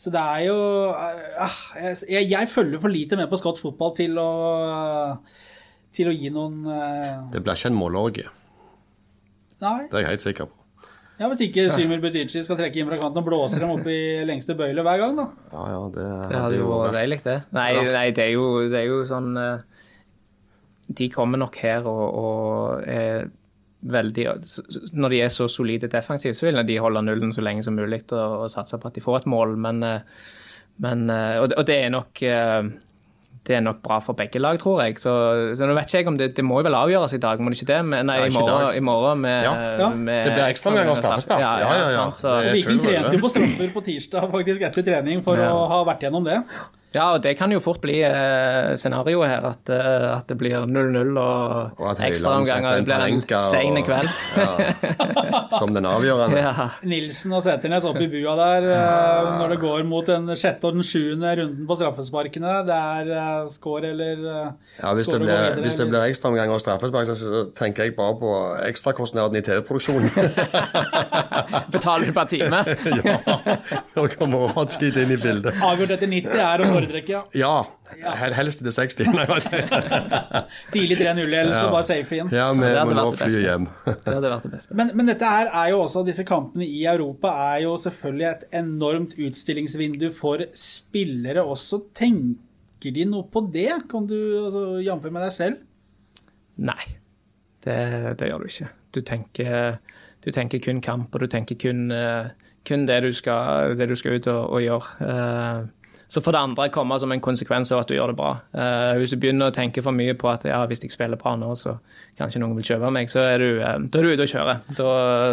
Så 0.00 0.12
det 0.14 0.20
er 0.22 0.44
jo 0.46 0.58
ah, 0.94 1.56
jeg, 2.06 2.28
jeg 2.30 2.48
følger 2.52 2.80
for 2.80 2.94
lite 2.94 3.18
med 3.18 3.26
på 3.32 3.40
skotsk 3.40 3.66
fotball 3.66 3.96
til 3.98 4.14
å 4.22 4.30
til 5.90 6.06
å 6.06 6.14
gi 6.14 6.30
noen 6.30 6.62
eh, 6.70 7.16
Det 7.34 7.42
blir 7.42 7.58
ikke 7.58 7.72
en 7.72 7.78
målorgie. 7.80 8.28
Nei. 9.60 9.88
Det 9.90 9.98
er 9.98 10.04
jeg 10.04 10.10
helt 10.14 10.24
sikker 10.24 10.46
på. 10.48 10.56
Ja, 11.20 11.26
Hvis 11.28 11.42
ikke 11.44 11.66
Symer 11.74 11.98
Butici 12.00 12.40
skal 12.46 12.56
trekke 12.56 12.80
inn 12.80 12.88
fra 12.88 12.96
kanten 12.96 13.20
og 13.20 13.26
blåser 13.26 13.60
dem 13.60 13.74
opp 13.74 13.84
i 13.92 13.98
lengste 14.24 14.54
bøyle 14.56 14.80
hver 14.86 15.02
gang, 15.02 15.18
da. 15.18 15.26
Ja, 15.52 15.64
ja, 15.74 15.80
det, 15.92 16.06
Det 16.30 16.38
hadde 16.46 16.60
jo 16.62 16.70
vært 16.70 16.96
deilig, 16.96 17.18
det. 17.26 17.34
Nei, 17.52 17.66
Ja. 17.74 17.82
nei 17.98 18.06
det, 18.16 18.24
er 18.24 18.32
jo, 18.38 18.46
det 18.72 18.78
er 18.80 18.86
jo 18.88 19.02
sånn 19.10 19.28
eh, 19.36 19.66
De 21.02 21.10
kommer 21.12 21.42
nok 21.42 21.58
her 21.60 21.84
og, 21.90 22.00
og 22.22 22.88
er 22.88 23.28
veldig 23.82 24.26
Når 24.92 25.08
de 25.10 25.20
er 25.24 25.28
så 25.32 25.48
solide 25.48 25.88
defensivt, 25.88 26.36
så 26.36 26.46
vil 26.50 26.60
de 26.66 26.76
holde 26.78 27.02
nullen 27.02 27.32
så 27.32 27.40
lenge 27.40 27.62
som 27.64 27.74
mulig 27.74 28.02
og, 28.12 28.42
og 28.44 28.50
satse 28.52 28.76
på 28.78 28.86
at 28.90 28.94
de 28.94 29.00
får 29.00 29.16
et 29.22 29.26
mål, 29.26 29.56
men, 29.56 29.82
eh, 29.82 30.00
men 30.78 31.08
eh, 31.10 31.40
og, 31.40 31.48
det- 31.48 31.58
og 31.58 31.66
det 31.66 31.78
er 31.84 31.90
nok 31.90 32.22
eh, 32.22 32.62
det 33.46 33.54
er 33.56 33.62
nok 33.64 33.78
bra 33.82 33.96
for 34.04 34.12
begge 34.12 34.38
lag, 34.38 34.58
tror 34.60 34.82
jeg. 34.84 34.98
Så, 35.00 35.10
så 35.56 35.64
nå 35.66 35.72
vet 35.74 35.88
ikke 35.88 35.98
jeg 36.02 36.08
om 36.10 36.16
det, 36.20 36.26
det 36.36 36.44
må 36.44 36.58
jo 36.60 36.66
vel 36.68 36.74
avgjøres 36.76 37.14
i 37.16 37.20
dag, 37.22 37.40
må 37.40 37.48
det 37.50 37.56
ikke 37.62 37.70
det? 37.72 37.78
Men, 37.88 38.04
nei, 38.06 38.18
Ja, 38.18 38.24
i 38.26 38.28
ikke 38.28 38.36
i 38.36 38.42
morgen, 38.42 38.60
dag. 38.66 38.76
i 38.76 38.80
morgen 38.84 39.20
med, 39.24 39.44
Ja. 39.46 39.54
Ja. 39.80 39.88
med 39.96 40.24
Det 40.28 40.34
blir 40.36 40.44
ekstraomgang 40.52 40.90
og 40.92 40.96
straffespark. 41.00 41.40
Ja, 41.40 41.52
ja, 41.58 41.70
Ja, 41.70 41.78
ja, 41.78 41.86
ja. 41.88 41.94
sant, 41.96 42.16
så, 42.20 42.34
Det 42.44 42.50
er 42.50 42.52
Viking 42.58 42.82
trente 42.84 43.14
jo 43.16 43.22
på 43.24 43.30
straffer 43.32 43.72
på 43.72 43.82
tirsdag 43.88 44.28
faktisk 44.36 44.60
etter 44.68 44.82
trening 44.90 45.24
for 45.24 45.40
Ja. 45.40 45.48
å 45.56 45.64
ha 45.72 45.80
vært 45.88 46.04
gjennom 46.04 46.24
det. 46.28 46.36
Ja, 46.92 47.04
og 47.14 47.20
det 47.22 47.36
kan 47.38 47.52
jo 47.54 47.60
fort 47.62 47.78
bli 47.84 48.00
eh, 48.02 48.72
scenarioet 48.80 49.28
her, 49.30 49.44
at, 49.52 49.70
eh, 49.70 50.06
at 50.16 50.26
det 50.26 50.36
blir 50.40 50.56
0-0 50.66 51.12
og, 51.22 51.78
Og 51.78 52.00
ekstraomganger. 52.02 52.80
Det 52.80 52.86
blir 52.88 53.04
en 53.06 53.20
sein 53.46 53.76
og- 53.78 53.84
kveld. 53.86 54.08
Ja, 54.36 55.42
som 55.58 55.70
den 55.76 55.86
avgjørende. 55.86 56.40
Ja. 56.42 56.66
Nilsen 56.82 57.32
og 57.36 57.44
Sæternes 57.46 57.84
oppe 57.86 58.02
i 58.06 58.10
bua 58.10 58.34
der 58.40 58.66
eh, 58.74 59.30
når 59.38 59.54
det 59.54 59.60
går 59.62 59.84
mot 59.86 60.06
den 60.10 60.26
sjette 60.34 60.66
og 60.66 60.74
den 60.80 60.82
sjuende 60.86 61.30
runden 61.38 61.68
på 61.70 61.76
straffesparkene. 61.78 62.56
Det 62.66 62.74
er 62.80 63.12
uh, 63.14 63.48
score 63.54 63.92
eller 63.92 64.24
uh, 64.26 64.50
Ja, 64.82 64.90
Hvis 64.98 65.06
det 65.12 65.20
blir, 65.22 65.30
videre, 65.30 65.62
hvis 65.62 65.78
det 65.78 65.88
blir 65.92 66.08
ekstraomganger 66.10 66.54
og 66.58 66.60
straffespark, 66.64 67.06
så- 67.06 67.18
så 67.20 67.44
tenker 67.54 67.84
jeg 67.86 67.94
bare 67.96 68.18
på 68.18 68.34
ekstrakostnaden 68.66 69.36
i 69.38 69.44
TV-produksjonen. 69.46 70.10
Betaler 71.74 72.06
du 72.06 72.12
per 72.16 72.24
time? 72.30 72.64
ja, 73.04 73.16
Nå 73.94 74.06
kommer 74.18 74.48
overtid 74.50 74.96
inn 75.04 75.14
i 75.14 75.18
bildet. 75.20 75.54
Avgjort 75.62 75.94
etter 75.96 76.10
90 76.10 76.44
er 76.44 76.64
å 76.64 76.79
foretrekke, 76.80 77.22
ja. 77.38 77.52
Ja, 78.00 78.14
hel- 78.20 78.34
helst 78.38 78.62
til 78.64 78.72
60. 78.72 79.08
Tidlig 80.74 80.98
3-0, 81.00 81.22
eller 81.26 81.54
så 81.54 81.70
bare 81.72 81.86
safe 81.88 82.16
igjen. 82.18 82.30
ja, 82.34 82.48
vi 82.52 82.72
må 82.90 82.94
nå 82.96 83.06
fly 83.18 83.30
hjem. 83.44 83.66
Det 84.04 84.14
hadde 84.16 84.30
vært 84.32 84.46
det 84.48 84.52
beste. 84.56 84.76
Men, 84.78 84.92
men 84.98 85.10
dette 85.10 85.30
her 85.30 85.50
er 85.62 85.70
jo 85.72 85.80
også, 85.84 86.04
disse 86.06 86.24
kampene 86.28 86.66
i 86.66 86.82
Europa 86.90 87.32
er 87.54 87.64
jo 87.66 87.74
selvfølgelig 87.82 88.28
et 88.30 88.44
enormt 88.60 89.16
utstillingsvindu 89.20 90.08
for 90.16 90.44
spillere 90.56 91.44
også. 91.44 91.82
Tenker 91.98 92.94
de 92.96 93.04
noe 93.10 93.26
på 93.32 93.42
det? 93.52 93.70
Kan 93.90 94.06
du 94.10 94.16
altså, 94.46 94.64
jamføre 94.86 95.14
med 95.16 95.26
deg 95.28 95.34
selv? 95.36 95.64
Nei, 96.60 96.82
det, 97.64 97.80
det 98.20 98.28
gjør 98.30 98.44
du 98.44 98.50
ikke. 98.50 98.70
Du 98.96 99.00
tenker, 99.06 99.76
du 100.24 100.30
tenker 100.34 100.62
kun 100.64 100.80
kamp, 100.84 101.14
og 101.14 101.22
du 101.24 101.28
tenker 101.32 101.56
kun, 101.60 101.86
eh, 101.94 102.30
kun 102.68 102.86
det, 102.88 102.98
du 103.06 103.12
skal, 103.16 103.76
det 103.78 103.86
du 103.90 103.94
skal 103.96 104.18
ut 104.18 104.26
og, 104.32 104.40
og 104.58 104.64
gjøre. 104.64 105.10
Eh, 105.10 105.68
så 106.10 106.18
får 106.24 106.34
det 106.34 106.40
andre 106.42 106.68
komme 106.74 106.96
som 106.98 107.12
en 107.14 107.22
konsekvens 107.22 107.70
av 107.70 107.84
at 107.84 107.90
du 107.90 107.94
gjør 107.94 108.10
det 108.10 108.18
bra. 108.18 108.30
Uh, 108.50 108.96
hvis 108.98 109.12
du 109.14 109.18
begynner 109.22 109.52
å 109.52 109.54
tenke 109.54 109.82
for 109.86 109.94
mye 109.94 110.16
på 110.18 110.26
at 110.32 110.46
ja, 110.48 110.58
hvis 110.66 110.82
jeg 110.82 110.90
spiller 110.94 111.20
bra 111.20 111.36
nå, 111.38 111.52
så 111.58 111.76
kanskje 112.18 112.42
noen 112.42 112.56
vil 112.58 112.66
kjøpe 112.66 112.90
meg, 112.94 113.12
så 113.12 113.22
er 113.22 113.38
du, 113.38 113.50
uh, 113.62 113.76
da 113.78 114.00
er 114.00 114.08
du 114.08 114.14
ute 114.16 114.26
å 114.26 114.32
kjøre. 114.32 114.56
Da, 114.78 114.88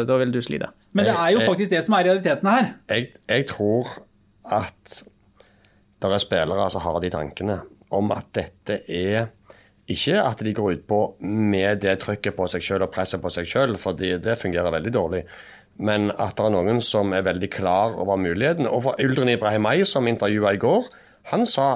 da 0.06 0.20
vil 0.22 0.36
du 0.36 0.38
slite. 0.46 0.70
Men 0.94 1.10
det 1.10 1.16
er 1.16 1.32
jo 1.34 1.40
Jeg- 1.40 1.42
jeg- 1.42 1.50
faktisk 1.50 1.70
det 1.74 1.84
som 1.88 1.98
er 1.98 2.04
realiteten 2.12 2.52
her. 2.54 2.70
Jeg, 2.94 3.10
jeg 3.28 3.48
tror 3.48 3.88
at 4.52 5.00
det 6.00 6.14
er 6.14 6.22
spillere 6.22 6.70
som 6.70 6.82
har 6.82 7.00
de 7.02 7.10
tankene 7.10 7.62
om 7.92 8.12
at 8.12 8.32
dette 8.38 8.82
er 8.88 9.30
ikke 9.90 10.20
at 10.20 10.38
de 10.44 10.54
går 10.54 10.74
ut 10.74 10.88
på 10.88 11.02
med 11.24 11.80
det 11.82 12.00
trykket 12.04 12.36
på 12.36 12.48
seg 12.52 12.62
sjøl 12.62 12.84
og 12.84 12.92
presset 12.92 13.22
på 13.24 13.32
seg 13.32 13.48
sjøl, 13.48 13.78
fordi 13.80 14.18
det 14.22 14.38
fungerer 14.38 14.74
veldig 14.76 14.92
dårlig. 14.94 15.24
Men 15.78 16.10
at 16.16 16.38
det 16.40 16.48
er 16.48 16.56
noen 16.56 16.82
som 16.82 17.14
er 17.14 17.26
veldig 17.28 17.50
klar 17.54 17.98
over 18.02 18.18
muligheten. 18.18 18.70
Og 18.70 18.88
for 18.88 19.04
Uldren 19.04 19.30
Ibrahimai, 19.30 19.84
som 19.86 20.10
intervjua 20.10 20.56
i 20.56 20.62
går, 20.62 20.90
han 21.34 21.46
sa 21.46 21.68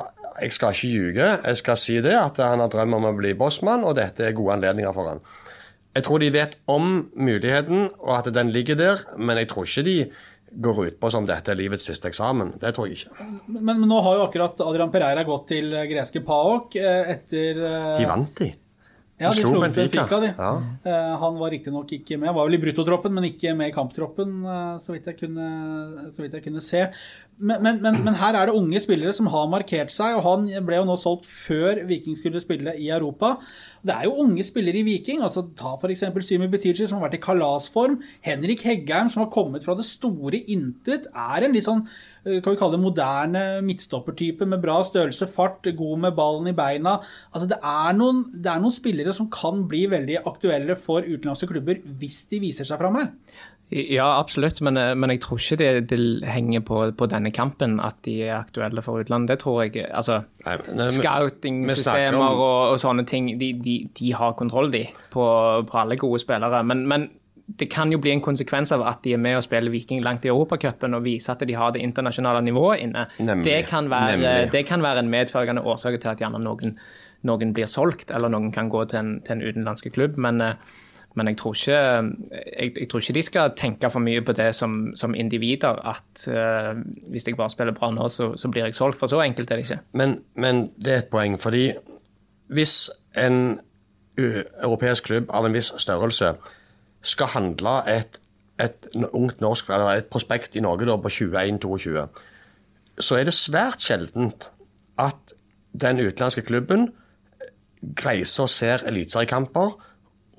jeg 0.42 0.56
skal 0.56 0.74
ikke 0.74 0.90
ljuge, 0.90 1.30
jeg 1.44 1.58
skal 1.60 1.78
si 1.78 1.98
det, 2.02 2.16
at 2.16 2.40
han 2.42 2.64
har 2.64 2.72
drøm 2.72 2.96
om 2.98 3.10
å 3.10 3.16
bli 3.18 3.34
bossmann, 3.38 3.84
og 3.86 3.98
dette 4.00 4.26
er 4.26 4.36
gode 4.38 4.56
anledninger 4.56 4.94
for 4.96 5.12
han. 5.12 5.20
Jeg 5.92 6.06
tror 6.08 6.22
de 6.24 6.30
vet 6.32 6.54
om 6.72 6.86
muligheten, 7.20 7.90
og 8.00 8.14
at 8.16 8.30
den 8.34 8.52
ligger 8.56 8.80
der, 8.80 9.04
men 9.20 9.42
jeg 9.42 9.50
tror 9.52 9.68
ikke 9.68 9.84
de 9.86 9.98
går 10.52 10.80
ut 10.88 10.98
på 11.00 11.12
som 11.12 11.28
dette 11.28 11.52
er 11.52 11.60
livets 11.60 11.84
siste 11.88 12.10
eksamen. 12.12 12.56
Det 12.60 12.74
tror 12.76 12.88
jeg 12.88 13.02
ikke. 13.02 13.28
Men, 13.48 13.62
men 13.68 13.86
nå 13.88 14.00
har 14.04 14.18
jo 14.20 14.26
akkurat 14.26 14.64
Adrian 14.66 14.92
Pereira 14.92 15.24
gått 15.28 15.48
til 15.52 15.72
greske 15.92 16.24
PAOK 16.28 16.76
eh, 16.80 17.14
etter 17.16 17.62
eh, 17.68 17.94
De 18.00 18.08
vant, 18.10 18.34
de. 18.40 18.50
Ja, 19.22 19.32
de 19.32 19.44
slo 19.44 19.62
Benfica. 19.62 20.06
Benfica. 20.10 20.34
Ja. 20.38 20.52
Eh, 20.92 21.12
han 21.22 21.40
var 21.40 21.54
riktignok 21.54 21.92
ikke 21.98 22.18
med. 22.18 22.32
Han 22.32 22.38
var 22.40 22.50
vel 22.50 22.58
i 22.58 22.62
bruttotroppen, 22.64 23.14
men 23.14 23.28
ikke 23.30 23.54
med 23.58 23.72
i 23.72 23.76
kamptroppen, 23.76 24.40
eh, 24.44 24.78
så 24.82 24.96
vidt 24.96 25.10
jeg 25.12 25.20
kunne, 25.20 25.50
så 26.16 26.26
vidt 26.26 26.38
jeg 26.40 26.46
kunne 26.48 26.64
se. 26.66 26.88
Men, 27.38 27.62
men, 27.66 27.82
men, 27.82 28.00
men 28.06 28.18
her 28.20 28.38
er 28.38 28.50
det 28.50 28.58
unge 28.58 28.82
spillere 28.84 29.14
som 29.18 29.30
har 29.34 29.50
markert 29.50 29.94
seg, 29.94 30.18
og 30.18 30.26
han 30.26 30.50
ble 30.66 30.82
jo 30.82 30.88
nå 30.90 30.98
solgt 31.00 31.30
før 31.30 31.84
Viking 31.90 32.18
skulle 32.20 32.42
spille 32.44 32.76
i 32.78 32.92
Europa. 32.94 33.38
Det 33.82 33.94
er 33.96 34.06
jo 34.06 34.20
unge 34.22 34.44
spillere 34.46 34.82
i 34.82 34.86
Viking. 34.86 35.24
altså 35.26 35.44
Ta 35.58 35.74
f.eks. 35.74 36.04
Symi 36.28 36.50
Butici, 36.52 36.86
som 36.86 37.00
har 37.00 37.08
vært 37.08 37.18
i 37.18 37.24
kalasform. 37.24 37.98
Henrik 38.26 38.62
Heggheim, 38.68 39.10
som 39.10 39.24
har 39.24 39.32
kommet 39.34 39.66
fra 39.66 39.74
det 39.78 39.88
store 39.90 40.44
intet. 40.54 41.08
Er 41.10 41.48
en 41.48 41.56
litt 41.56 41.66
sånn 41.66 41.84
eh, 41.88 42.38
kan 42.44 42.54
vi 42.54 42.60
kalle 42.62 42.78
det 42.78 42.84
moderne 42.84 43.44
midtstoppertype 43.66 44.46
med 44.50 44.62
bra 44.62 44.80
størrelse, 44.86 45.30
fart, 45.34 45.66
god 45.78 46.06
med 46.06 46.18
ballen 46.18 46.52
i 46.52 46.58
beina. 46.58 47.00
Altså 47.34 47.50
Det 47.50 47.58
er 47.58 47.98
noen, 47.98 48.28
det 48.36 48.54
er 48.54 48.62
noen 48.62 48.76
spillere 48.76 49.16
som 49.18 49.32
kan 49.34 49.66
bli 49.72 49.88
veldig 49.92 50.22
aktuelle 50.30 50.78
for 50.78 51.08
utenlandske 51.08 51.50
klubber 51.50 51.82
hvis 52.02 52.24
de 52.30 52.44
viser 52.46 52.70
seg 52.70 52.82
fram 52.82 53.02
her. 53.02 53.10
Ja, 53.72 54.20
absolutt, 54.20 54.60
men, 54.62 54.76
eh, 54.78 54.94
men 55.00 55.14
jeg 55.14 55.22
tror 55.24 55.40
ikke 55.40 55.58
det, 55.62 55.68
det 55.90 56.28
henger 56.28 56.64
på, 56.68 56.82
på 56.92 57.08
denne 57.08 57.32
kampen 57.32 57.78
at 57.80 58.02
de 58.04 58.18
er 58.26 58.34
aktuelle 58.42 58.84
for 58.84 59.00
utlandet. 59.00 59.32
Det 59.32 59.40
tror 59.46 59.62
jeg 59.64 59.86
altså, 59.88 60.22
Scouting-systemer 60.98 62.20
og, 62.20 62.74
og 62.74 62.80
sånne 62.82 63.06
ting, 63.08 63.32
de, 63.40 63.54
de, 63.64 63.78
de 63.96 64.12
har 64.18 64.36
kontroll, 64.36 64.74
de, 64.74 64.84
på, 65.14 65.24
på 65.72 65.80
alle 65.80 65.96
gode 66.02 66.20
spillere. 66.20 66.64
Men, 66.68 66.84
men 66.88 67.08
det 67.48 67.70
kan 67.72 67.92
jo 67.92 68.00
bli 68.04 68.12
en 68.12 68.24
konsekvens 68.24 68.76
av 68.76 68.84
at 68.88 69.02
de 69.06 69.16
er 69.16 69.24
med 69.24 69.40
og 69.40 69.48
spiller 69.48 69.72
Viking 69.72 70.04
langt 70.04 70.28
i 70.28 70.32
Europacupen 70.32 70.94
og 70.98 71.06
viser 71.08 71.34
at 71.34 71.48
de 71.48 71.56
har 71.56 71.72
det 71.72 71.84
internasjonale 71.84 72.44
nivået 72.44 72.84
inne. 72.84 73.08
Det 73.44 73.66
kan, 73.72 73.90
være, 73.92 74.50
det 74.52 74.66
kan 74.68 74.84
være 74.84 75.06
en 75.06 75.12
medfølgende 75.12 75.64
årsak 75.64 76.00
til 76.00 76.12
at 76.12 76.20
gjerne 76.20 76.44
noen, 76.44 76.76
noen 77.28 77.56
blir 77.56 77.72
solgt, 77.72 78.12
eller 78.12 78.32
noen 78.32 78.52
kan 78.52 78.72
gå 78.72 78.84
til 78.92 79.00
en, 79.00 79.20
til 79.24 79.38
en 79.38 79.44
utenlandsk 79.48 79.92
klubb. 79.96 80.20
men 80.20 80.42
eh, 80.42 80.80
men 81.16 81.28
jeg 81.28 81.38
tror, 81.38 81.54
ikke, 81.54 81.72
jeg, 82.60 82.72
jeg 82.80 82.90
tror 82.90 83.00
ikke 83.00 83.14
de 83.14 83.22
skal 83.22 83.52
tenke 83.58 83.90
for 83.92 84.00
mye 84.00 84.22
på 84.24 84.32
det 84.32 84.54
som, 84.56 84.94
som 84.96 85.16
individer. 85.16 85.82
At 85.88 86.28
uh, 86.32 86.80
hvis 87.12 87.28
jeg 87.28 87.36
bare 87.36 87.52
spiller 87.52 87.76
bra 87.76 87.92
nå, 87.92 88.08
så, 88.10 88.32
så 88.40 88.48
blir 88.48 88.64
jeg 88.64 88.76
solgt. 88.76 89.00
For 89.00 89.12
så 89.12 89.20
enkelt 89.26 89.52
er 89.52 89.60
det 89.60 89.68
ikke. 89.68 89.82
Men, 90.00 90.20
men 90.36 90.70
det 90.80 90.94
er 90.94 91.04
et 91.04 91.12
poeng, 91.12 91.36
fordi 91.42 91.74
hvis 92.52 92.90
en 93.20 93.60
europeisk 94.18 95.10
klubb 95.10 95.32
av 95.36 95.48
en 95.48 95.56
viss 95.56 95.74
størrelse 95.82 96.34
skal 97.02 97.32
handle 97.34 97.76
et, 97.92 98.20
et 98.62 98.90
ungt 99.12 99.42
norsk, 99.42 99.70
eller 99.70 100.02
et 100.02 100.10
prospekt 100.12 100.56
i 100.56 100.64
Norge 100.64 100.88
da, 100.88 100.98
på 101.02 101.12
21-22, 101.12 102.08
så 103.02 103.18
er 103.18 103.28
det 103.28 103.36
svært 103.36 103.84
sjeldent 103.84 104.50
at 105.00 105.36
den 105.72 106.02
utenlandske 106.04 106.44
klubben 106.46 106.92
greiser 107.98 108.46
og 108.46 108.52
ser 108.52 108.84
eliteseriekamper 108.88 109.74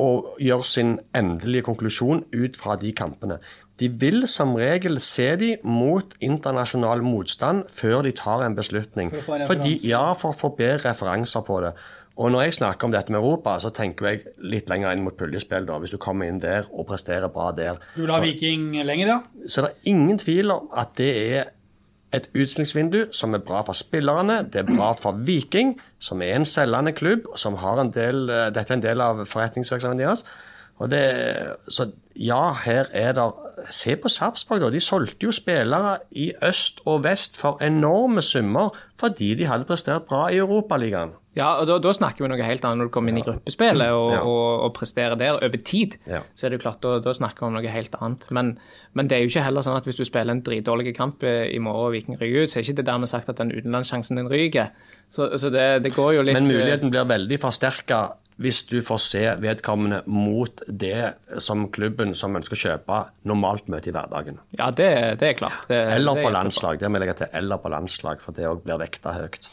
og 0.02 0.36
gjør 0.42 0.64
sin 0.66 0.96
endelige 1.16 1.66
konklusjon 1.68 2.24
ut 2.34 2.58
fra 2.58 2.76
de 2.80 2.92
kampene. 2.96 3.38
De 3.80 3.88
vil 3.88 4.26
som 4.30 4.54
regel 4.58 5.00
se 5.02 5.30
de 5.40 5.54
mot 5.64 6.12
internasjonal 6.22 7.02
motstand 7.06 7.64
før 7.72 8.04
de 8.06 8.12
tar 8.18 8.44
en 8.46 8.56
beslutning. 8.58 9.10
For 9.14 9.22
å 9.22 9.46
få 9.46 9.48
Fordi, 9.54 9.74
ja, 9.88 10.04
for 10.18 10.34
å 10.34 10.38
få 10.38 10.52
bedre 10.58 10.90
referanser 10.90 11.44
på 11.46 11.60
det. 11.64 11.72
Og 12.20 12.28
når 12.32 12.44
jeg 12.44 12.58
snakker 12.58 12.86
om 12.86 12.92
dette 12.92 13.12
med 13.12 13.22
Europa, 13.22 13.54
så 13.62 13.70
tenker 13.72 14.10
jeg 14.10 14.34
litt 14.44 14.68
lenger 14.68 14.92
inn 14.92 15.04
mot 15.06 15.16
puljespill. 15.16 15.64
da, 15.66 15.78
Hvis 15.80 15.94
du 15.94 15.98
kommer 15.98 16.28
inn 16.28 16.42
der 16.42 16.68
og 16.70 16.86
presterer 16.90 17.32
bra 17.32 17.50
der. 17.56 17.80
Du 17.96 18.02
vil 18.02 18.12
ha 18.12 18.20
Viking 18.20 18.68
lenger, 18.84 19.06
ja? 19.08 19.18
Så 19.48 19.64
det 19.64 19.70
er 19.70 19.90
ingen 19.94 20.20
tvil 20.20 20.52
om 20.52 20.68
at 20.76 20.92
det 21.00 21.10
er 21.38 21.50
et 22.12 22.29
utstillingsvindu 22.37 23.07
som 23.16 23.35
er 23.35 23.44
bra 23.44 23.62
for 23.66 23.77
spillerne. 23.77 24.42
Det 24.53 24.62
er 24.62 24.68
bra 24.68 24.92
for 24.98 25.18
Viking, 25.27 25.75
som 26.03 26.22
er 26.22 26.37
en 26.37 26.48
selgende 26.48 26.92
klubb, 26.92 27.29
som 27.37 27.57
har 27.62 27.81
en 27.81 27.92
del, 27.94 28.29
eh, 28.31 28.51
dette 28.55 28.72
er 28.72 28.81
en 28.81 28.85
del 28.85 29.01
av 29.01 29.25
forretningsvirksomheten 29.25 30.05
deres. 30.05 30.25
Og 30.83 30.90
det, 30.90 31.03
så 31.68 31.90
ja, 32.16 32.53
her 32.64 32.90
er 32.92 33.16
det 33.16 33.31
Se 33.70 33.92
på 34.01 34.09
Sarpsborg, 34.11 34.62
da. 34.64 34.68
De 34.75 34.81
solgte 34.83 35.27
jo 35.29 35.31
spillere 35.31 35.98
i 36.18 36.33
øst 36.42 36.81
og 36.88 37.05
vest 37.05 37.37
for 37.38 37.61
enorme 37.62 38.22
summer 38.25 38.72
fordi 38.98 39.35
de 39.38 39.46
hadde 39.46 39.66
prestert 39.68 40.07
bra 40.09 40.25
i 40.33 40.38
Europaligaen. 40.40 41.12
Ja, 41.37 41.55
og 41.61 41.66
da, 41.68 41.77
da 41.81 41.92
snakker 41.94 42.25
vi 42.25 42.29
noe 42.33 42.44
helt 42.44 42.64
annet 42.64 42.81
når 42.83 42.88
du 42.90 42.92
kommer 42.92 43.12
inn 43.12 43.20
i 43.20 43.25
gruppespillet 43.25 43.92
og, 43.94 44.11
Ja. 44.12 44.20
og, 44.27 44.64
og 44.66 44.72
presterer 44.77 45.14
der 45.20 45.38
over 45.38 45.61
tid. 45.64 45.94
Ja. 46.11 46.20
Så 46.35 46.46
er 46.46 46.51
det 46.53 46.59
jo 46.59 46.64
klart, 46.64 46.81
da, 46.85 46.96
da 47.05 47.14
snakker 47.16 47.44
vi 47.44 47.48
om 47.51 47.57
noe 47.61 47.72
helt 47.77 47.94
annet. 48.01 48.27
Men, 48.31 48.55
men 48.98 49.09
det 49.09 49.16
er 49.16 49.22
jo 49.25 49.31
ikke 49.33 49.44
heller 49.46 49.64
sånn 49.64 49.79
at 49.79 49.87
hvis 49.88 50.01
du 50.01 50.05
spiller 50.09 50.35
en 50.35 50.42
dritdårlig 50.44 50.96
kamp 50.96 51.22
eh, 51.22 51.46
i 51.55 51.61
morgen 51.62 51.87
og 51.87 51.94
Viking 51.96 52.18
ryker 52.20 52.44
ut, 52.48 52.53
så 52.53 52.59
er 52.61 52.66
ikke 52.66 52.81
det 52.83 52.88
dermed 52.90 53.12
sagt 53.12 53.31
at 53.33 53.38
den 53.40 53.53
utenlandssjansen 53.55 54.18
din 54.20 54.33
ryker. 54.33 54.72
Så, 55.12 55.31
så 55.38 55.53
det, 55.53 55.68
det 55.85 55.94
går 55.96 56.18
jo 56.18 56.27
litt 56.27 56.37
Men 56.40 56.51
eh, 56.51 56.57
muligheten 56.57 56.90
blir 56.92 57.07
veldig 57.09 57.40
forsterka 57.40 58.03
hvis 58.42 58.62
du 58.70 58.79
får 58.83 59.01
se 59.05 59.25
vedkommende 59.42 60.01
mot 60.11 60.62
det 60.66 61.12
som 61.44 61.66
klubben 62.02 62.18
som 62.18 62.36
ønsker 62.36 62.56
å 62.56 62.62
kjøpe, 62.62 63.00
normalt 63.28 63.68
møter 63.70 63.92
i 63.92 63.96
hverdagen. 63.96 64.38
Ja, 64.58 64.70
det, 64.70 65.18
det 65.20 65.32
er 65.32 65.38
klart. 65.38 65.66
Det, 65.68 65.80
Eller 65.96 66.18
på 66.18 66.30
landslag. 66.32 66.78
Det 66.80 66.88
må 66.88 66.98
jeg 66.98 67.06
legge 67.06 67.18
til. 67.22 67.34
Eller 67.38 67.60
på 67.62 67.72
landslag, 67.72 68.22
for 68.22 68.34
det 68.34 68.48
òg 68.48 68.62
blir 68.64 68.80
vekta 68.82 69.14
høyt. 69.16 69.52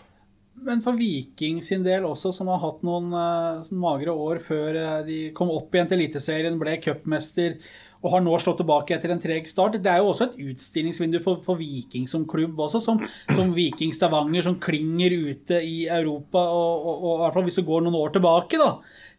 Men 0.60 0.82
for 0.84 0.98
Viking 1.00 1.62
sin 1.64 1.86
del 1.86 2.04
også, 2.04 2.34
som 2.36 2.50
har 2.52 2.60
hatt 2.60 2.82
noen 2.84 3.14
uh, 3.16 3.68
magre 3.72 4.12
år 4.12 4.42
før 4.44 4.76
uh, 4.76 4.98
de 5.08 5.30
kom 5.36 5.52
opp 5.54 5.72
igjen 5.72 5.88
til 5.88 6.02
Eliteserien, 6.02 6.58
ble 6.60 6.76
cupmester 6.84 7.56
og 8.00 8.14
har 8.14 8.22
nå 8.24 8.36
slått 8.40 8.62
tilbake 8.62 8.96
etter 8.96 9.12
en 9.12 9.20
treg 9.20 9.48
start. 9.48 9.76
Det 9.84 9.92
er 9.92 10.00
jo 10.00 10.12
også 10.14 10.30
et 10.30 10.38
utstillingsvindu 10.52 11.20
for, 11.24 11.42
for 11.44 11.60
Viking 11.60 12.06
som 12.08 12.24
klubb 12.28 12.60
også, 12.64 12.80
som, 12.84 13.02
som 13.36 13.52
Viking 13.56 13.92
Stavanger, 13.96 14.46
som 14.46 14.56
klinger 14.64 15.16
ute 15.20 15.60
i 15.64 15.82
Europa. 15.92 16.46
Og, 16.48 16.86
og, 16.88 17.04
og 17.04 17.12
i 17.12 17.22
hvert 17.24 17.36
fall 17.36 17.48
hvis 17.50 17.60
du 17.60 17.66
går 17.68 17.84
noen 17.84 18.00
år 18.00 18.14
tilbake, 18.16 18.60
da. 18.60 18.70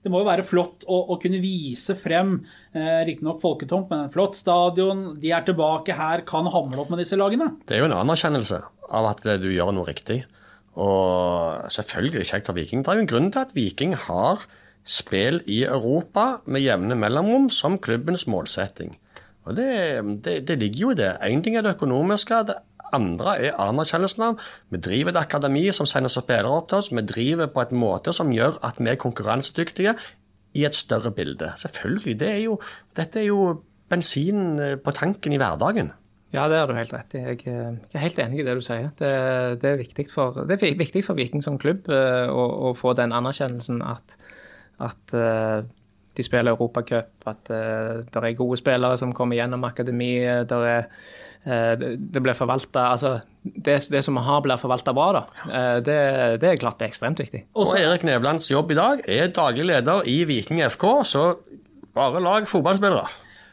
Det 0.00 0.08
må 0.12 0.22
jo 0.22 0.28
være 0.30 0.44
flott 0.48 0.86
å, 0.88 0.98
å 1.12 1.18
kunne 1.20 1.42
vise 1.42 1.92
frem, 1.98 2.38
eh, 2.72 3.02
riktignok 3.08 3.40
folketomt, 3.42 3.90
men 3.92 4.06
en 4.06 4.12
flott 4.14 4.38
stadion. 4.38 5.02
De 5.20 5.32
er 5.36 5.44
tilbake 5.44 5.96
her, 5.96 6.24
kan 6.28 6.48
hamle 6.48 6.80
opp 6.80 6.92
med 6.92 7.02
disse 7.02 7.18
lagene. 7.20 7.50
Det 7.68 7.76
er 7.76 7.84
jo 7.84 7.90
en 7.90 7.98
anerkjennelse 7.98 8.62
av 8.96 9.10
at 9.12 9.20
du 9.42 9.50
gjør 9.52 9.74
noe 9.76 9.88
riktig. 9.90 10.22
Og 10.80 11.68
selvfølgelig 11.74 12.30
kjekt 12.30 12.48
for 12.48 12.56
Viking. 12.56 12.82
Det 12.82 12.92
er 12.92 13.00
jo 13.00 13.04
en 13.04 13.12
grunn 13.12 13.30
til 13.34 13.42
at 13.42 13.54
Viking 13.56 13.94
har 14.08 14.46
spill 14.88 15.42
i 15.50 15.62
Europa 15.68 16.40
med 16.48 16.64
jevne 16.64 16.96
mellomrom 16.96 17.50
som 17.52 17.76
klubbens 17.82 18.24
målsetting. 18.30 18.94
Og 19.48 19.56
det, 19.56 19.70
det, 20.24 20.40
det 20.48 20.56
ligger 20.60 20.80
jo 20.84 20.90
i 20.94 20.98
det. 21.00 21.12
Én 21.26 21.42
ting 21.44 21.56
er 21.56 21.66
det 21.66 21.74
økonomiske. 21.76 22.40
Det 22.48 22.56
andre 22.96 23.36
er 23.46 23.60
anerkjennelsen 23.60 24.26
av 24.26 24.42
Vi 24.70 24.80
driver 24.82 25.14
et 25.14 25.22
akademi 25.22 25.66
som 25.72 25.88
sender 25.88 26.12
spillere 26.12 26.50
opp 26.50 26.70
til 26.70 26.80
oss. 26.80 26.90
Vi 26.92 27.04
driver 27.06 27.50
på 27.52 27.64
en 27.64 27.80
måte 27.80 28.14
som 28.16 28.32
gjør 28.32 28.58
at 28.66 28.80
vi 28.80 28.90
er 28.92 29.00
konkurransedyktige 29.00 29.94
i 30.54 30.66
et 30.66 30.74
større 30.74 31.12
bilde. 31.14 31.52
Selvfølgelig. 31.56 32.18
Det 32.20 32.28
er 32.28 32.42
jo, 32.44 32.58
dette 32.96 33.22
er 33.22 33.30
jo 33.30 33.62
bensin 33.90 34.60
på 34.84 34.94
tanken 34.94 35.34
i 35.34 35.40
hverdagen. 35.40 35.92
Ja, 36.30 36.46
det 36.46 36.60
har 36.60 36.70
du 36.70 36.76
helt 36.78 36.92
rett 36.94 37.14
i. 37.18 37.24
Eh, 37.26 37.38
jeg 37.42 37.96
er 37.98 38.04
helt 38.04 38.18
enig 38.22 38.40
i 38.40 38.46
det 38.46 38.54
du 38.54 38.62
sier. 38.62 38.92
Det, 38.98 39.10
det, 39.62 39.70
er, 39.72 39.80
viktig 39.80 40.06
for, 40.14 40.44
det 40.46 40.60
er 40.60 40.78
viktig 40.78 41.02
for 41.02 41.18
Viking 41.18 41.42
som 41.42 41.58
klubb 41.58 41.90
eh, 41.90 42.30
å, 42.30 42.44
å 42.70 42.74
få 42.78 42.94
den 42.98 43.14
anerkjennelsen 43.16 43.82
at, 43.82 44.14
at 44.78 45.16
eh, 45.18 45.66
de 46.14 46.26
spiller 46.26 46.54
Europacup, 46.54 47.10
at 47.30 47.50
det 47.50 48.22
er 48.22 48.38
gode 48.38 48.58
spillere 48.60 48.98
som 48.98 49.14
kommer 49.16 49.38
gjennom 49.38 49.64
akademiet. 49.66 50.48
Der 50.50 50.66
er, 50.66 50.78
eh, 50.78 51.28
det, 51.44 51.94
det 52.12 52.20
blir 52.20 52.36
forvalta 52.36 52.90
Altså, 52.92 53.14
det, 53.42 53.78
det 53.92 54.02
som 54.04 54.18
vi 54.18 54.24
har, 54.26 54.42
blir 54.44 54.60
forvalta 54.60 54.92
bra, 54.96 55.06
da. 55.16 55.22
Eh, 55.46 55.76
det, 55.86 55.96
det 56.42 56.50
er 56.50 56.60
klart 56.60 56.80
det 56.80 56.88
er 56.88 56.92
ekstremt 56.92 57.22
viktig. 57.22 57.44
Og 57.56 57.72
Erik 57.78 58.04
Nevlands 58.06 58.50
jobb 58.50 58.74
i 58.74 58.78
dag 58.78 59.02
er 59.08 59.32
daglig 59.34 59.68
leder 59.70 60.06
i 60.10 60.20
Viking 60.28 60.60
FK, 60.66 60.86
så 61.08 61.24
bare 61.96 62.22
lag 62.22 62.48
fotballspillere. 62.48 63.08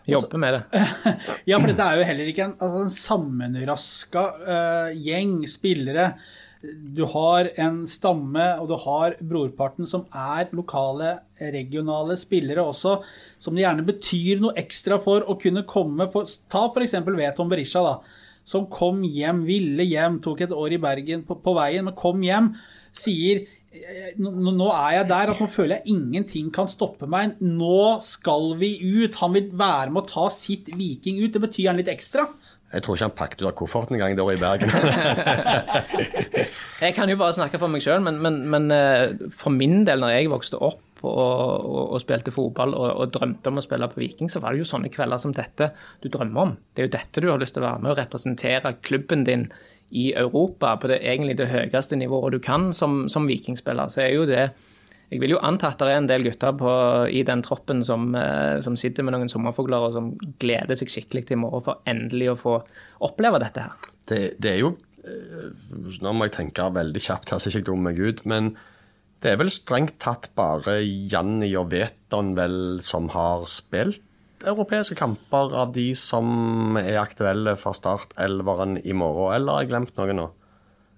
Jobbe 0.07 0.39
med 0.39 0.55
det. 0.55 0.83
Ja, 1.49 1.57
for 1.59 1.67
dette 1.67 1.83
er 1.83 1.99
jo 1.99 2.07
heller 2.07 2.29
ikke 2.31 2.45
en, 2.45 2.57
altså 2.63 2.83
en 2.85 2.93
sammenraska 2.93 4.23
uh, 4.47 4.91
gjeng 4.95 5.41
spillere. 5.51 6.11
Du 6.65 7.03
har 7.13 7.51
en 7.61 7.83
stamme, 7.89 8.45
og 8.57 8.69
du 8.71 8.75
har 8.81 9.17
brorparten 9.21 9.87
som 9.89 10.07
er 10.09 10.49
lokale, 10.57 11.19
regionale 11.39 12.17
spillere 12.17 12.63
også, 12.65 12.95
som 13.41 13.57
det 13.57 13.65
gjerne 13.65 13.85
betyr 13.85 14.41
noe 14.41 14.57
ekstra 14.57 14.97
for 15.03 15.27
å 15.29 15.37
kunne 15.41 15.67
komme 15.69 16.09
for 16.13 16.29
Ta 16.49 16.65
f.eks. 16.71 16.97
Veton 17.05 17.51
Berisha, 17.51 17.83
da. 17.85 18.23
Som 18.47 18.69
kom 18.71 19.03
hjem, 19.03 19.43
ville 19.45 19.85
hjem, 19.85 20.21
tok 20.23 20.45
et 20.45 20.55
år 20.55 20.77
i 20.77 20.81
Bergen 20.81 21.27
på, 21.27 21.37
på 21.43 21.53
veien, 21.57 21.85
men 21.85 21.97
kom 21.97 22.23
hjem, 22.25 22.53
sier 22.95 23.43
eh, 23.75 24.13
nå, 24.17 24.69
er 24.71 25.01
jeg 25.01 25.09
der 25.11 25.33
at 25.33 25.41
nå 25.43 25.49
føler 25.51 25.77
jeg 25.77 25.97
ingenting 25.97 26.49
kan 26.55 26.71
stoppe 26.71 27.09
meg. 27.11 27.35
Nå 27.43 27.99
skal 28.01 28.55
vi 28.57 28.77
ut. 28.81 29.19
Han 29.21 29.35
vil 29.35 29.51
være 29.51 29.91
med 29.91 30.05
å 30.05 30.09
ta 30.09 30.29
sitt 30.33 30.71
Viking 30.73 31.19
ut. 31.21 31.33
Det 31.35 31.43
betyr 31.43 31.73
han 31.73 31.81
litt 31.83 31.91
ekstra. 31.91 32.29
Jeg 32.73 32.83
tror 32.83 32.97
ikke 32.97 33.07
han 33.07 33.15
pakket 33.15 33.41
ut 33.41 33.47
av 33.47 33.53
kofferten 33.55 33.95
engang 33.95 34.19
året 34.19 34.37
i 34.37 34.41
Bergen. 34.41 34.71
Jeg 36.83 36.95
kan 36.97 37.09
jo 37.09 37.15
bare 37.19 37.35
snakke 37.37 37.59
for 37.61 37.71
meg 37.71 37.83
sjøl, 37.85 38.01
men, 38.03 38.19
men, 38.23 38.41
men 38.51 38.67
eh, 38.75 39.15
for 39.33 39.55
min 39.55 39.85
del, 39.87 40.03
når 40.03 40.11
jeg 40.13 40.29
vokste 40.33 40.59
opp 40.59 40.83
og, 41.05 41.15
og, 41.15 41.93
og 41.95 42.01
spilte 42.03 42.33
fotball 42.33 42.75
og, 42.75 42.89
og, 42.91 43.13
drømte 43.15 43.49
om 43.49 43.61
å 43.61 43.63
spille 43.63 43.87
på 43.91 44.01
Viking, 44.01 44.29
så 44.29 44.41
var 44.43 44.53
det 44.53 44.61
jo 44.61 44.69
sånne 44.69 44.91
kvelder 44.93 45.21
som 45.21 45.33
dette 45.33 45.71
du 46.03 46.09
drømmer 46.11 46.43
om. 46.43 46.53
Det 46.73 46.83
er 46.83 46.89
jo 46.89 46.95
dette 46.97 47.23
du 47.23 47.29
har 47.31 47.41
lyst 47.41 47.55
til 47.55 47.63
å 47.63 47.69
være 47.69 47.83
med 47.85 47.93
og 47.93 48.01
representere 48.01 48.75
klubben 48.85 49.23
din 49.27 49.47
i 49.95 50.09
Europa 50.19 50.75
på 50.81 50.91
det 50.91 50.99
egentlig 51.07 51.37
det 51.39 51.47
høyeste 51.53 51.95
nivået 51.95 52.35
du 52.35 52.41
kan 52.43 52.73
som, 52.75 53.05
som 53.09 53.29
vikingspiller. 53.29 53.87
Så 53.93 54.03
er 54.03 54.11
jo 54.11 54.27
det 54.27 54.49
jeg 55.07 55.21
vil 55.23 55.35
jo 55.37 55.41
anta 55.45 55.69
at 55.71 55.79
det 55.79 55.87
er 55.87 56.01
en 56.01 56.09
del 56.09 56.25
gutter 56.25 56.55
på, 56.59 56.71
i 57.07 57.21
den 57.27 57.43
troppen 57.45 57.83
som, 57.87 58.09
eh, 58.17 58.59
som, 58.63 58.75
sitter 58.79 59.05
med 59.07 59.15
noen 59.15 59.31
sommerfugler 59.31 59.85
og 59.87 59.93
som 59.95 60.09
gleder 60.41 60.75
seg 60.75 60.91
skikkelig 60.91 61.27
til 61.27 61.37
i 61.37 61.43
morgen 61.45 61.63
for 61.63 61.83
endelig 61.87 62.33
å 62.33 62.39
få 62.39 62.55
oppleve 63.07 63.39
dette 63.43 63.63
her. 63.63 63.91
Det, 64.07 64.21
det 64.43 64.51
er 64.55 64.59
jo 64.65 64.73
eh, 65.07 65.47
Nå 66.03 66.11
må 66.15 66.27
jeg 66.27 66.35
tenke 66.35 66.67
veldig 66.75 67.03
kjapt 67.03 67.31
her, 67.31 67.39
så 67.39 67.47
jeg 67.47 67.61
ikke 67.61 67.69
dummer 67.71 67.93
meg 67.93 68.03
ut. 68.03 68.25
Men 68.27 68.51
det 69.23 69.31
er 69.31 69.39
vel 69.39 69.53
strengt 69.53 69.95
tatt 70.03 70.27
bare 70.37 70.81
Janni 70.83 71.53
og 71.57 71.71
Veton 71.71 72.35
vel 72.37 72.59
som 72.85 73.07
har 73.15 73.47
spilt 73.49 74.03
europeiske 74.45 74.97
kamper 74.97 75.55
av 75.57 75.71
de 75.73 75.87
som 75.97 76.77
er 76.77 76.99
aktuelle 77.01 77.55
for 77.57 77.73
startelveren 77.77 78.77
i 78.83 78.93
morgen, 78.93 79.33
eller 79.33 79.55
har 79.55 79.63
jeg 79.65 79.71
glemt 79.71 79.95
noe 79.97 80.13
nå? 80.13 80.27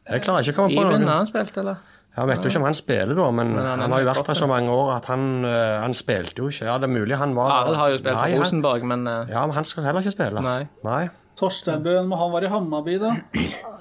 Jeg 0.09 0.25
klarer 0.25 0.43
ikke 0.43 0.55
å 0.55 0.59
komme 0.63 0.75
på 0.75 0.89
Iben, 0.89 1.07
har 1.07 1.27
spilt, 1.29 1.55
eller? 1.61 1.79
Jeg 2.19 2.27
vet 2.29 2.43
jo 2.43 2.49
ikke 2.51 2.59
om 2.59 2.65
han 2.67 2.75
spiller, 2.77 3.15
da, 3.15 3.27
men, 3.31 3.53
Men 3.55 3.65
han 3.69 3.83
han 3.85 3.91
har 3.95 4.01
jo 4.03 4.07
vært 4.09 4.27
her 4.31 4.37
så 4.41 4.47
mange 4.51 4.73
år 4.75 4.89
at 4.97 5.05
han, 5.11 5.25
eh, 5.47 5.75
han 5.85 5.93
spilte 5.95 6.43
jo 6.43 6.49
ikke. 6.51 6.65
Ja, 6.67 6.77
det 6.81 6.89
er 6.89 6.93
mulig 6.93 7.15
han 7.19 7.35
var 7.37 7.53
Arild 7.61 7.79
har 7.79 7.93
jo 7.93 7.99
spilt 8.01 8.17
Nei, 8.17 8.31
for 8.33 8.43
Rosenborg, 8.43 8.87
men 8.91 9.07
eh, 9.07 9.31
Ja, 9.31 9.45
men 9.47 9.55
han 9.55 9.67
skal 9.69 9.87
heller 9.87 10.03
ikke 10.03 10.15
spille. 10.17 10.43
Nei. 10.43 10.61
Nei. 10.83 11.03
Torsteinbøen, 11.39 12.09
må 12.11 12.17
han 12.19 12.33
være 12.33 12.49
i 12.49 12.51
Hammarby, 12.51 12.97
da? 12.99 13.13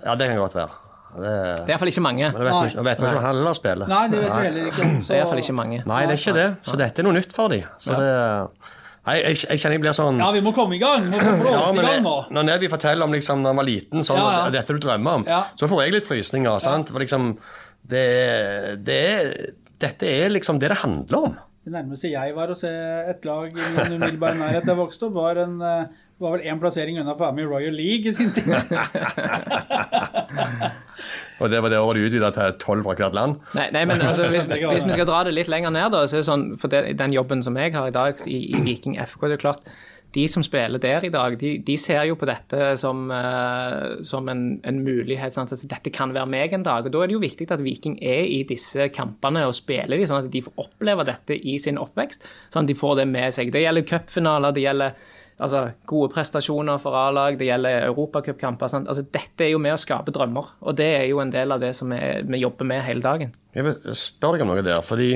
Ja, 0.04 0.14
det 0.14 0.28
kan 0.30 0.38
godt 0.38 0.54
være. 0.54 0.84
Det, 1.08 1.22
det 1.24 1.32
er 1.32 1.70
iallfall 1.72 1.88
ikke 1.90 2.02
mange. 2.04 2.26
men 2.34 2.44
vet 2.44 2.74
vi 2.76 2.82
vet 2.84 2.98
vi 3.00 3.06
ikke 3.08 3.16
om 3.16 3.22
han 3.24 3.34
heller 3.34 3.54
spiller. 3.56 3.88
Nei, 3.90 4.02
det 4.12 4.18
vet 4.22 4.34
vi 4.36 4.42
heller 4.44 4.66
ikke. 4.70 4.88
Det 5.08 5.14
er 5.14 5.22
iallfall 5.22 5.40
ikke 5.42 5.56
mange. 5.58 5.78
Nei, 5.88 6.02
det 6.06 6.14
er 6.14 6.20
ikke 6.22 6.34
det. 6.36 6.48
Så 6.68 6.76
dette 6.78 7.02
er 7.02 7.08
noe 7.08 7.16
nytt 7.16 7.32
for 7.34 7.48
dem. 7.54 7.64
Så 7.80 7.96
det 7.98 8.10
Nei, 9.08 9.14
jeg, 9.22 9.38
jeg 9.48 9.60
kjenner 9.62 9.78
jeg 9.78 9.82
blir 9.86 9.94
sånn 9.96 10.18
Ja, 10.20 10.26
vi 10.34 10.40
må 10.44 10.50
komme 10.52 10.76
i 10.76 10.80
gang! 10.82 11.06
Må 11.08 11.16
få 11.22 11.48
Ja, 11.48 11.60
men 11.72 11.80
i 11.80 11.86
gang 11.86 12.02
nå. 12.04 12.14
når 12.34 12.44
Nevi 12.44 12.68
forteller 12.68 13.06
om 13.08 13.14
liksom, 13.16 13.40
når 13.40 13.54
han 13.54 13.60
var 13.62 13.66
liten, 13.68 14.04
sånn, 14.04 14.18
Ja, 14.20 14.32
ja. 14.34 14.50
dette 14.52 14.74
du 14.76 14.82
drømmer 14.84 15.20
om, 15.20 15.24
Ja. 15.28 15.38
så 15.56 15.68
får 15.70 15.80
jeg 15.86 15.94
litt 15.94 16.04
frysninger. 16.10 16.58
sant? 16.60 16.92
For 16.92 17.00
liksom, 17.00 17.30
det, 17.88 18.06
det 18.86 19.04
dette 19.78 20.10
er 20.10 20.32
liksom 20.32 20.58
det 20.58 20.72
det 20.72 20.80
handler 20.82 21.28
om. 21.28 21.38
Det 21.68 21.74
nærmeste 21.74 22.10
jeg 22.10 22.34
var 22.36 22.50
å 22.50 22.56
se 22.56 22.70
et 23.10 23.24
lag 23.28 23.50
i 23.52 23.54
min 23.76 23.98
umiddelbare 23.98 24.38
nærhet 24.38 24.64
da 24.64 24.72
jeg 24.72 24.80
vokste 24.80 25.08
opp, 25.08 25.16
var, 25.18 25.36
en, 25.42 25.58
eh, 25.60 25.90
var 26.22 26.36
vel 26.36 26.46
én 26.48 26.60
plassering 26.62 26.96
unna 27.02 27.12
for 27.12 27.26
å 27.26 27.28
være 27.28 27.36
med 27.36 27.44
i 27.44 27.50
Royal 27.50 27.76
League 27.76 28.08
i 28.08 28.14
sin 28.16 28.32
tid. 28.32 28.48
Og 31.38 31.52
det 31.52 31.60
var 31.62 31.70
det 31.70 31.78
året 31.78 32.00
de 32.00 32.08
utvida 32.08 32.30
til 32.34 32.56
tolv 32.62 32.88
fra 32.88 32.96
hvert 32.98 33.14
land. 33.14 33.36
Nei, 33.54 33.68
nei 33.76 33.84
men 33.86 34.00
altså, 34.00 34.30
hvis, 34.32 34.48
hvis 34.72 34.88
vi 34.88 34.96
skal 34.96 35.10
dra 35.10 35.20
det 35.28 35.36
litt 35.36 35.52
lenger 35.52 35.74
ned, 35.76 35.92
da, 35.94 36.00
så 36.08 36.18
er 36.18 36.24
det 36.24 36.30
sånn, 36.30 36.46
for 36.62 36.72
det, 36.72 36.80
den 36.98 37.14
jobben 37.14 37.44
som 37.46 37.58
jeg 37.60 37.76
har 37.76 37.92
i 37.92 37.94
dag 37.94 38.24
i, 38.26 38.40
i 38.48 38.64
Viking 38.64 38.96
FK, 39.04 39.28
det 39.28 39.38
er 39.38 39.44
klart 39.44 39.68
de 40.14 40.24
som 40.30 40.42
spiller 40.44 40.80
der 40.80 41.04
i 41.04 41.10
dag, 41.12 41.36
de, 41.40 41.50
de 41.64 41.76
ser 41.80 42.06
jo 42.08 42.16
på 42.16 42.28
dette 42.28 42.70
som, 42.80 43.10
uh, 43.12 44.00
som 44.06 44.28
en, 44.32 44.44
en 44.64 44.80
mulighet. 44.84 45.36
Altså, 45.36 45.58
dette 45.68 45.92
kan 45.94 46.14
være 46.16 46.30
meg 46.32 46.54
en 46.56 46.64
dag. 46.64 46.86
og 46.86 46.94
Da 46.94 47.02
er 47.02 47.10
det 47.10 47.18
jo 47.18 47.24
viktig 47.24 47.48
at 47.52 47.64
Viking 47.64 47.98
er 48.00 48.24
i 48.24 48.40
disse 48.48 48.88
kampene 48.94 49.44
og 49.48 49.56
spiller 49.58 50.00
de, 50.00 50.08
sånn 50.08 50.24
at 50.24 50.32
de 50.32 50.42
får 50.46 50.64
oppleve 50.64 51.04
dette 51.08 51.36
i 51.36 51.58
sin 51.60 51.80
oppvekst. 51.80 52.24
Sånn 52.54 52.64
at 52.64 52.72
de 52.72 52.78
får 52.78 53.02
det 53.02 53.08
med 53.10 53.36
seg. 53.36 53.52
Det 53.52 53.62
gjelder 53.66 53.88
cupfinaler, 53.90 54.56
det 54.56 54.64
gjelder 54.64 54.96
altså, 55.38 55.64
gode 55.90 56.12
prestasjoner 56.14 56.80
for 56.82 56.96
A-lag, 56.98 57.36
det 57.40 57.50
gjelder 57.50 57.88
europacupkamper. 57.90 58.78
Altså, 58.80 59.04
dette 59.04 59.44
er 59.44 59.52
jo 59.52 59.60
med 59.62 59.76
å 59.76 59.80
skape 59.80 60.14
drømmer, 60.14 60.54
og 60.64 60.78
det 60.80 60.88
er 61.02 61.04
jo 61.10 61.20
en 61.22 61.34
del 61.34 61.52
av 61.54 61.60
det 61.62 61.74
som 61.76 61.92
vi, 61.92 62.00
vi 62.28 62.42
jobber 62.42 62.68
med 62.72 62.84
hele 62.86 63.04
dagen. 63.04 63.36
Jeg 63.56 63.68
vil 63.68 63.92
spørre 63.92 64.38
deg 64.38 64.46
om 64.46 64.54
noe 64.54 64.64
der, 64.66 64.80
fordi 64.86 65.12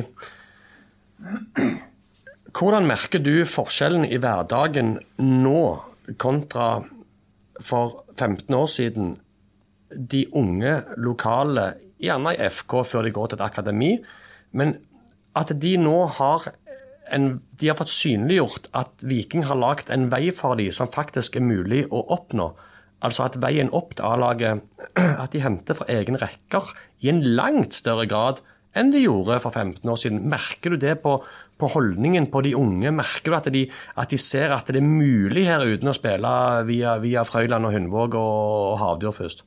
Hvordan 2.53 2.85
merker 2.85 3.23
du 3.25 3.47
forskjellen 3.49 4.05
i 4.05 4.19
hverdagen 4.21 4.99
nå 5.25 5.61
kontra 6.21 6.83
for 7.63 8.03
15 8.19 8.55
år 8.55 8.67
siden? 8.69 9.15
De 9.93 10.27
unge 10.37 10.75
lokale, 11.01 11.73
gjerne 12.03 12.35
i 12.37 12.51
FK 12.53 12.75
før 12.89 13.07
de 13.07 13.15
går 13.17 13.31
til 13.31 13.41
et 13.41 13.47
akademi, 13.47 13.93
men 14.53 14.77
at 15.39 15.53
de 15.63 15.77
nå 15.81 15.97
har 16.19 16.51
en, 17.13 17.41
de 17.61 17.69
har 17.71 17.79
fått 17.79 17.93
synliggjort 17.93 18.69
at 18.77 19.05
Viking 19.09 19.47
har 19.49 19.59
lagd 19.59 19.91
en 19.93 20.11
vei 20.13 20.27
for 20.37 20.61
dem 20.61 20.73
som 20.75 20.93
faktisk 20.93 21.39
er 21.41 21.47
mulig 21.47 21.87
å 21.89 22.05
oppnå. 22.15 22.51
Altså 23.03 23.27
at 23.27 23.41
veien 23.43 23.73
opp 23.75 23.97
til 23.97 24.07
A-laget 24.07 24.63
At 25.23 25.33
de 25.33 25.41
henter 25.43 25.75
fra 25.75 25.89
egne 25.91 26.21
rekker 26.23 26.69
i 27.03 27.11
en 27.11 27.25
langt 27.35 27.75
større 27.75 28.07
grad 28.07 28.43
enn 28.79 28.93
de 28.93 29.03
gjorde 29.03 29.41
for 29.43 29.53
15 29.53 29.89
år 29.89 29.99
siden. 30.01 30.23
Merker 30.33 30.73
du 30.73 30.81
det 30.81 30.95
på, 31.03 31.19
på 31.63 31.71
holdningen 31.73 32.29
på 32.33 32.43
de 32.45 32.57
unge? 32.59 32.93
Merker 32.95 33.33
du 33.33 33.39
at 33.39 33.49
de, 33.55 33.65
at 34.03 34.13
de 34.13 34.19
ser 34.21 34.55
at 34.55 34.69
det 34.69 34.83
er 34.83 34.87
mulig 34.87 35.47
her 35.49 35.65
uten 35.65 35.93
å 35.93 35.97
spille 35.97 36.35
via, 36.69 36.99
via 37.03 37.25
Frøyland 37.29 37.71
og 37.71 37.77
Hundvåg 37.77 38.19
og, 38.19 38.41
og 38.73 38.81
Havdyr 38.83 39.17
først? 39.17 39.47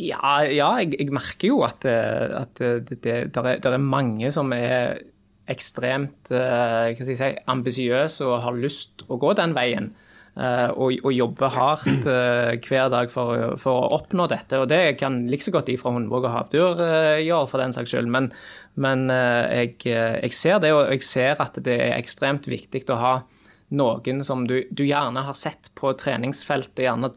Ja, 0.00 0.40
ja 0.44 0.70
jeg, 0.82 0.96
jeg 0.98 1.12
merker 1.14 1.52
jo 1.52 1.60
at, 1.66 1.84
eh, 1.88 2.40
at 2.40 2.56
det, 2.60 2.98
det 3.04 3.18
der 3.34 3.52
er, 3.52 3.60
der 3.62 3.76
er 3.76 3.84
mange 3.84 4.32
som 4.34 4.52
er 4.56 4.98
ekstremt 5.50 6.32
eh, 6.34 7.04
si, 7.06 7.30
ambisiøse 7.46 8.26
og 8.26 8.42
har 8.44 8.58
lyst 8.58 9.06
å 9.08 9.18
gå 9.20 9.32
den 9.38 9.54
veien. 9.56 9.92
Eh, 10.36 10.70
og, 10.74 10.92
og 11.04 11.12
jobber 11.16 11.48
hardt 11.54 12.06
eh, 12.06 12.56
hver 12.66 12.90
dag 12.92 13.10
for, 13.12 13.56
for 13.62 13.86
å 13.86 13.90
oppnå 14.00 14.28
dette. 14.32 14.60
Og 14.62 14.68
det 14.70 14.82
kan 15.00 15.22
like 15.30 15.44
så 15.46 15.54
godt 15.54 15.66
de 15.70 15.76
fra 15.80 15.92
Hundvåg 15.96 16.28
og 16.28 16.34
Havdur 16.34 16.82
eh, 16.84 17.22
gjøre, 17.26 17.48
for 17.50 17.62
den 17.64 17.72
saks 17.76 17.94
skyld. 17.94 18.08
Men, 18.12 18.30
men 18.76 19.06
jeg, 19.10 19.76
jeg 19.88 20.32
ser 20.36 20.58
det, 20.60 20.72
og 20.76 20.90
jeg 20.92 21.02
ser 21.06 21.40
at 21.42 21.56
det 21.64 21.78
er 21.88 21.96
ekstremt 21.98 22.46
viktig 22.50 22.84
å 22.92 23.00
ha 23.00 23.14
noen 23.74 24.20
som 24.22 24.44
du, 24.46 24.60
du 24.70 24.84
gjerne 24.86 25.24
har 25.26 25.34
sett 25.34 25.72
på 25.74 25.90
treningsfeltet, 25.98 26.84
gjerne 26.86 27.08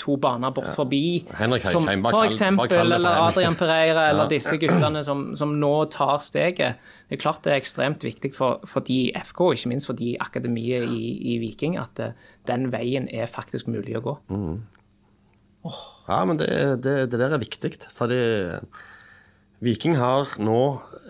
to 0.00 0.16
baner 0.20 0.50
bort 0.56 0.72
forbi. 0.74 1.22
Henrik 1.36 1.62
som 1.68 1.84
Heikheim, 1.86 2.02
bare 2.02 2.12
for 2.16 2.24
kall- 2.24 2.32
eksempel, 2.32 2.68
det 2.68 2.76
for 2.80 2.82
eller 2.96 3.18
Adrian 3.28 3.56
Pereira, 3.56 4.06
eller 4.10 4.24
Ja. 4.26 4.30
disse 4.32 4.56
guttene 4.58 5.02
som, 5.06 5.22
som 5.36 5.52
nå 5.60 5.72
tar 5.92 6.18
steget. 6.24 6.80
Det 7.06 7.16
er 7.16 7.22
klart 7.22 7.44
det 7.44 7.52
er 7.54 7.60
ekstremt 7.60 8.02
viktig 8.02 8.32
for, 8.34 8.64
for 8.66 8.82
de 8.86 9.12
FK, 9.14 9.40
og 9.46 9.54
ikke 9.54 9.70
minst 9.70 9.86
for 9.86 9.98
de 9.98 10.12
i 10.14 10.18
akademiet 10.20 10.88
i, 10.90 11.12
i 11.34 11.38
Viking, 11.42 11.76
at 11.78 12.00
eh, 12.02 12.16
den 12.48 12.70
veien 12.72 13.06
er 13.14 13.30
faktisk 13.30 13.70
mulig 13.70 13.94
å 13.98 14.02
gå. 14.08 14.16
Ja, 16.06 16.20
men 16.26 16.38
det, 16.40 16.48
det, 16.82 16.96
det 17.12 17.20
der 17.20 17.36
er 17.36 17.42
viktig. 17.42 17.72
Fordi 17.94 18.18
Viking 19.62 19.96
har 19.98 20.34
nå 20.42 20.60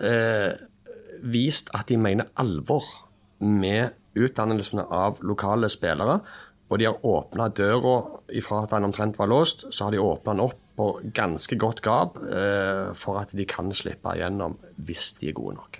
eh, 0.05 0.53
vist 1.25 1.73
at 1.77 1.89
de 1.89 1.97
mener 2.01 2.29
alvor 2.37 2.85
med 3.41 3.97
utdannelsene 4.17 4.85
av 4.93 5.21
lokale 5.25 5.69
spillere. 5.69 6.19
Og 6.67 6.81
de 6.81 6.87
har 6.89 7.05
åpna 7.05 7.47
døra 7.55 7.97
ifra 8.35 8.65
at 8.65 8.73
den 8.73 8.89
omtrent 8.89 9.17
var 9.19 9.29
låst, 9.31 9.65
så 9.71 9.87
har 9.87 9.95
de 9.95 10.03
åpna 10.03 10.33
den 10.35 10.45
opp 10.49 10.57
på 10.77 10.87
ganske 11.15 11.57
godt 11.57 11.81
gap 11.81 12.19
eh, 12.21 12.93
for 12.97 13.21
at 13.21 13.31
de 13.33 13.45
kan 13.49 13.71
slippe 13.73 14.13
igjennom 14.13 14.57
hvis 14.85 15.13
de 15.21 15.31
er 15.31 15.37
gode 15.37 15.55
nok. 15.57 15.79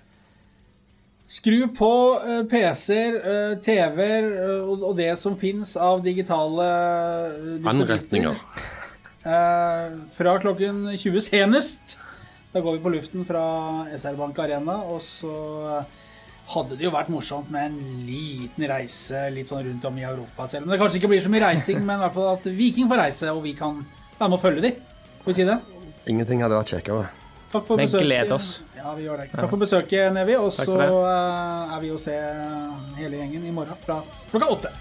Skru 1.27 1.67
på 1.75 1.91
eh, 2.23 2.43
PC-er, 2.47 3.15
eh, 3.19 3.53
TV-er 3.59 4.27
eh, 4.31 4.63
og 4.63 4.85
og 4.87 4.95
det 4.95 5.11
som 5.19 5.35
fins 5.39 5.75
av 5.75 5.99
digitale. 6.05 6.67
Anretninger. 7.67 8.39
Fra 10.15 10.37
klokken 10.39 10.85
20 10.93 11.23
senest. 11.25 11.97
Da 12.53 12.61
går 12.63 12.77
vi 12.77 12.83
på 12.85 12.93
luften 12.93 13.25
fra 13.27 13.43
SR 13.91 14.15
Bank 14.15 14.39
Arena. 14.39 14.77
Og 14.87 15.03
så 15.03 15.33
hadde 16.53 16.77
det 16.79 16.87
jo 16.87 16.93
vært 16.95 17.11
morsomt 17.11 17.51
med 17.51 17.73
en 17.73 18.07
liten 18.07 18.63
reise 18.71 19.25
litt 19.35 19.51
sånn 19.51 19.65
rundt 19.67 19.89
om 19.89 19.99
i 19.99 20.07
Europa. 20.07 20.47
Selv 20.47 20.63
om 20.63 20.71
det 20.71 20.79
kanskje 20.79 21.01
ikke 21.01 21.11
blir 21.11 21.25
så 21.25 21.33
mye 21.33 21.43
reising, 21.43 21.83
men 21.83 21.99
i 21.99 22.05
hvert 22.05 22.15
fall 22.15 22.31
at 22.37 22.47
Viking 22.55 22.87
får 22.87 23.03
reise, 23.03 23.35
og 23.35 23.43
vi 23.43 23.57
kan 23.57 23.81
være 24.15 24.29
med 24.29 24.39
å 24.39 24.43
følge 24.47 24.69
dem. 24.69 24.83
Får 25.25 25.33
vi 25.33 25.39
si 25.41 25.51
det? 25.51 25.59
Ingenting 26.07 26.47
hadde 26.47 26.55
vært 26.55 26.77
kjekkere. 26.77 27.09
Takk 27.51 27.63
for 27.65 27.77
Men 27.79 27.85
besøket. 27.87 28.05
gled 28.05 28.31
oss. 28.35 28.49
Ja, 28.75 28.93
vi 28.97 29.05
gjør 29.07 29.21
det. 29.23 29.29
Takk 29.31 29.49
for 29.49 29.57
besøket, 29.61 30.13
Nevi. 30.13 30.35
Og 30.35 30.51
så 30.51 30.75
er 30.83 31.79
vi 31.81 31.93
å 31.95 31.99
se 32.01 32.17
hele 32.99 33.21
gjengen 33.21 33.47
i 33.47 33.53
morgen 33.55 33.79
fra 33.85 34.01
klokka 34.31 34.51
åtte. 34.57 34.73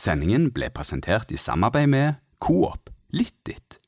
Sendingen 0.00 0.50
ble 0.54 0.68
presentert 0.74 1.32
i 1.32 1.38
samarbeid 1.40 1.88
med 1.88 2.18
Coop 2.42 2.90
Litt. 3.14 3.78